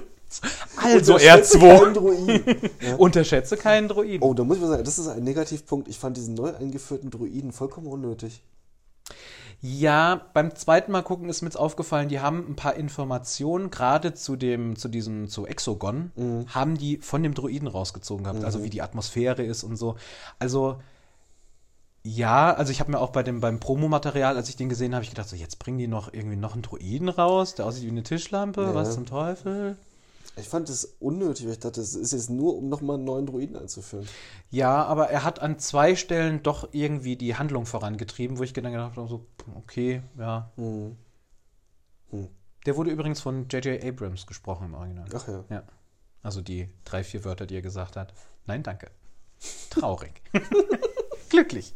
also 0.82 1.14
Unterschätze 1.14 1.58
R2. 1.58 1.78
keinen 1.78 1.94
Druiden. 1.94 2.70
Unterschätze 2.98 3.56
keinen 3.56 3.88
Droiden. 3.88 4.22
Oh, 4.22 4.34
da 4.34 4.44
muss 4.44 4.56
ich 4.56 4.62
mal 4.62 4.68
sagen, 4.68 4.84
das 4.84 4.98
ist 4.98 5.08
ein 5.08 5.24
Negativpunkt. 5.24 5.88
Ich 5.88 5.98
fand 5.98 6.16
diesen 6.16 6.34
neu 6.34 6.52
eingeführten 6.54 7.10
Druiden 7.10 7.52
vollkommen 7.52 7.86
unnötig. 7.86 8.42
Ja, 9.62 10.20
beim 10.34 10.54
zweiten 10.54 10.92
Mal 10.92 11.02
gucken 11.02 11.28
ist 11.28 11.42
mir 11.42 11.48
jetzt 11.48 11.56
aufgefallen, 11.56 12.08
die 12.08 12.20
haben 12.20 12.46
ein 12.48 12.56
paar 12.56 12.74
Informationen, 12.74 13.70
gerade 13.70 14.14
zu 14.14 14.36
dem, 14.36 14.76
zu 14.76 14.88
diesem, 14.88 15.28
zu 15.28 15.46
Exogon, 15.46 16.12
haben 16.54 16.76
die 16.76 16.98
von 16.98 17.22
dem 17.22 17.34
Droiden 17.34 17.66
rausgezogen 17.66 18.24
gehabt, 18.24 18.44
also 18.44 18.62
wie 18.62 18.70
die 18.70 18.82
Atmosphäre 18.82 19.42
ist 19.42 19.64
und 19.64 19.76
so. 19.76 19.96
Also, 20.38 20.78
ja, 22.04 22.52
also 22.54 22.70
ich 22.70 22.78
habe 22.80 22.92
mir 22.92 23.00
auch 23.00 23.10
bei 23.10 23.22
dem, 23.24 23.40
beim 23.40 23.58
Promomaterial, 23.58 24.36
als 24.36 24.48
ich 24.48 24.56
den 24.56 24.68
gesehen 24.68 24.94
habe, 24.94 25.02
ich 25.02 25.10
gedacht, 25.10 25.28
so 25.28 25.34
jetzt 25.36 25.58
bringen 25.58 25.78
die 25.78 25.88
noch 25.88 26.12
irgendwie 26.12 26.36
noch 26.36 26.52
einen 26.52 26.62
Droiden 26.62 27.08
raus, 27.08 27.54
der 27.56 27.66
aussieht 27.66 27.84
wie 27.84 27.90
eine 27.90 28.02
Tischlampe, 28.04 28.62
Ja. 28.62 28.74
was 28.74 28.94
zum 28.94 29.06
Teufel? 29.06 29.76
Ich 30.38 30.48
fand 30.48 30.68
das 30.68 30.84
unnötig, 31.00 31.46
weil 31.46 31.52
ich 31.52 31.60
dachte, 31.60 31.80
es 31.80 31.94
ist 31.94 32.12
jetzt 32.12 32.28
nur, 32.28 32.56
um 32.56 32.68
nochmal 32.68 32.96
einen 32.96 33.04
neuen 33.04 33.24
Druiden 33.24 33.56
einzuführen. 33.56 34.06
Ja, 34.50 34.84
aber 34.84 35.08
er 35.08 35.24
hat 35.24 35.40
an 35.40 35.58
zwei 35.58 35.96
Stellen 35.96 36.42
doch 36.42 36.68
irgendwie 36.72 37.16
die 37.16 37.36
Handlung 37.36 37.64
vorangetrieben, 37.64 38.38
wo 38.38 38.42
ich 38.42 38.52
dann 38.52 38.70
gedacht 38.70 38.96
habe, 38.96 39.08
so, 39.08 39.26
okay, 39.54 40.02
ja. 40.18 40.50
Hm. 40.56 40.96
Der 42.66 42.76
wurde 42.76 42.90
übrigens 42.90 43.20
von 43.20 43.48
J.J. 43.48 43.82
Abrams 43.82 44.26
gesprochen 44.26 44.66
im 44.66 44.74
Original. 44.74 45.06
Ach 45.14 45.26
ja. 45.26 45.44
Ja. 45.48 45.62
Also 46.22 46.42
die 46.42 46.68
drei, 46.84 47.02
vier 47.02 47.24
Wörter, 47.24 47.46
die 47.46 47.54
er 47.54 47.62
gesagt 47.62 47.96
hat. 47.96 48.12
Nein, 48.44 48.62
danke. 48.62 48.90
Traurig. 49.70 50.20
Glücklich. 51.30 51.72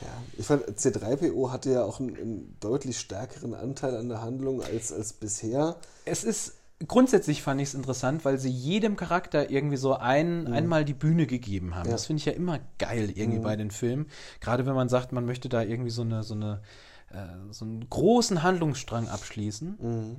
ja. 0.00 0.22
Ich 0.38 0.46
fand, 0.46 0.64
C3PO 0.64 1.50
hatte 1.50 1.72
ja 1.72 1.84
auch 1.84 2.00
einen, 2.00 2.16
einen 2.16 2.56
deutlich 2.60 2.98
stärkeren 2.98 3.54
Anteil 3.54 3.96
an 3.96 4.08
der 4.08 4.22
Handlung 4.22 4.62
als, 4.62 4.92
als 4.92 5.12
bisher. 5.12 5.76
Es 6.04 6.24
ist 6.24 6.54
grundsätzlich 6.88 7.42
fand 7.42 7.60
ich 7.60 7.68
es 7.68 7.74
interessant, 7.74 8.24
weil 8.24 8.38
sie 8.38 8.50
jedem 8.50 8.96
Charakter 8.96 9.50
irgendwie 9.50 9.76
so 9.76 9.94
ein, 9.94 10.46
einmal 10.52 10.84
die 10.84 10.94
Bühne 10.94 11.26
gegeben 11.26 11.74
haben. 11.74 11.86
Ja. 11.86 11.92
Das 11.92 12.06
finde 12.06 12.18
ich 12.20 12.24
ja 12.26 12.32
immer 12.32 12.60
geil 12.78 13.10
irgendwie 13.14 13.38
bei 13.40 13.56
den 13.56 13.70
Filmen. 13.70 14.06
Gerade 14.40 14.66
wenn 14.66 14.74
man 14.74 14.88
sagt, 14.88 15.12
man 15.12 15.24
möchte 15.26 15.48
da 15.48 15.62
irgendwie 15.62 15.90
so 15.90 16.02
eine, 16.02 16.22
so 16.22 16.34
eine 16.34 16.62
äh, 17.10 17.52
so 17.52 17.64
einen 17.64 17.88
großen 17.90 18.42
Handlungsstrang 18.42 19.08
abschließen. 19.08 19.78
Mhm. 19.80 20.16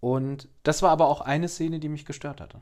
Und 0.00 0.48
das 0.62 0.82
war 0.82 0.90
aber 0.90 1.08
auch 1.08 1.20
eine 1.20 1.48
Szene, 1.48 1.78
die 1.78 1.88
mich 1.88 2.04
gestört 2.04 2.40
hatte. 2.40 2.60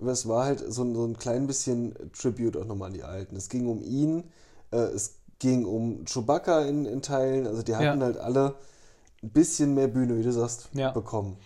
Aber 0.00 0.12
es 0.12 0.28
war 0.28 0.44
halt 0.44 0.60
so, 0.72 0.82
ein- 0.82 0.94
so 0.94 1.04
ein 1.06 1.16
klein 1.16 1.46
bisschen 1.46 1.94
Tribute 2.12 2.56
auch 2.56 2.64
nochmal 2.66 2.88
an 2.88 2.94
die 2.94 3.02
Alten. 3.02 3.34
Es 3.36 3.48
ging 3.48 3.66
um 3.66 3.82
ihn, 3.82 4.24
äh, 4.72 4.76
es 4.76 5.18
ging 5.38 5.64
um 5.64 6.04
Chewbacca 6.04 6.62
in, 6.66 6.84
in 6.86 7.02
Teilen. 7.02 7.46
Also 7.46 7.62
die 7.62 7.74
hatten 7.74 8.00
Ja. 8.00 8.06
halt 8.06 8.18
alle 8.18 8.56
ein 9.22 9.30
bisschen 9.30 9.74
mehr 9.74 9.88
Bühne, 9.88 10.18
wie 10.18 10.22
du 10.22 10.32
sagst, 10.32 10.68
Ja. 10.74 10.90
bekommen. 10.90 11.38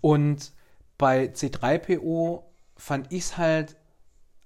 Und 0.00 0.52
bei 0.98 1.26
C3PO 1.26 2.42
fand 2.76 3.12
ich 3.12 3.24
es 3.24 3.36
halt 3.38 3.76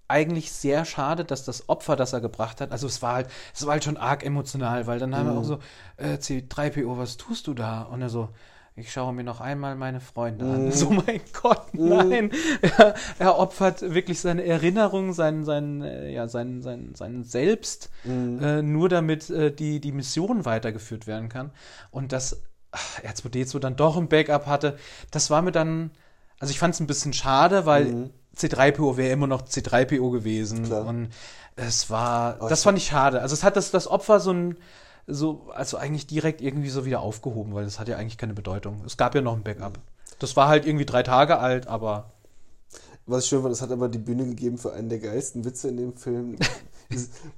eigentlich 0.07 0.53
sehr 0.53 0.85
schade, 0.85 1.25
dass 1.25 1.45
das 1.45 1.69
Opfer, 1.69 1.97
das 1.97 2.13
er 2.13 2.21
gebracht 2.21 2.61
hat, 2.61 2.73
also 2.73 2.87
es 2.87 3.01
war 3.01 3.15
halt, 3.15 3.29
es 3.55 3.65
war 3.65 3.73
halt 3.73 3.85
schon 3.85 3.97
arg 3.97 4.25
emotional, 4.25 4.87
weil 4.87 4.99
dann 4.99 5.17
haben 5.17 5.29
wir 5.29 5.39
auch 5.39 5.45
so, 5.45 5.59
äh, 5.97 6.15
C3PO, 6.17 6.99
was 6.99 7.17
tust 7.17 7.47
du 7.47 7.55
da? 7.55 7.83
Und 7.83 8.03
er 8.03 8.11
so, 8.11 8.29
ich 8.77 8.93
schaue 8.93 9.13
mir 9.13 9.23
noch 9.23 9.41
einmal 9.41 9.77
meine 9.77 10.01
Freunde 10.01 10.45
an. 10.45 10.73
So, 10.73 10.91
mein 10.91 11.21
Gott, 11.41 11.73
nein. 11.75 12.31
Er, 12.61 12.95
er 13.21 13.39
opfert 13.39 13.83
wirklich 13.95 14.21
seine 14.21 14.45
Erinnerung, 14.45 15.13
sein, 15.13 15.45
sein, 15.45 15.81
äh, 15.83 16.11
ja, 16.13 16.27
sein, 16.27 16.61
sein, 16.61 16.93
sein 16.95 17.23
Selbst, 17.23 17.91
äh, 18.05 18.63
nur 18.63 18.89
damit 18.89 19.31
äh, 19.31 19.53
die, 19.53 19.81
die 19.81 19.93
Mission 19.93 20.45
weitergeführt 20.45 21.07
werden 21.07 21.29
kann. 21.29 21.53
Und 21.93 22.13
das 22.13 22.43
R2D2 23.03 23.59
dann 23.59 23.77
doch 23.77 23.97
ein 23.97 24.09
Backup 24.09 24.47
hatte, 24.47 24.77
das 25.11 25.31
war 25.31 25.43
mir 25.43 25.53
dann, 25.53 25.91
also 26.39 26.51
ich 26.51 26.59
fand 26.59 26.75
es 26.75 26.81
ein 26.81 26.87
bisschen 26.87 27.13
schade, 27.13 27.67
weil 27.67 28.11
C3PO 28.37 28.97
wäre 28.97 29.13
immer 29.13 29.27
noch 29.27 29.43
C3PO 29.43 30.11
gewesen. 30.11 30.65
Klar. 30.65 30.87
Und 30.87 31.11
es 31.57 31.91
war, 31.91 32.37
Aber 32.41 32.49
das 32.49 32.63
fand 32.63 32.79
ich 32.79 32.87
schade. 32.87 33.21
Also 33.21 33.35
es 33.35 33.45
hat 33.45 33.57
das, 33.57 33.71
das 33.71 33.87
Opfer 33.87 34.21
so 34.21 34.33
ein, 34.33 34.59
so, 35.07 35.51
also 35.55 35.77
eigentlich 35.77 36.07
direkt 36.07 36.41
irgendwie 36.41 36.71
so 36.71 36.85
wieder 36.85 37.01
aufgehoben, 37.01 37.55
weil 37.55 37.65
das 37.65 37.79
hat 37.79 37.89
ja 37.89 37.97
eigentlich 37.97 38.19
keine 38.19 38.35
Bedeutung. 38.35 38.83
Es 38.87 38.97
gab 38.97 39.15
ja 39.15 39.21
noch 39.21 39.35
ein 39.35 39.43
Backup. 39.43 39.79
Das 40.19 40.37
war 40.37 40.49
halt 40.49 40.67
irgendwie 40.67 40.87
drei 40.87 41.03
Tage 41.03 41.39
alt, 41.39 41.67
aber 41.67 42.13
Was 43.07 43.25
ich 43.25 43.31
schön 43.31 43.43
fand, 43.43 43.53
es 43.53 43.63
hat 43.63 43.71
aber 43.71 43.89
die 43.89 43.99
Bühne 43.99 44.25
gegeben 44.25 44.59
für 44.59 44.73
einen 44.73 44.89
der 44.89 44.99
geilsten 44.99 45.45
Witze 45.45 45.69
in 45.69 45.77
dem 45.77 45.97
Film. 45.97 46.37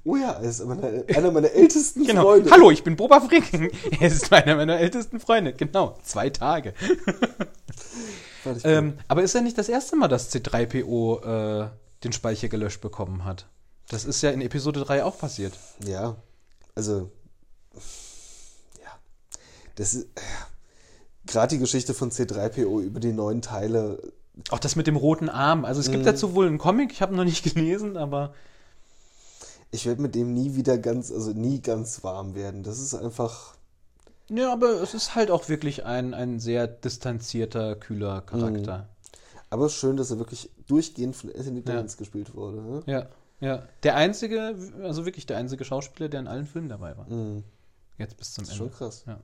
Oh 0.03 0.15
ja, 0.15 0.31
er 0.31 0.49
ist 0.49 0.65
meine, 0.65 1.05
einer 1.15 1.31
meiner 1.31 1.51
ältesten 1.51 2.05
genau. 2.05 2.23
Freunde. 2.23 2.51
Hallo, 2.51 2.71
ich 2.71 2.83
bin 2.83 2.95
Boba 2.95 3.21
Frick. 3.21 3.71
Er 3.99 4.07
ist 4.07 4.31
einer 4.31 4.55
meiner 4.55 4.77
ältesten 4.77 5.19
Freunde. 5.19 5.53
Genau, 5.53 5.97
zwei 6.03 6.29
Tage. 6.29 6.73
Ähm, 8.63 8.97
aber 9.09 9.23
ist 9.23 9.35
ja 9.35 9.41
nicht 9.41 9.57
das 9.57 9.67
erste 9.67 9.97
Mal, 9.97 10.07
dass 10.07 10.33
C3PO 10.33 11.65
äh, 11.65 11.69
den 12.05 12.13
Speicher 12.13 12.47
gelöscht 12.47 12.79
bekommen 12.79 13.25
hat. 13.25 13.47
Das 13.89 14.05
ist 14.05 14.21
ja 14.21 14.31
in 14.31 14.41
Episode 14.41 14.81
3 14.81 15.03
auch 15.03 15.17
passiert. 15.17 15.53
Ja, 15.85 16.15
also, 16.75 17.11
ja, 18.81 18.91
das 19.75 19.95
ist, 19.95 20.05
äh, 20.15 20.21
gerade 21.25 21.55
die 21.55 21.59
Geschichte 21.59 21.93
von 21.93 22.11
C3PO 22.11 22.81
über 22.81 22.99
die 22.99 23.13
neuen 23.13 23.41
Teile, 23.41 24.01
Auch 24.49 24.59
das 24.59 24.75
mit 24.75 24.87
dem 24.87 24.95
roten 24.95 25.29
Arm. 25.29 25.65
Also 25.65 25.79
es 25.81 25.89
gibt 25.89 26.05
dazu 26.05 26.35
wohl 26.35 26.47
einen 26.47 26.57
Comic, 26.57 26.91
ich 26.91 27.01
habe 27.01 27.15
noch 27.15 27.23
nicht 27.23 27.43
gelesen, 27.53 27.97
aber 27.97 28.33
ich 29.71 29.85
werde 29.85 30.01
mit 30.01 30.15
dem 30.15 30.33
nie 30.33 30.55
wieder 30.55 30.77
ganz, 30.77 31.11
also 31.11 31.31
nie 31.31 31.61
ganz 31.61 32.03
warm 32.03 32.35
werden. 32.35 32.63
Das 32.63 32.79
ist 32.79 32.93
einfach, 32.93 33.55
ja, 34.29 34.51
aber 34.51 34.81
es 34.81 34.93
ist 34.93 35.15
halt 35.15 35.31
auch 35.31 35.47
wirklich 35.49 35.85
ein, 35.85 36.13
ein 36.13 36.39
sehr 36.39 36.67
distanzierter, 36.67 37.75
kühler 37.75 38.21
Charakter. 38.21 38.87
aber 39.49 39.69
schön, 39.69 39.97
dass 39.97 40.11
er 40.11 40.19
wirklich 40.19 40.49
durchgehend 40.67 41.15
von 41.15 41.29
Anthony 41.33 41.59
Ja. 41.59 41.65
Daniels 41.65 41.97
gespielt 41.97 42.35
wurde. 42.35 42.61
Ne? 42.61 42.83
Ja, 42.85 43.07
ja. 43.39 43.63
Der 43.83 43.95
einzige, 43.95 44.55
also 44.83 45.05
wirklich 45.05 45.25
der 45.25 45.37
einzige 45.37 45.63
Schauspieler, 45.63 46.09
der 46.09 46.19
in 46.21 46.27
allen 46.27 46.45
Filmen 46.47 46.69
dabei 46.69 46.97
war. 46.97 47.09
Mhm. 47.09 47.43
Jetzt 47.97 48.17
bis 48.17 48.33
zum 48.33 48.43
Das 48.43 48.53
ist 48.53 48.59
Ende. 48.59 48.71
schon 48.71 48.77
krass. 48.77 49.03
Ja. 49.07 49.19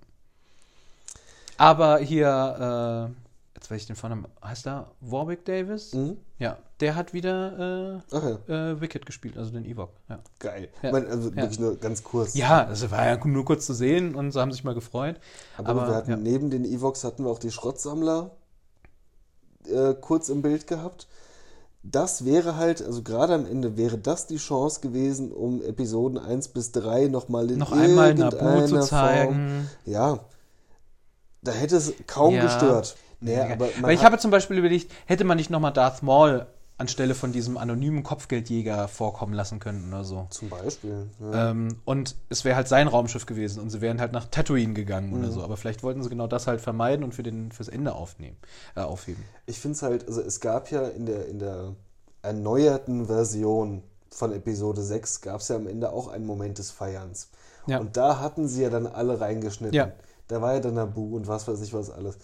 Aber 1.57 1.99
hier, 1.99 3.11
äh, 3.13 3.22
jetzt 3.55 3.69
weiß 3.69 3.81
ich 3.81 3.87
den 3.87 3.95
Vornamen, 3.95 4.25
heißt 4.43 4.65
er 4.67 4.91
Warwick 5.01 5.45
Davis? 5.45 5.93
Mhm. 5.93 6.17
Ja, 6.39 6.57
der 6.79 6.95
hat 6.95 7.13
wieder 7.13 8.01
Ach 8.11 8.23
ja, 8.23 8.37
äh, 8.47 8.71
äh, 8.71 8.81
Wicked 8.81 9.05
gespielt, 9.05 9.37
also 9.37 9.51
den 9.51 9.63
Ewok. 9.65 9.91
Ja, 10.09 10.19
geil. 10.39 10.69
Ja. 10.81 10.89
Ich 10.89 10.93
meine, 10.93 11.07
also 11.07 11.29
Ja. 11.29 11.35
wirklich 11.37 11.59
nur 11.59 11.75
ganz 11.77 12.03
kurz. 12.03 12.33
ja 12.35 12.65
also 12.65 12.89
war 12.91 13.05
ja 13.05 13.23
nur 13.25 13.45
kurz 13.45 13.65
zu 13.65 13.73
sehen 13.73 14.15
und 14.15 14.31
sie 14.31 14.39
haben 14.39 14.51
sich 14.51 14.63
mal 14.63 14.73
gefreut. 14.75 15.19
Aber, 15.57 15.69
Aber, 15.69 15.87
wir 15.89 15.95
hatten 15.95 16.11
ja. 16.11 16.17
neben 16.17 16.49
den 16.49 16.65
Evox 16.65 17.03
hatten 17.03 17.23
wir 17.25 17.31
auch 17.31 17.39
die 17.39 17.51
Schrottsammler 17.51 18.31
äh, 19.67 19.93
kurz 19.93 20.29
im 20.29 20.41
Bild 20.41 20.67
gehabt. 20.67 21.07
Das 21.85 22.23
wäre 22.23 22.55
halt, 22.55 22.81
also 22.81 23.01
gerade 23.03 23.33
am 23.33 23.45
Ende 23.45 23.75
wäre 23.75 23.97
das 23.97 24.25
die 24.25 24.37
Chance 24.37 24.79
gewesen, 24.79 25.31
um 25.33 25.61
Episoden 25.61 26.17
1 26.17 26.47
bis 26.49 26.71
3 26.71 27.07
nochmal 27.07 27.51
in 27.51 27.59
Noch 27.59 27.73
einmal 27.73 28.13
Nabu 28.13 28.37
zu 28.67 28.75
Form- 28.75 28.81
zeigen. 28.87 29.69
Ja, 29.85 30.19
da 31.41 31.51
hätte 31.51 31.75
es 31.75 31.93
kaum 32.07 32.35
Ja. 32.35 32.43
gestört. 32.43 32.95
Naja, 33.23 33.53
aber 33.53 33.69
Weil 33.81 33.93
ich 33.95 34.03
habe 34.03 34.17
zum 34.17 34.31
Beispiel 34.31 34.57
überlegt, 34.57 34.91
hätte 35.05 35.23
man 35.23 35.37
nicht 35.37 35.49
nochmal 35.49 35.73
Darth 35.73 36.03
Maul 36.03 36.45
anstelle 36.77 37.13
von 37.13 37.31
diesem 37.31 37.57
anonymen 37.57 38.01
Kopfgeldjäger 38.03 38.87
vorkommen 38.87 39.33
lassen 39.33 39.59
können 39.59 39.87
oder 39.93 40.03
so. 40.03 40.25
zum 40.31 40.49
Beispiel. 40.49 41.05
Ja. 41.19 41.51
Ähm, 41.51 41.77
und 41.85 42.15
es 42.29 42.43
wäre 42.45 42.55
halt 42.55 42.67
sein 42.67 42.87
Raumschiff 42.87 43.25
gewesen 43.27 43.61
und 43.61 43.69
sie 43.69 43.79
wären 43.79 44.01
halt 44.01 44.11
nach 44.11 44.25
Tatooine 44.25 44.73
gegangen 44.73 45.13
oder 45.13 45.27
Mhm. 45.27 45.31
so. 45.31 45.43
Aber 45.43 45.55
vielleicht 45.55 45.83
wollten 45.83 46.01
sie 46.03 46.09
genau 46.09 46.25
das 46.27 46.47
halt 46.47 46.61
vermeiden 46.61 47.03
und 47.05 47.13
für 47.13 47.21
den, 47.23 47.51
fürs 47.51 47.67
Ende 47.69 47.93
aufnehmen, 47.93 48.37
äh, 48.75 48.81
aufheben. 48.81 49.23
Ich 49.45 49.59
finde 49.59 49.75
es 49.75 49.83
halt, 49.83 50.07
also 50.07 50.21
es 50.21 50.39
gab 50.39 50.71
ja 50.71 50.87
in 50.87 51.05
der, 51.05 51.27
in 51.27 51.37
der 51.39 51.75
erneuerten 52.23 53.05
Version 53.05 53.83
von 54.09 54.33
Episode 54.33 54.81
6 54.81 55.21
gab 55.21 55.41
es 55.41 55.47
ja 55.49 55.55
am 55.55 55.67
Ende 55.67 55.91
auch 55.91 56.07
einen 56.07 56.25
Moment 56.25 56.57
des 56.57 56.71
Feierns. 56.71 57.29
Ja. 57.67 57.79
Und 57.79 57.97
da 57.97 58.19
hatten 58.19 58.47
sie 58.47 58.63
ja 58.63 58.69
dann 58.69 58.87
alle 58.87 59.21
reingeschnitten. 59.21 59.75
Ja. 59.75 59.91
Da 60.27 60.41
war 60.41 60.53
ja 60.55 60.59
dann 60.59 60.73
Nabu 60.75 61.15
und 61.15 61.27
was 61.27 61.47
weiß 61.47 61.61
ich 61.61 61.73
was 61.73 61.89
alles. 61.91 62.17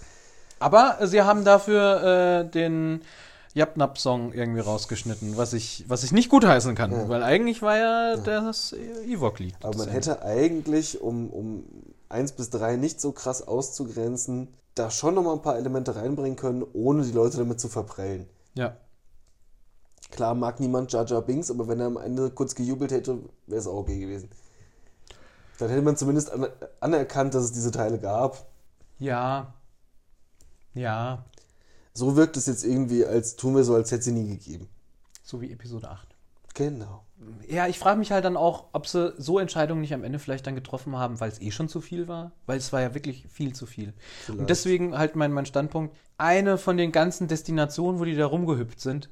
Aber 0.59 0.97
sie 1.07 1.21
haben 1.21 1.43
dafür 1.45 2.43
äh, 2.45 2.49
den 2.49 3.01
Yapnap-Song 3.53 4.33
irgendwie 4.33 4.59
rausgeschnitten, 4.61 5.37
was 5.37 5.53
ich, 5.53 5.85
was 5.87 6.03
ich 6.03 6.11
nicht 6.11 6.29
gutheißen 6.29 6.75
kann, 6.75 6.91
Ja. 6.91 7.09
weil 7.09 7.23
eigentlich 7.23 7.61
war 7.61 7.77
ja 7.77 8.17
das 8.17 8.73
Ewok-Lied. 9.05 9.55
Aber 9.61 9.77
man 9.77 9.87
Ende. 9.87 9.93
hätte 9.93 10.21
eigentlich, 10.23 11.01
um, 11.01 11.29
um 11.29 11.63
1 12.09 12.33
bis 12.33 12.49
3 12.51 12.75
nicht 12.75 13.01
so 13.01 13.11
krass 13.11 13.47
auszugrenzen, 13.47 14.49
da 14.75 14.91
schon 14.91 15.15
nochmal 15.15 15.35
ein 15.35 15.41
paar 15.41 15.57
Elemente 15.57 15.95
reinbringen 15.95 16.35
können, 16.37 16.63
ohne 16.73 17.03
die 17.03 17.11
Leute 17.11 17.37
damit 17.37 17.59
zu 17.59 17.67
verprellen. 17.69 18.27
Ja. 18.53 18.75
Klar 20.11 20.35
mag 20.35 20.59
niemand 20.59 20.91
Jar 20.91 21.05
Binks, 21.21 21.51
aber 21.51 21.67
wenn 21.67 21.79
er 21.79 21.87
am 21.87 21.97
Ende 21.97 22.29
kurz 22.31 22.55
gejubelt 22.55 22.91
hätte, 22.91 23.19
wäre 23.47 23.59
es 23.59 23.67
auch 23.67 23.77
okay 23.77 23.99
gewesen. 23.99 24.29
Dann 25.59 25.69
hätte 25.69 25.81
man 25.81 25.97
zumindest 25.97 26.31
an, 26.31 26.47
anerkannt, 26.79 27.33
dass 27.35 27.43
es 27.43 27.51
diese 27.51 27.71
Teile 27.71 27.99
gab. 27.99 28.45
Ja. 28.97 29.53
Ja. 30.73 31.25
So 31.93 32.15
wirkt 32.15 32.37
es 32.37 32.45
jetzt 32.45 32.63
irgendwie, 32.63 33.05
als 33.05 33.35
tun 33.35 33.55
wir 33.55 33.63
so, 33.63 33.75
als 33.75 33.91
hätte 33.91 34.03
sie 34.03 34.11
nie 34.11 34.27
gegeben. 34.27 34.69
So 35.23 35.41
wie 35.41 35.51
Episode 35.51 35.89
8. 35.89 36.07
Genau. 36.53 37.03
Ja, 37.47 37.67
ich 37.67 37.77
frage 37.79 37.99
mich 37.99 38.11
halt 38.11 38.23
dann 38.25 38.37
auch, 38.37 38.65
ob 38.73 38.87
sie 38.87 39.13
so 39.17 39.39
Entscheidungen 39.39 39.81
nicht 39.81 39.93
am 39.93 40.03
Ende 40.03 40.19
vielleicht 40.19 40.47
dann 40.47 40.55
getroffen 40.55 40.95
haben, 40.95 41.19
weil 41.19 41.29
es 41.31 41.41
eh 41.41 41.51
schon 41.51 41.67
zu 41.69 41.81
viel 41.81 42.07
war. 42.07 42.31
Weil 42.45 42.57
es 42.57 42.71
war 42.71 42.81
ja 42.81 42.93
wirklich 42.93 43.27
viel 43.29 43.53
zu 43.53 43.65
viel. 43.65 43.93
Vielleicht. 44.23 44.39
Und 44.39 44.49
deswegen 44.49 44.97
halt 44.97 45.15
mein, 45.15 45.31
mein 45.33 45.45
Standpunkt, 45.45 45.95
eine 46.17 46.57
von 46.57 46.77
den 46.77 46.91
ganzen 46.91 47.27
Destinationen, 47.27 47.99
wo 47.99 48.05
die 48.05 48.15
da 48.15 48.25
rumgehüpft 48.25 48.79
sind, 48.79 49.09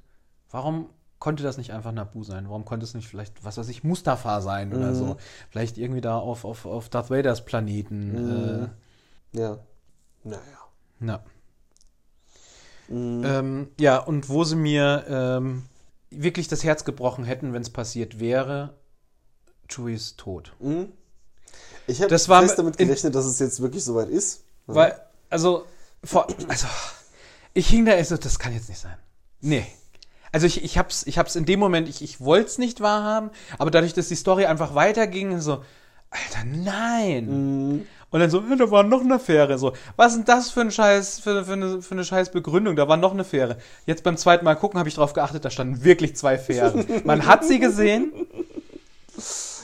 warum 0.50 0.90
konnte 1.20 1.44
das 1.44 1.58
nicht 1.58 1.74
einfach 1.74 1.92
Nabu 1.92 2.24
sein? 2.24 2.48
Warum 2.48 2.64
konnte 2.64 2.86
es 2.86 2.94
nicht 2.94 3.08
vielleicht, 3.08 3.44
was 3.44 3.58
weiß 3.58 3.68
ich, 3.70 3.84
Mustafa 3.84 4.42
sein 4.42 4.74
oder 4.74 4.92
Mhm. 4.92 4.96
so? 4.96 5.18
Vielleicht 5.50 5.78
irgendwie 5.78 6.02
da 6.02 6.18
auf, 6.18 6.46
auf, 6.46 6.66
auf 6.66 6.90
Darth 6.90 7.10
Vaders 7.10 7.44
Planeten. 7.46 8.12
Mhm. 8.62 8.70
Ja. 9.34 9.60
Naja. 10.24 10.38
Äh, 10.40 11.00
na. 11.00 11.20
Mhm. 12.90 13.24
Ähm, 13.26 13.68
ja, 13.80 13.98
und 13.98 14.30
wo 14.30 14.44
sie 14.44 14.56
mir 14.56 15.06
ähm, 15.10 15.64
wirklich 16.10 16.48
das 16.48 16.64
Herz 16.64 16.86
gebrochen 16.86 17.26
hätten, 17.26 17.54
wenn 17.54 17.62
es 17.62 17.70
passiert 17.70 18.20
wäre, 18.20 18.76
Chewie 19.70 19.94
ist 19.96 20.18
tot. 20.18 20.54
Mhm. 20.60 20.92
Ich 21.88 22.02
habe 22.02 22.12
war 22.28 22.42
fest 22.42 22.60
damit 22.60 22.78
in- 22.78 22.88
gerechnet, 22.88 23.16
dass 23.16 23.26
es 23.26 23.40
jetzt 23.40 23.62
wirklich 23.62 23.84
soweit 23.84 24.10
ist. 24.10 24.44
Ja. 24.68 24.76
Weil, 24.76 25.02
also, 25.30 25.66
vor, 26.04 26.28
also, 26.48 26.68
ich 27.54 27.68
hing 27.68 27.86
da 27.86 27.94
echt 27.94 28.10
so, 28.10 28.18
das 28.18 28.40
kann 28.40 28.54
jetzt 28.54 28.70
nicht 28.70 28.80
sein. 28.80 28.98
Nee. 29.42 29.66
Also 30.32 30.46
ich, 30.46 30.64
ich 30.64 30.78
hab's, 30.78 31.04
ich 31.08 31.18
hab's 31.18 31.36
in 31.36 31.46
dem 31.46 31.60
Moment, 31.60 31.88
ich, 31.88 32.02
ich 32.02 32.20
wollte 32.20 32.48
es 32.48 32.58
nicht 32.58 32.82
wahrhaben, 32.82 33.32
aber 33.58 33.72
dadurch, 33.72 33.94
dass 33.94 34.10
die 34.10 34.16
Story 34.16 34.46
einfach 34.46 34.76
weiterging, 34.76 35.40
so, 35.40 35.64
Alter, 36.10 36.44
nein. 36.46 37.26
Mhm. 37.78 37.88
Und 38.10 38.22
dann 38.22 38.30
so, 38.30 38.42
ja, 38.50 38.56
da 38.56 38.72
war 38.72 38.84
noch 38.84 39.02
eine 39.02 39.20
Fähre. 39.20 39.58
So, 39.58 39.74
was 39.98 40.14
ist 40.14 40.18
denn 40.20 40.26
das 40.26 40.50
für 40.50 40.62
ein 40.62 40.72
Scheiß, 40.72 41.20
für, 41.20 41.44
für, 41.44 41.54
eine, 41.54 41.82
für 41.82 41.94
eine 41.94 42.06
scheiß 42.06 42.32
Begründung? 42.32 42.76
Da 42.78 42.88
war 42.88 42.96
noch 42.98 43.12
eine 43.12 43.26
Fähre. 43.26 43.58
Jetzt 43.86 44.04
beim 44.04 44.16
zweiten 44.16 44.46
Mal 44.46 44.56
gucken, 44.56 44.80
habe 44.80 44.88
ich 44.88 44.96
drauf 44.96 45.12
geachtet, 45.14 45.44
da 45.44 45.50
standen 45.50 45.84
wirklich 45.84 46.16
zwei 46.16 46.38
Fähren. 46.38 46.86
Man 47.04 47.26
hat 47.26 47.44
sie 47.44 47.60
gesehen. 47.60 48.14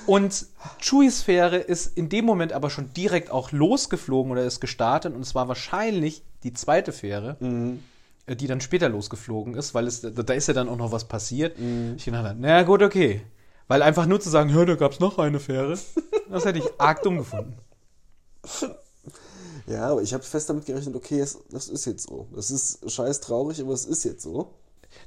Und 0.05 0.45
Chewies 0.81 1.21
Fähre 1.21 1.57
ist 1.57 1.97
in 1.97 2.09
dem 2.09 2.25
Moment 2.25 2.51
aber 2.51 2.69
schon 2.69 2.91
direkt 2.93 3.31
auch 3.31 3.51
losgeflogen 3.53 4.31
oder 4.33 4.43
ist 4.43 4.59
gestartet. 4.59 5.15
Und 5.15 5.21
es 5.21 5.33
war 5.35 5.47
wahrscheinlich 5.47 6.23
die 6.43 6.53
zweite 6.53 6.91
Fähre, 6.91 7.37
Mhm. 7.39 7.79
die 8.27 8.47
dann 8.47 8.59
später 8.59 8.89
losgeflogen 8.89 9.53
ist, 9.55 9.73
weil 9.73 9.87
es, 9.87 10.01
da 10.01 10.33
ist 10.33 10.47
ja 10.47 10.53
dann 10.53 10.67
auch 10.67 10.75
noch 10.77 10.91
was 10.91 11.05
passiert. 11.07 11.57
Mhm. 11.57 11.93
Ich 11.95 12.03
gedacht, 12.03 12.35
na 12.37 12.63
gut, 12.63 12.81
okay. 12.81 13.21
Weil 13.69 13.81
einfach 13.81 14.05
nur 14.05 14.19
zu 14.19 14.29
sagen, 14.29 14.49
ja, 14.49 14.65
da 14.65 14.75
gab's 14.75 14.99
noch 14.99 15.17
eine 15.19 15.39
Fähre, 15.39 15.77
das 16.29 16.43
hätte 16.43 16.59
ich 16.59 16.65
arg 16.77 17.01
dumm 17.03 17.17
gefunden. 17.19 17.55
Ja, 19.65 19.89
aber 19.89 20.01
ich 20.01 20.13
habe 20.13 20.23
fest 20.23 20.49
damit 20.49 20.65
gerechnet, 20.65 20.95
okay, 20.95 21.25
das 21.51 21.69
ist 21.69 21.85
jetzt 21.85 22.07
so. 22.07 22.27
Das 22.35 22.51
ist 22.51 22.89
scheiß 22.91 23.21
traurig, 23.21 23.61
aber 23.61 23.73
es 23.73 23.85
ist 23.85 24.03
jetzt 24.03 24.23
so. 24.23 24.53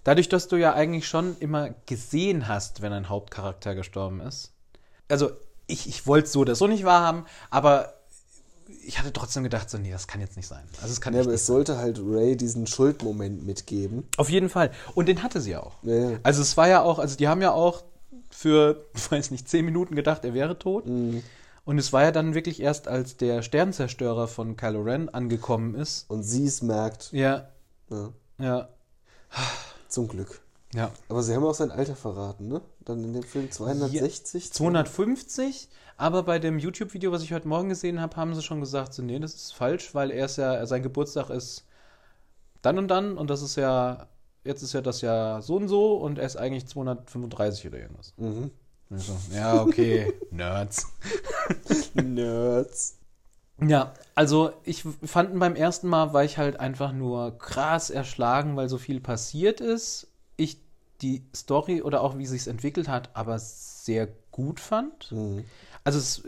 Dadurch, 0.04 0.28
dass 0.28 0.48
du 0.48 0.56
ja 0.56 0.72
eigentlich 0.72 1.06
schon 1.06 1.36
immer 1.40 1.70
gesehen 1.86 2.48
hast, 2.48 2.82
wenn 2.82 2.92
ein 2.92 3.08
Hauptcharakter 3.08 3.74
gestorben 3.74 4.20
ist. 4.20 4.52
Also, 5.08 5.30
ich, 5.66 5.88
ich 5.88 6.06
wollte 6.06 6.26
es 6.26 6.32
so 6.32 6.40
oder 6.40 6.54
so 6.54 6.66
nicht 6.66 6.84
wahrhaben, 6.84 7.26
aber 7.50 7.94
ich 8.84 8.98
hatte 8.98 9.12
trotzdem 9.12 9.42
gedacht, 9.44 9.68
so, 9.70 9.78
nee, 9.78 9.90
das 9.90 10.06
kann 10.06 10.20
jetzt 10.20 10.36
nicht 10.36 10.48
sein. 10.48 10.64
Also, 10.80 10.92
es 10.92 11.00
kann 11.00 11.14
Ja, 11.14 11.20
aber 11.20 11.32
es 11.32 11.46
sollte 11.46 11.76
halt 11.78 12.00
Ray 12.02 12.36
diesen 12.36 12.66
Schuldmoment 12.66 13.44
mitgeben. 13.44 14.08
Auf 14.16 14.30
jeden 14.30 14.48
Fall. 14.48 14.72
Und 14.94 15.06
den 15.06 15.22
hatte 15.22 15.40
sie 15.40 15.56
auch. 15.56 15.74
Ja, 15.82 16.10
ja. 16.10 16.18
Also 16.22 16.42
es 16.42 16.56
war 16.56 16.68
ja 16.68 16.82
auch, 16.82 16.98
also 16.98 17.16
die 17.16 17.28
haben 17.28 17.42
ja 17.42 17.52
auch 17.52 17.84
für, 18.30 18.86
ich 18.94 19.10
weiß 19.10 19.30
nicht, 19.30 19.48
zehn 19.48 19.64
Minuten 19.64 19.94
gedacht, 19.94 20.24
er 20.24 20.34
wäre 20.34 20.58
tot. 20.58 20.86
Mhm. 20.86 21.22
Und 21.66 21.78
es 21.78 21.92
war 21.92 22.04
ja 22.04 22.12
dann 22.12 22.34
wirklich 22.34 22.62
erst, 22.62 22.86
als 22.86 23.16
der 23.16 23.42
Sternzerstörer 23.42 24.28
von 24.28 24.56
Kylo 24.56 24.82
Ren 24.82 25.08
angekommen 25.08 25.74
ist. 25.74 26.08
Und 26.08 26.22
sie 26.22 26.46
es 26.46 26.62
merkt. 26.62 27.12
Ja, 27.12 27.48
Ja, 27.90 28.12
ja, 28.38 28.68
zum 29.88 30.06
Glück. 30.08 30.40
ja. 30.72 30.92
Aber 31.08 31.22
sie 31.22 31.34
haben 31.34 31.44
auch 31.44 31.54
sein 31.54 31.70
Alter 31.72 31.96
verraten, 31.96 32.48
ne? 32.48 32.60
Dann 32.84 33.02
in 33.02 33.12
dem 33.12 33.24
Film 33.24 33.50
260? 33.50 34.52
250, 34.52 35.68
aber 35.96 36.22
bei 36.22 36.38
dem 36.38 36.58
YouTube-Video, 36.60 37.10
was 37.10 37.22
ich 37.22 37.32
heute 37.32 37.48
Morgen 37.48 37.68
gesehen 37.68 38.00
habe, 38.00 38.16
haben 38.16 38.34
sie 38.34 38.42
schon 38.42 38.60
gesagt, 38.60 38.94
so, 38.94 39.02
nee, 39.02 39.18
das 39.18 39.34
ist 39.34 39.52
falsch, 39.52 39.92
weil 39.92 40.12
er 40.12 40.26
ist 40.26 40.36
ja, 40.36 40.64
sein 40.66 40.84
Geburtstag 40.84 41.30
ist 41.30 41.64
dann 42.62 42.78
und 42.78 42.88
dann 42.88 43.18
und 43.18 43.28
das 43.28 43.42
ist 43.42 43.56
ja, 43.56 44.06
jetzt 44.44 44.62
ist 44.62 44.72
ja 44.72 44.82
das 44.82 45.00
Jahr 45.00 45.42
so 45.42 45.56
und 45.56 45.66
so 45.68 45.96
und 45.96 46.18
er 46.18 46.26
ist 46.26 46.36
eigentlich 46.36 46.66
235 46.66 47.66
oder 47.66 47.78
irgendwas. 47.78 48.12
Mhm. 48.16 48.50
Und 48.88 48.98
ich 48.98 49.06
so, 49.06 49.16
ja, 49.34 49.62
okay, 49.62 50.12
Nerds. 50.30 50.86
Nerds. 51.94 52.98
Ja, 53.60 53.94
also 54.14 54.52
ich 54.64 54.84
fand 55.04 55.38
beim 55.38 55.56
ersten 55.56 55.88
Mal 55.88 56.12
war 56.12 56.24
ich 56.24 56.36
halt 56.36 56.60
einfach 56.60 56.92
nur 56.92 57.38
krass 57.38 57.88
erschlagen, 57.90 58.56
weil 58.56 58.68
so 58.68 58.76
viel 58.78 59.00
passiert 59.00 59.60
ist. 59.60 60.08
Ich 60.36 60.58
die 61.00 61.24
Story 61.34 61.82
oder 61.82 62.02
auch 62.02 62.18
wie 62.18 62.26
sich 62.26 62.46
entwickelt 62.46 62.88
hat, 62.88 63.10
aber 63.14 63.38
sehr 63.38 64.08
gut 64.30 64.60
fand. 64.60 65.10
Mhm. 65.12 65.44
Also 65.84 65.98
es 65.98 66.22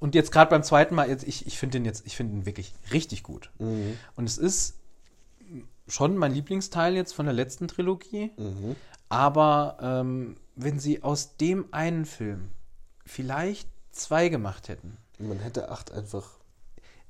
und 0.00 0.14
jetzt 0.14 0.32
gerade 0.32 0.50
beim 0.50 0.62
zweiten 0.62 0.94
Mal, 0.94 1.08
jetzt, 1.08 1.26
ich, 1.26 1.46
ich 1.46 1.58
finde 1.58 1.78
den 1.78 1.86
jetzt, 1.86 2.06
ich 2.06 2.14
finde 2.14 2.34
ihn 2.34 2.44
wirklich 2.44 2.74
richtig 2.92 3.22
gut. 3.22 3.50
Mhm. 3.58 3.96
Und 4.16 4.28
es 4.28 4.36
ist 4.36 4.74
schon 5.88 6.18
mein 6.18 6.34
Lieblingsteil 6.34 6.94
jetzt 6.94 7.14
von 7.14 7.24
der 7.24 7.34
letzten 7.34 7.68
Trilogie. 7.68 8.32
Mhm. 8.36 8.76
Aber 9.08 9.78
ähm, 9.80 10.36
wenn 10.56 10.78
sie 10.78 11.02
aus 11.02 11.38
dem 11.38 11.72
einen 11.72 12.04
Film 12.04 12.50
vielleicht 13.06 13.68
zwei 13.94 14.28
gemacht 14.28 14.68
hätten, 14.68 14.96
Man 15.18 15.38
hätte 15.38 15.70
acht 15.70 15.92
einfach 15.92 16.24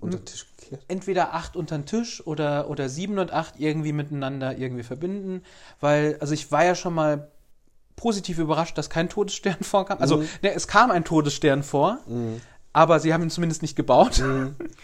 unter 0.00 0.18
den 0.18 0.26
Tisch 0.26 0.46
gekehrt. 0.56 0.82
entweder 0.88 1.34
acht 1.34 1.56
unter 1.56 1.78
den 1.78 1.86
Tisch 1.86 2.26
oder, 2.26 2.68
oder 2.68 2.88
sieben 2.88 3.18
und 3.18 3.32
acht 3.32 3.54
irgendwie 3.58 3.92
miteinander 3.92 4.56
irgendwie 4.58 4.82
verbinden. 4.82 5.42
Weil, 5.80 6.18
also 6.20 6.34
ich 6.34 6.52
war 6.52 6.64
ja 6.64 6.74
schon 6.74 6.94
mal 6.94 7.30
positiv 7.96 8.38
überrascht, 8.38 8.76
dass 8.76 8.90
kein 8.90 9.08
Todesstern 9.08 9.56
vorkam. 9.62 9.98
Also, 10.00 10.18
Mhm. 10.18 10.28
ne, 10.42 10.52
es 10.52 10.66
kam 10.68 10.90
ein 10.90 11.04
Todesstern 11.04 11.62
vor, 11.62 11.98
Mhm. 12.06 12.40
aber 12.72 13.00
sie 13.00 13.14
haben 13.14 13.22
ihn 13.22 13.30
zumindest 13.30 13.62
nicht 13.62 13.76
gebaut. 13.76 14.18
Mhm. 14.20 14.56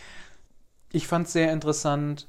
Ich 0.93 1.07
fand 1.07 1.27
es 1.29 1.33
sehr 1.33 1.53
interessant, 1.53 2.27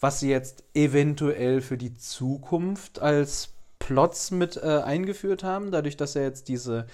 was 0.00 0.20
sie 0.20 0.28
jetzt 0.28 0.64
eventuell 0.74 1.62
für 1.62 1.78
die 1.78 1.94
Zukunft 1.94 2.98
als 3.00 3.50
Plots 3.78 4.30
mit 4.30 4.56
äh, 4.58 4.82
eingeführt 4.84 5.42
haben, 5.44 5.70
dadurch, 5.70 5.96
dass 5.96 6.12
ja 6.14 6.20
jetzt 6.22 6.48
diese, 6.48 6.86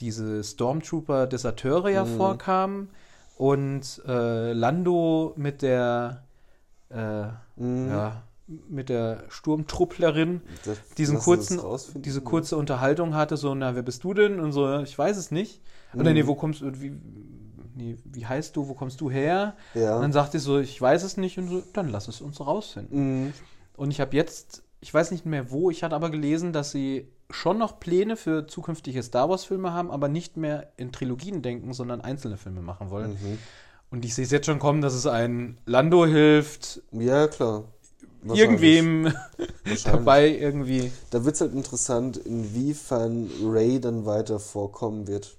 diese 0.00 0.42
Stormtrooper-Deserteure 0.44 1.88
ja 1.90 2.04
Mhm. 2.04 2.16
vorkamen 2.16 2.88
und 3.36 4.02
äh, 4.06 4.52
Lando 4.52 5.32
mit 5.36 5.62
der 5.62 6.24
äh, 6.90 7.26
Mhm. 7.56 7.88
ja, 7.90 8.22
mit 8.46 8.88
der 8.88 9.24
Sturmtrupplerin 9.28 10.40
Das 10.64 10.78
diesen 10.96 11.18
kurzen, 11.18 11.60
diese 11.96 12.22
kurze 12.22 12.56
Unterhaltung 12.56 13.14
hatte, 13.14 13.36
so, 13.36 13.54
na, 13.54 13.74
wer 13.74 13.82
bist 13.82 14.04
du 14.04 14.14
denn? 14.14 14.40
Und 14.40 14.52
so, 14.52 14.78
ich 14.80 14.96
weiß 14.98 15.18
es 15.18 15.30
nicht. 15.30 15.60
Oder 15.94 16.10
Mhm. 16.10 16.14
nee, 16.14 16.26
wo 16.26 16.34
kommst 16.34 16.62
du, 16.62 16.80
wie, 16.80 16.92
nee, 17.74 17.96
wie 18.04 18.24
heißt 18.26 18.56
du, 18.56 18.68
wo 18.68 18.74
kommst 18.74 19.00
du 19.02 19.10
her? 19.10 19.54
Ja. 19.74 19.96
Und 19.96 20.02
dann 20.02 20.12
sagte 20.12 20.38
sie 20.38 20.44
so, 20.46 20.58
ich 20.58 20.80
weiß 20.80 21.02
es 21.02 21.16
nicht 21.18 21.36
und 21.38 21.48
so, 21.48 21.62
dann 21.74 21.88
lass 21.90 22.08
es 22.08 22.20
uns 22.22 22.40
rausfinden. 22.40 23.24
Mhm. 23.26 23.32
Und 23.76 23.90
ich 23.90 24.00
habe 24.00 24.16
jetzt, 24.16 24.62
ich 24.80 24.94
weiß 24.94 25.10
nicht 25.10 25.26
mehr 25.26 25.50
wo, 25.50 25.70
ich 25.70 25.82
hatte 25.82 25.94
aber 25.94 26.10
gelesen, 26.10 26.52
dass 26.54 26.70
sie 26.70 27.08
schon 27.30 27.58
noch 27.58 27.78
Pläne 27.80 28.16
für 28.16 28.46
zukünftige 28.46 29.02
Star 29.02 29.28
Wars-Filme 29.28 29.72
haben, 29.72 29.90
aber 29.90 30.08
nicht 30.08 30.36
mehr 30.36 30.72
in 30.76 30.92
Trilogien 30.92 31.42
denken, 31.42 31.72
sondern 31.72 32.00
einzelne 32.00 32.36
Filme 32.36 32.62
machen 32.62 32.90
wollen. 32.90 33.12
Mhm. 33.12 33.38
Und 33.90 34.04
ich 34.04 34.14
sehe 34.14 34.24
es 34.24 34.30
jetzt 34.30 34.46
schon 34.46 34.58
kommen, 34.58 34.80
dass 34.80 34.94
es 34.94 35.06
ein 35.06 35.58
Lando 35.66 36.06
hilft, 36.06 36.82
Ja, 36.92 37.26
klar. 37.26 37.64
Irgendwem 38.24 39.12
dabei 39.84 40.28
irgendwie. 40.28 40.90
Da 41.10 41.24
wird 41.24 41.36
es 41.36 41.40
halt 41.40 41.54
interessant, 41.54 42.16
inwiefern 42.16 43.30
Ray 43.44 43.80
dann 43.80 44.06
weiter 44.06 44.40
vorkommen 44.40 45.06
wird. 45.06 45.36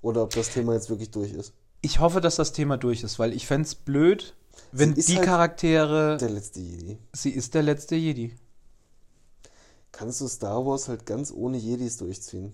Oder 0.00 0.22
ob 0.22 0.30
das 0.30 0.50
Thema 0.50 0.72
jetzt 0.74 0.88
wirklich 0.88 1.10
durch 1.10 1.32
ist. 1.32 1.52
Ich 1.82 2.00
hoffe, 2.00 2.20
dass 2.20 2.36
das 2.36 2.52
Thema 2.52 2.78
durch 2.78 3.02
ist, 3.02 3.18
weil 3.18 3.32
ich 3.34 3.46
fände 3.46 3.66
es 3.66 3.74
blöd, 3.74 4.34
wenn 4.72 4.94
Sie 4.94 5.00
ist 5.00 5.08
die 5.10 5.16
halt 5.16 5.26
Charaktere. 5.26 6.16
Der 6.18 6.30
letzte 6.30 6.60
Jedi. 6.60 6.98
sie 7.12 7.30
ist 7.30 7.54
der 7.54 7.62
letzte 7.62 7.96
Jedi. 7.96 8.34
Kannst 9.96 10.20
du 10.20 10.28
Star 10.28 10.66
Wars 10.66 10.88
halt 10.88 11.06
ganz 11.06 11.32
ohne 11.32 11.56
Jedis 11.56 11.96
durchziehen? 11.96 12.52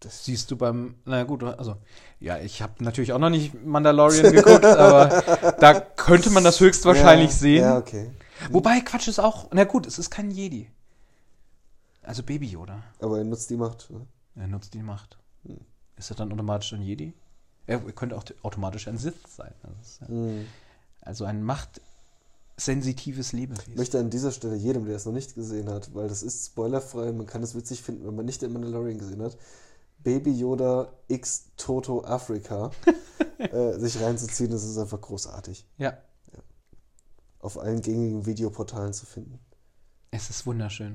Das 0.00 0.24
Siehst 0.24 0.50
du 0.50 0.56
beim. 0.56 0.96
Na 1.04 1.24
gut, 1.24 1.42
also. 1.42 1.76
Ja, 2.20 2.38
ich 2.38 2.60
habe 2.62 2.84
natürlich 2.84 3.12
auch 3.12 3.18
noch 3.18 3.30
nicht 3.30 3.54
Mandalorian 3.64 4.32
geguckt, 4.32 4.64
aber 4.64 5.54
da 5.58 5.80
könnte 5.80 6.30
man 6.30 6.44
das 6.44 6.60
höchstwahrscheinlich 6.60 7.30
ja, 7.30 7.36
sehen. 7.36 7.62
Ja, 7.62 7.78
okay. 7.78 8.10
Wobei, 8.50 8.80
Quatsch 8.80 9.08
ist 9.08 9.18
auch. 9.18 9.48
Na 9.52 9.64
gut, 9.64 9.86
es 9.86 9.98
ist 9.98 10.10
kein 10.10 10.30
Jedi. 10.30 10.70
Also 12.02 12.22
Baby 12.22 12.46
Yoda. 12.46 12.82
Aber 12.98 13.18
er 13.18 13.24
nutzt 13.24 13.50
die 13.50 13.56
Macht. 13.56 13.90
Ne? 13.90 14.06
Er 14.36 14.46
nutzt 14.46 14.74
die 14.74 14.82
Macht. 14.82 15.18
Hm. 15.44 15.60
Ist 15.96 16.10
er 16.10 16.16
dann 16.16 16.32
automatisch 16.32 16.72
ein 16.72 16.82
Jedi? 16.82 17.12
Er 17.66 17.78
könnte 17.78 18.16
auch 18.16 18.24
automatisch 18.42 18.88
ein 18.88 18.98
Sith 18.98 19.14
sein. 19.28 19.52
Ja 19.62 20.08
Mhm. 20.08 20.46
also 21.02 21.24
ein 21.24 21.42
machtsensitives 21.42 21.89
Ich 22.60 23.32
Lebewesen. 23.32 23.74
möchte 23.74 23.98
an 23.98 24.10
dieser 24.10 24.32
Stelle 24.32 24.56
jedem, 24.56 24.84
der 24.84 24.96
es 24.96 25.06
noch 25.06 25.12
nicht 25.12 25.34
gesehen 25.34 25.68
hat, 25.70 25.94
weil 25.94 26.08
das 26.08 26.22
ist 26.22 26.46
spoilerfrei, 26.46 27.12
man 27.12 27.26
kann 27.26 27.42
es 27.42 27.54
witzig 27.54 27.82
finden, 27.82 28.06
wenn 28.06 28.14
man 28.14 28.26
nicht 28.26 28.42
den 28.42 28.52
Mandalorian 28.52 28.98
gesehen 28.98 29.22
hat, 29.22 29.36
Baby 30.02 30.32
Yoda 30.32 30.92
X 31.08 31.50
Toto 31.56 32.04
Afrika 32.04 32.70
äh, 33.38 33.78
sich 33.78 34.00
reinzuziehen, 34.00 34.50
das 34.50 34.64
ist 34.64 34.78
einfach 34.78 35.00
großartig. 35.00 35.66
Ja, 35.78 35.98
Auf 37.38 37.58
allen 37.58 37.80
gängigen 37.80 38.26
Videoportalen 38.26 38.92
zu 38.92 39.06
finden. 39.06 39.38
es 40.10 40.28
ist 40.28 40.46
wunderschön. 40.46 40.94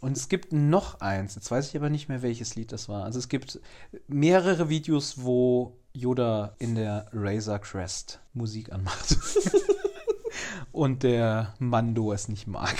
Und 0.00 0.16
es 0.16 0.28
gibt 0.28 0.52
noch 0.52 1.00
eins, 1.00 1.36
jetzt 1.36 1.50
weiß 1.50 1.68
ich 1.68 1.76
aber 1.76 1.88
nicht 1.88 2.08
mehr, 2.08 2.22
welches 2.22 2.56
Lied 2.56 2.72
das 2.72 2.88
war. 2.88 3.04
Also 3.04 3.20
es 3.20 3.28
gibt 3.28 3.60
mehrere 4.08 4.68
Videos, 4.68 5.22
wo 5.22 5.78
Yoda 5.92 6.56
in 6.58 6.74
der 6.74 7.08
Razor 7.12 7.60
Crest 7.60 8.20
Musik 8.32 8.72
anmacht. 8.72 9.16
Und 10.72 11.02
der 11.02 11.54
Mando 11.58 12.12
es 12.12 12.28
nicht 12.28 12.46
mag. 12.46 12.74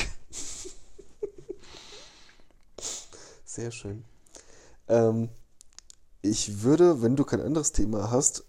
Sehr 3.44 3.70
schön. 3.70 4.04
Ähm, 4.88 5.28
ich 6.22 6.62
würde, 6.62 7.02
wenn 7.02 7.16
du 7.16 7.24
kein 7.24 7.40
anderes 7.40 7.72
Thema 7.72 8.10
hast, 8.10 8.44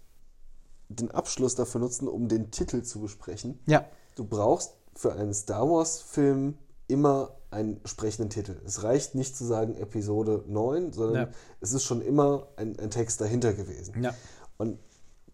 den 0.88 1.10
Abschluss 1.10 1.54
dafür 1.54 1.80
nutzen, 1.80 2.08
um 2.08 2.28
den 2.28 2.50
Titel 2.50 2.82
zu 2.82 3.00
besprechen. 3.00 3.58
Ja, 3.66 3.84
Du 4.16 4.24
brauchst 4.24 4.74
für 4.94 5.12
einen 5.14 5.34
Star 5.34 5.68
Wars-Film 5.68 6.56
immer 6.86 7.34
einen 7.50 7.80
sprechenden 7.84 8.30
Titel. 8.30 8.60
Es 8.64 8.84
reicht 8.84 9.14
nicht 9.16 9.36
zu 9.36 9.44
sagen 9.44 9.76
Episode 9.76 10.44
9, 10.46 10.92
sondern 10.92 11.26
Ja. 11.28 11.32
es 11.60 11.72
ist 11.72 11.82
schon 11.82 12.00
immer 12.00 12.46
ein, 12.56 12.78
ein 12.78 12.90
Text 12.90 13.20
dahinter 13.20 13.52
gewesen. 13.54 14.00
ja. 14.02 14.14
Und 14.56 14.78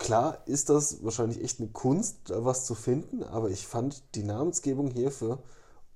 klar 0.01 0.39
ist 0.47 0.71
das 0.71 1.05
wahrscheinlich 1.05 1.45
echt 1.45 1.61
eine 1.61 1.69
Kunst, 1.69 2.31
da 2.31 2.45
was 2.45 2.67
zu 2.67 2.75
finden, 2.75 3.23
aber 3.23 3.51
ich 3.51 3.67
fand 3.67 4.03
die 4.17 4.25
Namensgebung 4.25 4.91
hierfür 4.91 5.39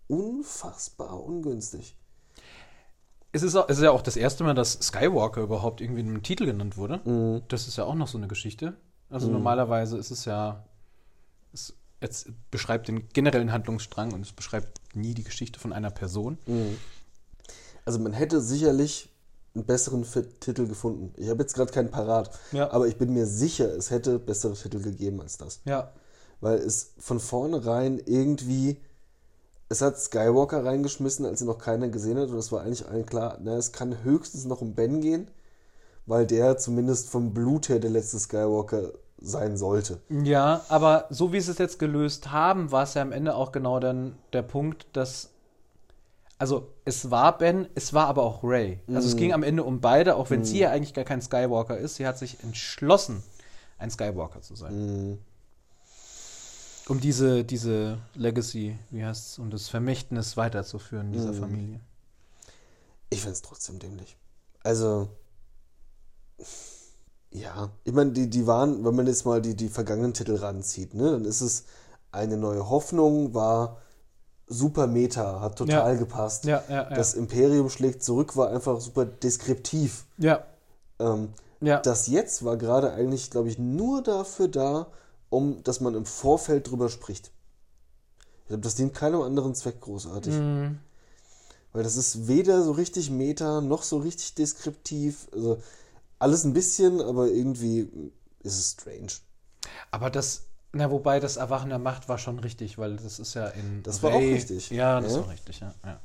unfassbar 0.07 1.25
ungünstig. 1.25 1.97
Es 3.33 3.43
ist, 3.43 3.57
auch, 3.57 3.69
es 3.69 3.79
ist 3.79 3.83
ja 3.83 3.91
auch 3.91 4.03
das 4.03 4.17
erste 4.17 4.45
Mal, 4.45 4.55
dass 4.55 4.75
Skywalker 4.75 5.41
überhaupt 5.41 5.81
irgendwie 5.81 6.03
in 6.03 6.09
einem 6.09 6.23
Titel 6.23 6.47
genannt 6.47 6.77
wurde. 6.77 7.43
Das 7.49 7.67
ist 7.67 7.77
ja 7.77 7.85
auch 7.85 7.97
noch 7.97 8.07
so 8.07 8.17
eine 8.17 8.29
Geschichte. 8.29 8.77
Also 9.11 9.29
normalerweise 9.29 9.99
ist 9.99 10.13
es 10.13 10.25
ja, 10.25 10.65
es, 11.53 11.75
es 11.99 12.27
beschreibt 12.53 12.87
den 12.87 13.09
generellen 13.09 13.51
Handlungsstrang 13.51 14.13
und 14.13 14.21
es 14.21 14.33
beschreibt 14.33 14.81
nie 14.95 15.15
die 15.15 15.25
Geschichte 15.25 15.59
von 15.59 15.73
einer 15.73 15.91
Person. 15.91 16.39
Also 17.85 17.99
man 17.99 18.13
hätte 18.13 18.41
sicherlich 18.41 19.09
einen 19.55 19.65
besseren 19.65 20.05
Titel 20.41 20.67
gefunden. 20.67 21.13
Ich 21.17 21.29
habe 21.29 21.43
jetzt 21.43 21.55
gerade 21.55 21.73
keinen 21.73 21.91
parat, 21.91 22.31
Ja. 22.53 22.71
aber 22.73 22.89
ich 22.89 22.97
bin 22.97 23.13
mir 23.13 23.27
sicher, 23.27 23.69
es 23.77 23.91
hätte 23.91 24.19
bessere 24.19 24.55
Titel 24.55 24.81
gegeben 24.83 25.21
als 25.21 25.37
das. 25.39 25.61
Ja. 25.65 25.93
Weil 26.41 26.59
es 26.59 26.93
von 26.99 27.21
vornherein 27.21 28.01
irgendwie, 28.05 28.81
es 29.69 29.81
hat 29.81 29.99
Skywalker 29.99 30.65
reingeschmissen, 30.65 31.25
als 31.25 31.41
ihn 31.41 31.47
noch 31.47 31.59
keiner 31.59 31.89
gesehen 31.89 32.19
hat 32.19 32.31
und 32.31 32.39
es 32.39 32.51
war 32.53 32.63
eigentlich 32.63 32.87
allen 32.89 33.07
klar, 33.07 33.39
na, 33.43 33.57
es 33.57 33.73
kann 33.73 34.03
höchstens 34.03 34.45
noch 34.45 34.61
um 34.61 34.75
Ben 34.75 35.01
gehen, 35.01 35.29
weil 36.07 36.27
der 36.27 36.59
zumindest 36.59 37.09
vom 37.09 37.33
Blut 37.33 37.69
her 37.69 37.79
der 37.79 37.91
letzte 37.91 38.19
Skywalker 38.19 38.91
sein 39.21 39.57
sollte. 39.57 40.01
Ja, 40.11 40.63
aber 40.69 41.07
so 41.09 41.33
wie 41.33 41.41
sie 41.41 41.53
es 41.53 41.59
jetzt 41.59 41.79
gelöst 41.79 42.31
haben, 42.33 42.73
war 42.73 42.83
es 42.83 42.95
ja 42.95 43.03
am 43.03 43.13
Ende 43.13 43.35
auch 43.37 43.53
genau 43.53 43.79
dann 43.81 44.17
der 44.33 44.43
Punkt, 44.43 44.87
dass. 44.93 45.31
Also, 46.39 46.73
es 46.85 47.11
war 47.11 47.39
Ben, 47.39 47.69
es 47.75 47.93
war 47.95 48.09
aber 48.09 48.23
auch 48.23 48.41
Ray. 48.43 48.81
Also, 48.89 49.09
es 49.09 49.17
ging 49.17 49.33
am 49.33 49.43
Ende 49.43 49.63
um 49.65 49.81
beide, 49.81 50.17
auch 50.17 50.31
wenn 50.31 50.45
sie 50.45 50.59
ja 50.59 50.71
eigentlich 50.71 50.93
gar 50.95 51.05
kein 51.05 51.23
Skywalker 51.23 51.79
ist. 51.79 51.97
Sie 51.97 52.07
hat 52.07 52.19
sich 52.19 52.43
entschlossen, 52.43 53.23
ein 53.79 53.91
Skywalker 53.91 54.43
zu 54.43 54.55
sein. 54.57 55.13
Mhm. 55.13 55.19
Um 56.89 57.01
diese, 57.01 57.45
diese 57.45 57.99
Legacy, 58.15 58.77
wie 58.91 59.05
heißt 59.05 59.29
es, 59.33 59.39
um 59.39 59.51
das 59.51 59.69
Vermächtnis 59.69 60.37
weiterzuführen 60.37 61.13
dieser 61.13 61.33
Mhm. 61.33 61.39
Familie. 61.41 61.81
Ich 63.11 63.21
finde 63.21 63.35
es 63.35 63.43
trotzdem 63.43 63.79
dämlich. 63.79 64.17
Also, 64.65 65.09
ja, 67.31 67.71
ich 67.85 67.93
meine, 67.93 68.13
die, 68.13 68.29
die 68.29 68.47
waren, 68.47 68.85
wenn 68.85 68.95
man 68.95 69.07
jetzt 69.07 69.25
mal 69.25 69.41
die, 69.41 69.55
die 69.55 69.69
vergangenen 69.69 70.15
Titel 70.15 70.37
ranzieht, 70.37 70.95
ne, 70.95 71.13
dann 71.13 71.25
ist 71.25 71.41
es 71.41 71.65
eine 72.13 72.37
neue 72.37 72.69
Hoffnung, 72.69 73.35
war 73.35 73.79
super 74.47 74.87
Meta, 74.87 75.41
hat 75.41 75.57
total 75.57 75.95
Ja. 75.95 75.99
gepasst. 75.99 76.45
Ja, 76.45 76.63
ja. 76.69 76.85
Das 76.91 77.15
Imperium 77.15 77.71
schlägt 77.71 78.03
zurück, 78.05 78.37
war 78.37 78.51
einfach 78.51 78.81
super 78.81 79.05
deskriptiv. 79.05 80.05
ja, 80.19 80.45
Ähm. 80.99 81.33
Das 81.81 82.09
jetzt 82.09 82.45
war 82.45 82.59
gerade 82.59 82.93
eigentlich, 82.93 83.31
glaube 83.31 83.49
ich, 83.49 83.59
nur 83.59 84.03
dafür 84.03 84.49
da, 84.49 84.89
um, 85.31 85.63
dass 85.65 85.81
man 85.81 85.95
im 85.95 86.05
Vorfeld 86.05 86.71
drüber 86.71 86.91
spricht. 86.91 87.31
Ich 88.43 88.49
glaube, 88.49 88.61
das 88.63 88.75
dient 88.75 88.93
keinem 88.93 89.23
anderen 89.23 89.55
Zweck 89.55 89.81
großartig. 89.81 90.35
Mhm. 90.35 90.79
Weil 91.73 91.83
das 91.83 91.97
ist 91.97 92.29
weder 92.29 92.63
so 92.63 92.73
richtig 92.73 93.11
Meta, 93.11 93.63
noch 93.63 93.83
so 93.83 93.97
richtig 93.97 94.35
deskriptiv. 94.35 95.27
Also 95.33 95.59
alles 96.19 96.45
ein 96.45 96.53
bisschen, 96.53 97.01
aber 97.01 97.29
irgendwie 97.29 98.13
ist 98.43 98.59
es 98.59 98.73
strange. 98.73 99.13
Aber 99.91 100.11
das, 100.11 100.43
na, 100.75 100.91
wobei 100.91 101.21
das 101.21 101.37
Erwachen 101.37 101.71
der 101.71 101.79
Macht 101.79 102.09
war 102.09 102.19
schon 102.19 102.39
richtig, 102.39 102.79
weil 102.79 102.97
das 102.97 103.19
ist 103.19 103.35
ja 103.35 103.47
in. 103.49 103.83
Das 103.83 104.03
war 104.03 104.13
auch 104.13 104.19
richtig. 104.21 104.71
Ja, 104.71 105.01
das 105.01 105.15
Ja. 105.15 105.21
war 105.21 105.31
richtig, 105.31 105.61
ja. 105.61 105.75
ja. 105.85 106.01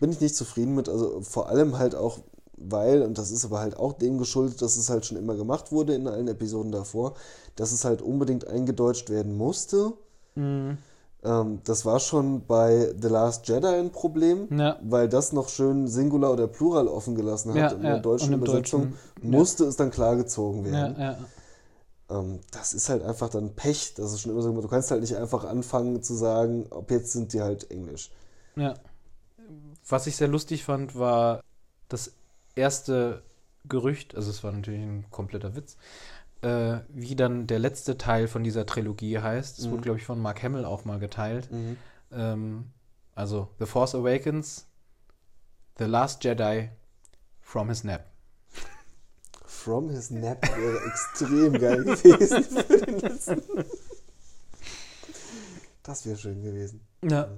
Bin 0.00 0.12
ich 0.12 0.20
nicht 0.20 0.36
zufrieden 0.36 0.74
mit. 0.74 0.88
Also 0.88 1.20
vor 1.22 1.48
allem 1.48 1.78
halt 1.78 1.94
auch, 1.94 2.18
weil, 2.56 3.02
und 3.02 3.18
das 3.18 3.30
ist 3.30 3.44
aber 3.44 3.60
halt 3.60 3.76
auch 3.76 3.92
dem 3.94 4.18
geschuldet, 4.18 4.62
dass 4.62 4.76
es 4.76 4.90
halt 4.90 5.06
schon 5.06 5.16
immer 5.16 5.34
gemacht 5.36 5.72
wurde 5.72 5.94
in 5.94 6.06
allen 6.08 6.28
Episoden 6.28 6.72
davor, 6.72 7.14
dass 7.56 7.72
es 7.72 7.84
halt 7.84 8.02
unbedingt 8.02 8.46
eingedeutscht 8.46 9.10
werden 9.10 9.36
musste. 9.36 9.92
Mhm. 10.34 10.78
Ähm, 11.26 11.60
das 11.64 11.84
war 11.84 11.98
schon 11.98 12.46
bei 12.46 12.94
The 13.00 13.08
Last 13.08 13.48
Jedi 13.48 13.66
ein 13.66 13.90
Problem, 13.90 14.46
Ja. 14.56 14.78
weil 14.82 15.08
das 15.08 15.32
noch 15.32 15.48
schön 15.48 15.88
Singular 15.88 16.32
oder 16.32 16.46
Plural 16.46 16.86
offen 16.86 17.16
gelassen 17.16 17.50
hat. 17.50 17.56
Ja, 17.56 17.68
in 17.72 17.82
ja, 17.82 17.90
der 17.94 17.98
deutschen 18.00 18.28
und 18.28 18.34
im 18.34 18.42
Übersetzung 18.44 18.82
Deutschen, 19.16 19.30
musste 19.30 19.64
es 19.64 19.76
dann 19.76 19.90
klar 19.90 20.14
gezogen 20.16 20.64
Ja, 20.66 20.72
werden. 20.72 20.96
ja. 21.00 21.18
Ähm, 22.08 22.38
das 22.52 22.72
ist 22.74 22.88
halt 22.88 23.02
einfach 23.02 23.28
dann 23.28 23.54
Pech. 23.56 23.94
Das 23.94 24.12
ist 24.12 24.20
schon 24.20 24.30
immer 24.30 24.42
so, 24.42 24.52
du 24.52 24.68
kannst 24.68 24.90
halt 24.92 25.00
nicht 25.00 25.16
einfach 25.16 25.44
anfangen 25.44 26.02
zu 26.02 26.14
sagen, 26.14 26.66
ab 26.70 26.90
jetzt 26.92 27.12
sind 27.12 27.32
die 27.32 27.42
halt 27.42 27.70
Englisch. 27.72 28.10
Ja. 28.54 28.74
Was 29.88 30.06
ich 30.06 30.16
sehr 30.16 30.28
lustig 30.28 30.64
fand, 30.64 30.96
war 30.96 31.40
das 31.88 32.12
erste 32.54 33.22
Gerücht, 33.68 34.14
also 34.14 34.30
es 34.30 34.44
war 34.44 34.52
natürlich 34.52 34.80
ein 34.80 35.06
kompletter 35.10 35.56
Witz, 35.56 35.76
äh, 36.42 36.78
wie 36.88 37.16
dann 37.16 37.46
der 37.46 37.58
letzte 37.58 37.98
Teil 37.98 38.28
von 38.28 38.44
dieser 38.44 38.66
Trilogie 38.66 39.18
heißt. 39.18 39.58
Es 39.58 39.70
wurde, 39.70 39.82
glaube 39.82 39.98
ich, 39.98 40.04
von 40.04 40.20
Mark 40.20 40.42
Hamill 40.42 40.64
auch 40.64 40.84
mal 40.84 40.98
geteilt. 40.98 41.48
Ähm, 42.12 42.66
also 43.14 43.48
The 43.58 43.66
Force 43.66 43.94
Awakens, 43.94 44.66
The 45.78 45.84
Last 45.84 46.22
Jedi, 46.24 46.70
From 47.40 47.68
His 47.68 47.84
Nap. 47.84 48.10
From 49.44 49.90
His 49.90 50.10
Nap 50.10 50.46
wäre 50.56 50.84
extrem 50.86 51.52
geil 51.54 51.84
gewesen 51.84 52.42
für 52.42 52.78
den 52.78 52.98
letzten. 52.98 53.42
Das 55.82 56.04
wäre 56.04 56.16
schön 56.16 56.42
gewesen. 56.42 56.80
Ja. 57.02 57.28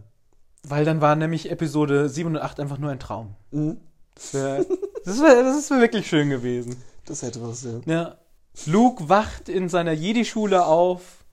Weil 0.65 0.85
dann 0.85 1.01
war 1.01 1.15
nämlich 1.15 1.51
Episode 1.51 2.09
7 2.09 2.31
und 2.35 2.39
8 2.39 2.61
einfach 2.61 2.79
nur 2.79 2.91
ein 2.91 2.99
Traum. 2.99 3.37
Mhm. 3.51 3.79
Das 4.15 4.35
wäre 4.35 4.67
das 5.05 5.21
wär, 5.21 5.43
das 5.43 5.71
wär 5.71 5.81
wirklich 5.81 6.09
schön 6.09 6.31
gewesen. 6.31 6.77
Das 7.05 7.23
hätte 7.23 7.41
was, 7.41 7.63
ja. 7.63 7.81
Ja. 7.87 8.19
Luke 8.67 9.09
wacht 9.09 9.49
in 9.49 9.69
seiner 9.69 9.93
Jedi-Schule 9.93 10.67
auf. 10.67 11.25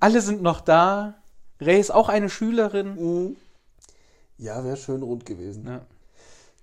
Alle 0.00 0.20
sind 0.20 0.42
noch 0.42 0.60
da. 0.60 1.14
Rey 1.60 1.80
ist 1.80 1.90
auch 1.90 2.08
eine 2.08 2.30
Schülerin. 2.30 2.94
Mhm. 2.94 3.36
Ja, 4.38 4.64
wäre 4.64 4.76
schön 4.76 5.02
rund 5.02 5.26
gewesen. 5.26 5.66
Ja. 5.66 5.80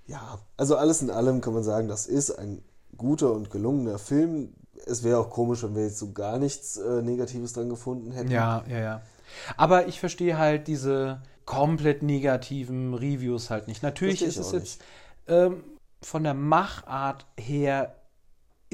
Ja, 0.08 0.39
also 0.56 0.78
alles 0.78 1.01
in 1.01 1.10
allem 1.10 1.41
kann 1.41 1.53
man 1.53 1.64
sagen, 1.64 1.88
das 1.88 2.06
ist 2.06 2.32
ein 2.32 2.62
guter 2.95 3.32
und 3.32 3.49
gelungener 3.49 3.97
Film. 3.97 4.53
Es 4.86 5.03
wäre 5.03 5.18
auch 5.18 5.30
komisch, 5.30 5.64
wenn 5.64 5.76
wir 5.76 5.84
jetzt 5.84 5.97
so 5.97 6.12
gar 6.12 6.38
nichts 6.38 6.78
äh, 6.78 7.01
Negatives 7.01 7.53
dran 7.53 7.70
gefunden 7.70 8.12
hätten. 8.12 8.30
ja, 8.30 8.64
ja, 8.70 8.80
ja. 8.80 9.01
Aber 9.58 9.88
ich 9.88 9.99
verstehe 9.99 10.38
halt 10.38 10.68
diese 10.68 11.22
komplett 11.45 12.03
negativen 12.03 12.93
Reviews 12.93 13.49
halt 13.49 13.68
nicht. 13.68 13.82
Natürlich 13.84 14.22
ist 14.22 14.38
es 14.38 14.51
jetzt 14.51 14.82
ähm, 15.28 15.64
von 16.01 16.24
der 16.24 16.36
Machart 16.36 17.26
her 17.38 17.95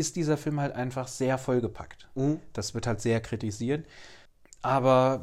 ist 0.01 0.15
dieser 0.17 0.35
Film 0.37 0.59
halt 0.59 0.75
einfach 0.75 1.07
sehr 1.07 1.37
vollgepackt. 1.37 2.07
Mhm. 2.15 2.39
Das 2.53 2.73
wird 2.73 2.85
halt 2.87 2.99
sehr 3.01 3.21
kritisiert. 3.21 3.85
Aber 4.61 5.21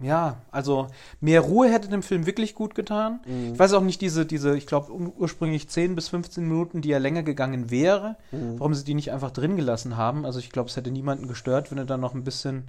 ja, 0.00 0.42
also 0.50 0.88
mehr 1.20 1.40
Ruhe 1.42 1.70
hätte 1.70 1.88
dem 1.88 2.02
Film 2.02 2.26
wirklich 2.26 2.54
gut 2.56 2.74
getan. 2.74 3.20
Mhm. 3.26 3.52
Ich 3.52 3.58
weiß 3.58 3.72
auch 3.74 3.82
nicht, 3.82 4.00
diese, 4.00 4.26
diese 4.26 4.56
ich 4.56 4.66
glaube, 4.66 4.90
ursprünglich 4.92 5.68
10 5.68 5.94
bis 5.94 6.08
15 6.08 6.42
Minuten, 6.44 6.80
die 6.82 6.88
ja 6.88 6.98
länger 6.98 7.22
gegangen 7.22 7.70
wäre, 7.70 8.16
Mhm. 8.32 8.58
warum 8.58 8.74
sie 8.74 8.84
die 8.84 8.94
nicht 8.94 9.12
einfach 9.12 9.30
drin 9.30 9.56
gelassen 9.56 9.96
haben. 9.96 10.24
Also 10.26 10.38
ich 10.40 10.50
glaube, 10.50 10.70
es 10.70 10.76
hätte 10.76 10.90
niemanden 10.90 11.28
gestört, 11.28 11.70
wenn 11.70 11.78
er 11.78 11.84
dann 11.84 12.00
noch 12.00 12.14
ein 12.14 12.24
bisschen. 12.24 12.64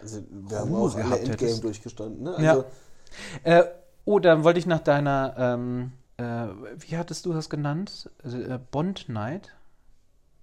Also 0.00 0.22
wir 0.30 0.58
haben 0.58 0.74
Ruhe 0.74 0.90
auch 0.90 0.94
alle 0.96 1.18
Endgame 1.18 1.30
hättest. 1.30 1.62
durchgestanden. 1.64 2.22
Ne? 2.24 2.36
Ja. 2.40 2.50
Also, 2.52 2.64
Äh, 3.44 3.64
oh, 4.06 4.18
dann 4.18 4.42
wollte 4.42 4.58
ich 4.58 4.66
nach 4.66 4.80
deiner, 4.80 5.34
ähm, 5.38 5.92
äh, 6.16 6.24
wie 6.78 6.96
hattest 6.96 7.26
du 7.26 7.32
das 7.34 7.48
genannt? 7.50 8.10
Äh, 8.24 8.58
Bond 8.70 9.08
Night? 9.10 9.50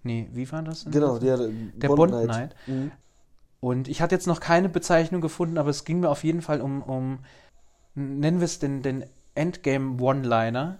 Nee, 0.03 0.29
wie 0.33 0.51
war 0.51 0.61
das? 0.61 0.83
denn? 0.83 0.91
Genau, 0.91 1.17
der, 1.17 1.37
Der 1.37 1.87
Bond 1.87 2.11
Knight. 2.11 2.55
Mhm. 2.67 2.91
Und 3.59 3.87
ich 3.87 4.01
hatte 4.01 4.15
jetzt 4.15 4.27
noch 4.27 4.39
keine 4.39 4.69
Bezeichnung 4.69 5.21
gefunden, 5.21 5.57
aber 5.57 5.69
es 5.69 5.83
ging 5.83 5.99
mir 5.99 6.09
auf 6.09 6.23
jeden 6.23 6.41
Fall 6.41 6.61
um, 6.61 6.81
um 6.81 7.19
nennen 7.95 8.39
wir 8.39 8.45
es 8.45 8.59
den, 8.59 8.81
den 8.81 9.05
Endgame 9.35 10.01
One-Liner. 10.01 10.79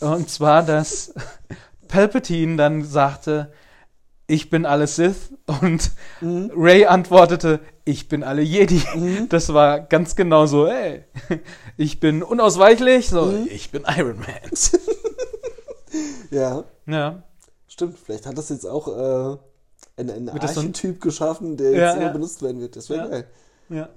Und 0.00 0.30
zwar, 0.30 0.62
dass 0.62 1.14
Palpatine 1.88 2.56
dann 2.56 2.84
sagte, 2.84 3.52
ich 4.26 4.50
bin 4.50 4.66
alle 4.66 4.86
Sith 4.86 5.32
und 5.46 5.92
Ray 6.22 6.86
antwortete, 6.86 7.60
ich 7.84 8.08
bin 8.08 8.24
alle 8.24 8.42
Jedi. 8.42 8.82
Das 9.28 9.54
war 9.54 9.80
ganz 9.80 10.16
genau 10.16 10.46
so, 10.46 10.66
ey, 10.66 11.04
ich 11.76 12.00
bin 12.00 12.22
unausweichlich, 12.22 13.08
so, 13.08 13.32
ich 13.48 13.70
bin 13.70 13.84
Iron 13.96 14.18
Man. 14.18 14.26
Ja, 16.30 16.64
Ja, 16.86 17.22
stimmt. 17.76 17.98
Vielleicht 17.98 18.26
hat 18.26 18.36
das 18.38 18.48
jetzt 18.48 18.64
auch 18.66 18.88
äh, 18.88 18.90
so 18.92 19.40
ein- 19.98 20.28
Archetyp 20.30 21.00
geschaffen, 21.00 21.56
der 21.56 21.70
jetzt 21.72 21.78
Ja, 21.80 21.92
immer 21.94 22.02
ja. 22.06 22.12
benutzt 22.12 22.40
werden 22.42 22.60
wird. 22.60 22.74
Das 22.76 22.88
wäre 22.90 23.00
Ja. 23.04 23.06
geil. 23.08 23.26
ja. 23.68 23.88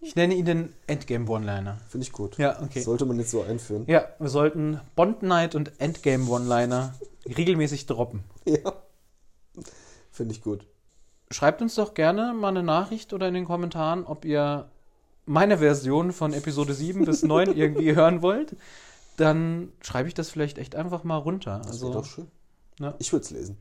Ich 0.00 0.14
nenne 0.14 0.34
ihn 0.34 0.44
den 0.44 0.72
Endgame 0.86 1.28
One-Liner. 1.28 1.78
Finde 1.88 2.04
ich 2.06 2.12
gut. 2.12 2.38
Ja, 2.38 2.62
okay. 2.62 2.80
Sollte 2.80 3.04
man 3.06 3.18
jetzt 3.18 3.32
so 3.32 3.42
einführen. 3.42 3.84
Ja, 3.88 4.04
wir 4.20 4.28
sollten 4.28 4.80
Bond 4.94 5.22
Night 5.24 5.56
und 5.56 5.72
Endgame 5.80 6.28
One-Liner 6.30 6.94
regelmäßig 7.26 7.86
droppen. 7.86 8.22
Ja. 8.46 8.72
Finde 10.12 10.32
ich 10.32 10.42
gut. 10.42 10.64
Schreibt 11.32 11.60
uns 11.60 11.74
doch 11.74 11.94
gerne 11.94 12.32
mal 12.32 12.48
eine 12.50 12.62
Nachricht 12.62 13.12
oder 13.12 13.26
in 13.26 13.34
den 13.34 13.44
Kommentaren, 13.44 14.04
ob 14.04 14.24
ihr 14.24 14.70
meine 15.24 15.58
Version 15.58 16.12
von 16.12 16.32
Episode 16.32 16.72
7 16.72 17.04
bis 17.04 17.24
9 17.24 17.52
irgendwie 17.56 17.96
hören 17.96 18.22
wollt. 18.22 18.54
Dann 19.16 19.72
schreibe 19.80 20.06
ich 20.08 20.14
das 20.14 20.30
vielleicht 20.30 20.58
echt 20.58 20.76
einfach 20.76 21.02
mal 21.02 21.16
runter. 21.16 21.58
Das 21.58 21.72
Also, 21.72 21.92
doch 21.92 22.04
schön. 22.04 22.28
Ja. 22.78 22.94
Ich 22.98 23.12
würde 23.12 23.24
es 23.24 23.30
lesen. 23.30 23.56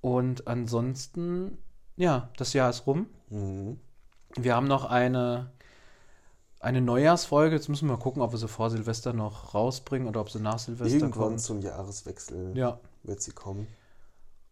und 0.00 0.46
ansonsten, 0.46 1.58
ja, 1.96 2.28
das 2.36 2.52
Jahr 2.52 2.70
ist 2.70 2.86
rum. 2.86 3.06
Mhm. 3.30 3.78
Wir 4.36 4.54
haben 4.54 4.66
noch 4.66 4.84
eine, 4.84 5.50
eine 6.60 6.80
Neujahrsfolge. 6.80 7.56
Jetzt 7.56 7.68
müssen 7.68 7.88
wir 7.88 7.96
mal 7.96 8.02
gucken, 8.02 8.22
ob 8.22 8.32
wir 8.32 8.38
sie 8.38 8.48
vor 8.48 8.70
Silvester 8.70 9.12
noch 9.12 9.54
rausbringen 9.54 10.06
oder 10.08 10.20
ob 10.20 10.30
sie 10.30 10.40
nach 10.40 10.58
Silvester 10.58 10.94
Irgendwann 10.94 11.22
kommt. 11.28 11.40
zum 11.40 11.60
Jahreswechsel 11.62 12.56
Ja. 12.56 12.78
wird 13.02 13.20
sie 13.22 13.32
kommen. 13.32 13.66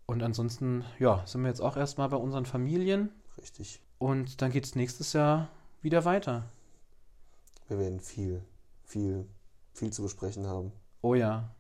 Und 0.07 0.23
ansonsten, 0.23 0.85
ja, 0.99 1.23
sind 1.27 1.43
wir 1.43 1.49
jetzt 1.49 1.61
auch 1.61 1.77
erstmal 1.77 2.09
bei 2.09 2.17
unseren 2.17 2.47
Familien. 2.47 3.11
Richtig. 3.39 3.81
Und 3.99 4.41
dann 4.43 4.51
geht 4.53 4.65
es 4.65 4.75
nächstes 4.75 5.13
Jahr 5.13 5.49
wieder 5.83 6.05
weiter. 6.05 6.45
Wir 7.69 7.79
werden 7.79 8.01
viel, 8.01 8.43
viel, 8.85 9.27
viel 9.73 9.93
zu 9.93 10.03
besprechen 10.03 10.47
haben. 10.47 10.73
Oh 11.03 11.15
ja. 11.15 11.51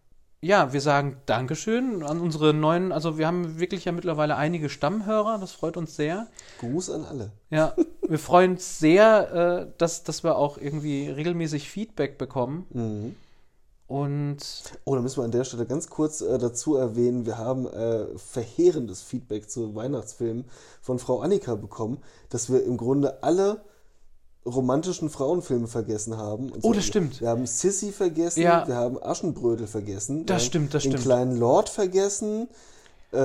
Ja, 0.44 0.74
wir 0.74 0.82
sagen 0.82 1.16
Dankeschön 1.24 2.02
an 2.02 2.20
unsere 2.20 2.52
neuen, 2.52 2.92
also 2.92 3.16
wir 3.16 3.26
haben 3.26 3.58
wirklich 3.58 3.86
ja 3.86 3.92
mittlerweile 3.92 4.36
einige 4.36 4.68
Stammhörer, 4.68 5.38
das 5.38 5.52
freut 5.52 5.78
uns 5.78 5.96
sehr. 5.96 6.26
Gruß 6.60 6.90
an 6.90 7.06
alle. 7.06 7.32
Ja, 7.48 7.74
wir 8.06 8.18
freuen 8.18 8.52
uns 8.52 8.78
sehr, 8.78 9.32
äh, 9.32 9.72
dass, 9.78 10.04
dass 10.04 10.22
wir 10.22 10.36
auch 10.36 10.58
irgendwie 10.58 11.08
regelmäßig 11.08 11.70
Feedback 11.70 12.18
bekommen. 12.18 12.66
Mhm. 12.74 13.16
Und 13.86 14.38
Oh, 14.84 14.94
da 14.94 15.00
müssen 15.00 15.16
wir 15.16 15.24
an 15.24 15.30
der 15.30 15.44
Stelle 15.44 15.64
ganz 15.64 15.88
kurz 15.88 16.20
äh, 16.20 16.36
dazu 16.36 16.76
erwähnen, 16.76 17.24
wir 17.24 17.38
haben 17.38 17.66
äh, 17.66 18.04
verheerendes 18.18 19.00
Feedback 19.00 19.48
zu 19.48 19.74
Weihnachtsfilmen 19.74 20.44
von 20.82 20.98
Frau 20.98 21.20
Annika 21.20 21.54
bekommen, 21.54 22.02
dass 22.28 22.52
wir 22.52 22.62
im 22.64 22.76
Grunde 22.76 23.22
alle 23.22 23.62
romantischen 24.46 25.08
Frauenfilme 25.10 25.66
vergessen 25.68 26.16
haben. 26.16 26.50
Und 26.50 26.62
Oh, 26.64 26.72
das 26.72 26.84
stimmt. 26.84 27.20
Wir 27.20 27.28
haben 27.30 27.46
Sissy 27.46 27.92
vergessen, 27.92 28.42
Ja. 28.42 28.66
wir 28.66 28.76
haben 28.76 29.02
Aschenbrödel 29.02 29.66
vergessen. 29.66 30.26
Das 30.26 30.44
stimmt, 30.44 30.74
das 30.74 30.82
den 30.82 30.92
stimmt. 30.92 31.04
kleinen 31.04 31.36
Lord 31.38 31.68
vergessen. 31.68 32.48
Äh, 33.12 33.16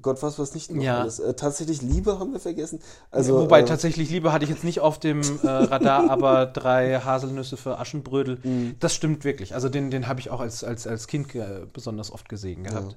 Gott, 0.00 0.22
was 0.22 0.38
was 0.38 0.54
nicht 0.54 0.70
noch 0.70 0.82
Ja. 0.82 1.00
alles. 1.00 1.18
Äh, 1.18 1.34
tatsächlich 1.34 1.82
Liebe 1.82 2.18
haben 2.20 2.32
wir 2.32 2.38
vergessen. 2.40 2.78
Also, 3.10 3.36
Wobei 3.40 3.60
äh, 3.60 3.64
tatsächlich 3.64 4.10
Liebe 4.10 4.32
hatte 4.32 4.44
ich 4.44 4.50
jetzt 4.50 4.62
nicht 4.64 4.78
auf 4.80 4.98
dem 5.00 5.20
äh, 5.42 5.48
Radar, 5.48 6.08
aber 6.10 6.46
drei 6.46 7.00
Haselnüsse 7.00 7.56
für 7.56 7.78
Aschenbrödel, 7.80 8.38
Mhm. 8.42 8.76
das 8.78 8.94
stimmt 8.94 9.24
wirklich. 9.24 9.54
Also 9.54 9.68
den, 9.68 9.90
den 9.90 10.06
habe 10.06 10.20
ich 10.20 10.30
auch 10.30 10.40
als, 10.40 10.62
als, 10.62 10.86
als 10.86 11.08
Kind 11.08 11.28
besonders 11.72 12.12
oft 12.12 12.28
gesehen 12.28 12.62
gehabt. 12.62 12.96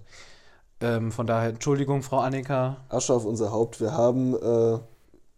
Ähm, 0.79 1.11
von 1.11 1.25
daher, 1.25 1.49
Entschuldigung, 1.49 2.03
Frau 2.03 2.19
Annika. 2.19 2.77
Asche 2.89 3.13
auf 3.13 3.25
unser 3.25 3.51
Haupt. 3.51 3.81
Wir 3.81 3.93
haben 3.93 4.35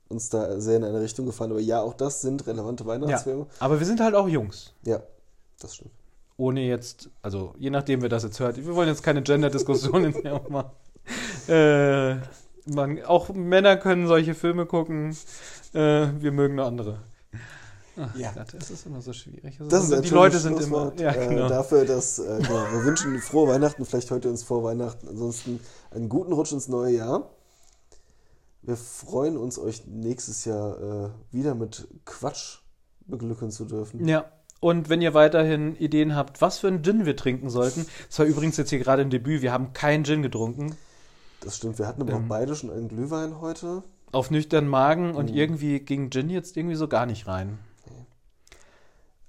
uns 0.09 0.29
da 0.29 0.59
sehr 0.59 0.77
in 0.77 0.83
eine 0.83 1.01
Richtung 1.01 1.25
gefallen. 1.25 1.51
Aber 1.51 1.59
ja, 1.59 1.81
auch 1.81 1.93
das 1.93 2.21
sind 2.21 2.45
relevante 2.47 2.83
Ja, 2.83 2.89
Weihnachtsfilme. 2.89 3.47
aber 3.59 3.79
wir 3.79 3.85
sind 3.85 3.99
halt 3.99 4.15
auch 4.15 4.27
Jungs. 4.27 4.73
Ja, 4.83 5.01
das 5.59 5.75
stimmt. 5.75 5.91
Ohne 6.37 6.61
jetzt, 6.61 7.09
also 7.21 7.53
je 7.57 7.69
nachdem, 7.69 8.01
wer 8.01 8.09
das 8.09 8.23
jetzt 8.23 8.39
hört. 8.39 8.57
Wir 8.57 8.75
wollen 8.75 8.89
jetzt 8.89 9.03
keine 9.03 9.21
Gender-Diskussion 9.23 10.03
ins 10.05 10.21
Jahr 10.23 10.41
machen. 10.49 10.71
Äh, 11.47 12.15
man, 12.67 13.03
auch 13.05 13.29
Männer 13.29 13.77
können 13.77 14.07
solche 14.07 14.33
Filme 14.33 14.65
gucken. 14.65 15.15
Äh, 15.73 16.07
wir 16.19 16.31
mögen 16.31 16.55
nur 16.55 16.65
andere. 16.65 16.99
Ach 17.97 18.13
Ja. 18.17 18.31
Gott, 18.33 18.53
es 18.55 18.69
ist 18.71 18.85
immer 18.85 19.01
so 19.01 19.13
schwierig. 19.13 19.57
Es 19.59 19.67
Das 19.69 19.83
ist 19.83 19.89
immer- 19.89 19.97
ein 19.97 20.03
die 20.03 20.09
Leute 20.09 20.39
sind 20.39 20.59
immer. 20.61 20.91
Ja, 20.99 21.13
genau. 21.13 21.45
äh, 21.45 21.49
dafür, 21.49 21.85
dass 21.85 22.19
äh, 22.19 22.39
genau, 22.41 22.65
wir 22.73 22.83
wünschen 22.83 23.17
frohe 23.19 23.47
Weihnachten, 23.47 23.85
vielleicht 23.85 24.11
heute 24.11 24.29
uns 24.29 24.43
vor 24.43 24.63
Weihnachten, 24.63 25.07
ansonsten 25.07 25.61
einen 25.91 26.09
guten 26.09 26.33
Rutsch 26.33 26.51
ins 26.51 26.67
neue 26.67 26.95
Jahr. 26.97 27.29
Wir 28.65 28.77
freuen 28.77 29.37
uns, 29.37 29.59
euch 29.59 29.85
nächstes 29.85 30.45
Jahr 30.45 30.79
äh, 30.81 31.09
wieder 31.31 31.53
mit 31.55 31.87
Quatsch 32.05 32.59
beglücken 33.05 33.51
zu 33.51 33.65
dürfen. 33.65 34.07
Ja. 34.07 34.25
Und 34.59 34.89
wenn 34.89 35.01
ihr 35.01 35.13
weiterhin 35.13 35.75
Ideen 35.75 36.15
habt, 36.15 36.41
was 36.41 36.57
für 36.59 36.67
einen 36.67 36.81
Gin 36.83 37.05
wir 37.05 37.15
trinken 37.15 37.49
sollten, 37.51 37.85
das 38.07 38.17
war 38.17 38.25
übrigens 38.25 38.57
jetzt 38.57 38.69
hier 38.71 38.79
gerade 38.79 39.03
ein 39.03 39.11
Debüt, 39.11 39.41
wir 39.43 39.51
haben 39.51 39.73
keinen 39.73 40.03
Gin 40.05 40.21
getrunken, 40.23 40.75
Das 41.41 41.57
stimmt, 41.57 41.77
wir 41.77 41.85
hatten 41.85 42.01
aber 42.01 42.13
Ähm. 42.13 42.23
auch 42.23 42.27
beide 42.29 42.55
schon 42.55 42.71
einen 42.71 42.87
Glühwein 42.87 43.39
heute. 43.41 43.83
auf 44.11 44.31
nüchternen 44.31 44.69
Magen 44.69 45.13
und 45.13 45.29
Mhm. 45.29 45.35
irgendwie 45.35 45.79
ging 45.81 46.09
Gin 46.09 46.29
jetzt 46.31 46.57
irgendwie 46.57 46.75
so 46.77 46.87
gar 46.87 47.05
nicht 47.05 47.27
rein. 47.27 47.59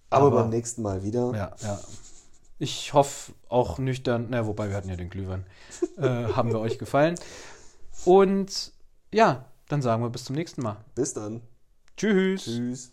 Aber, 0.09 0.27
Aber- 0.29 0.43
beim 0.43 0.51
nächsten 0.51 0.81
Mal 0.83 1.03
wieder. 1.03 1.33
Ja, 1.35 1.53
ja. 1.61 1.81
Ich 2.59 2.95
hoffe 2.95 3.33
auch 3.51 3.79
nüchtern, 3.79 4.29
na, 4.31 4.47
wobei 4.47 4.69
wir 4.71 4.77
hatten 4.77 4.89
ja 4.89 4.97
den 4.97 5.11
Glühwein, 5.11 5.45
äh, 5.99 6.33
haben 6.33 6.51
wir 6.53 6.61
euch 6.61 6.79
gefallen. 6.79 7.17
Und 8.07 8.73
ja, 9.17 9.47
dann 9.69 9.81
sagen 9.81 10.03
wir 10.03 10.11
bis 10.11 10.27
zum 10.27 10.37
nächsten 10.37 10.61
Mal. 10.61 10.77
Bis 10.95 11.15
dann. 11.15 11.41
Tschüss. 11.97 12.45
Tschüss. 12.45 12.93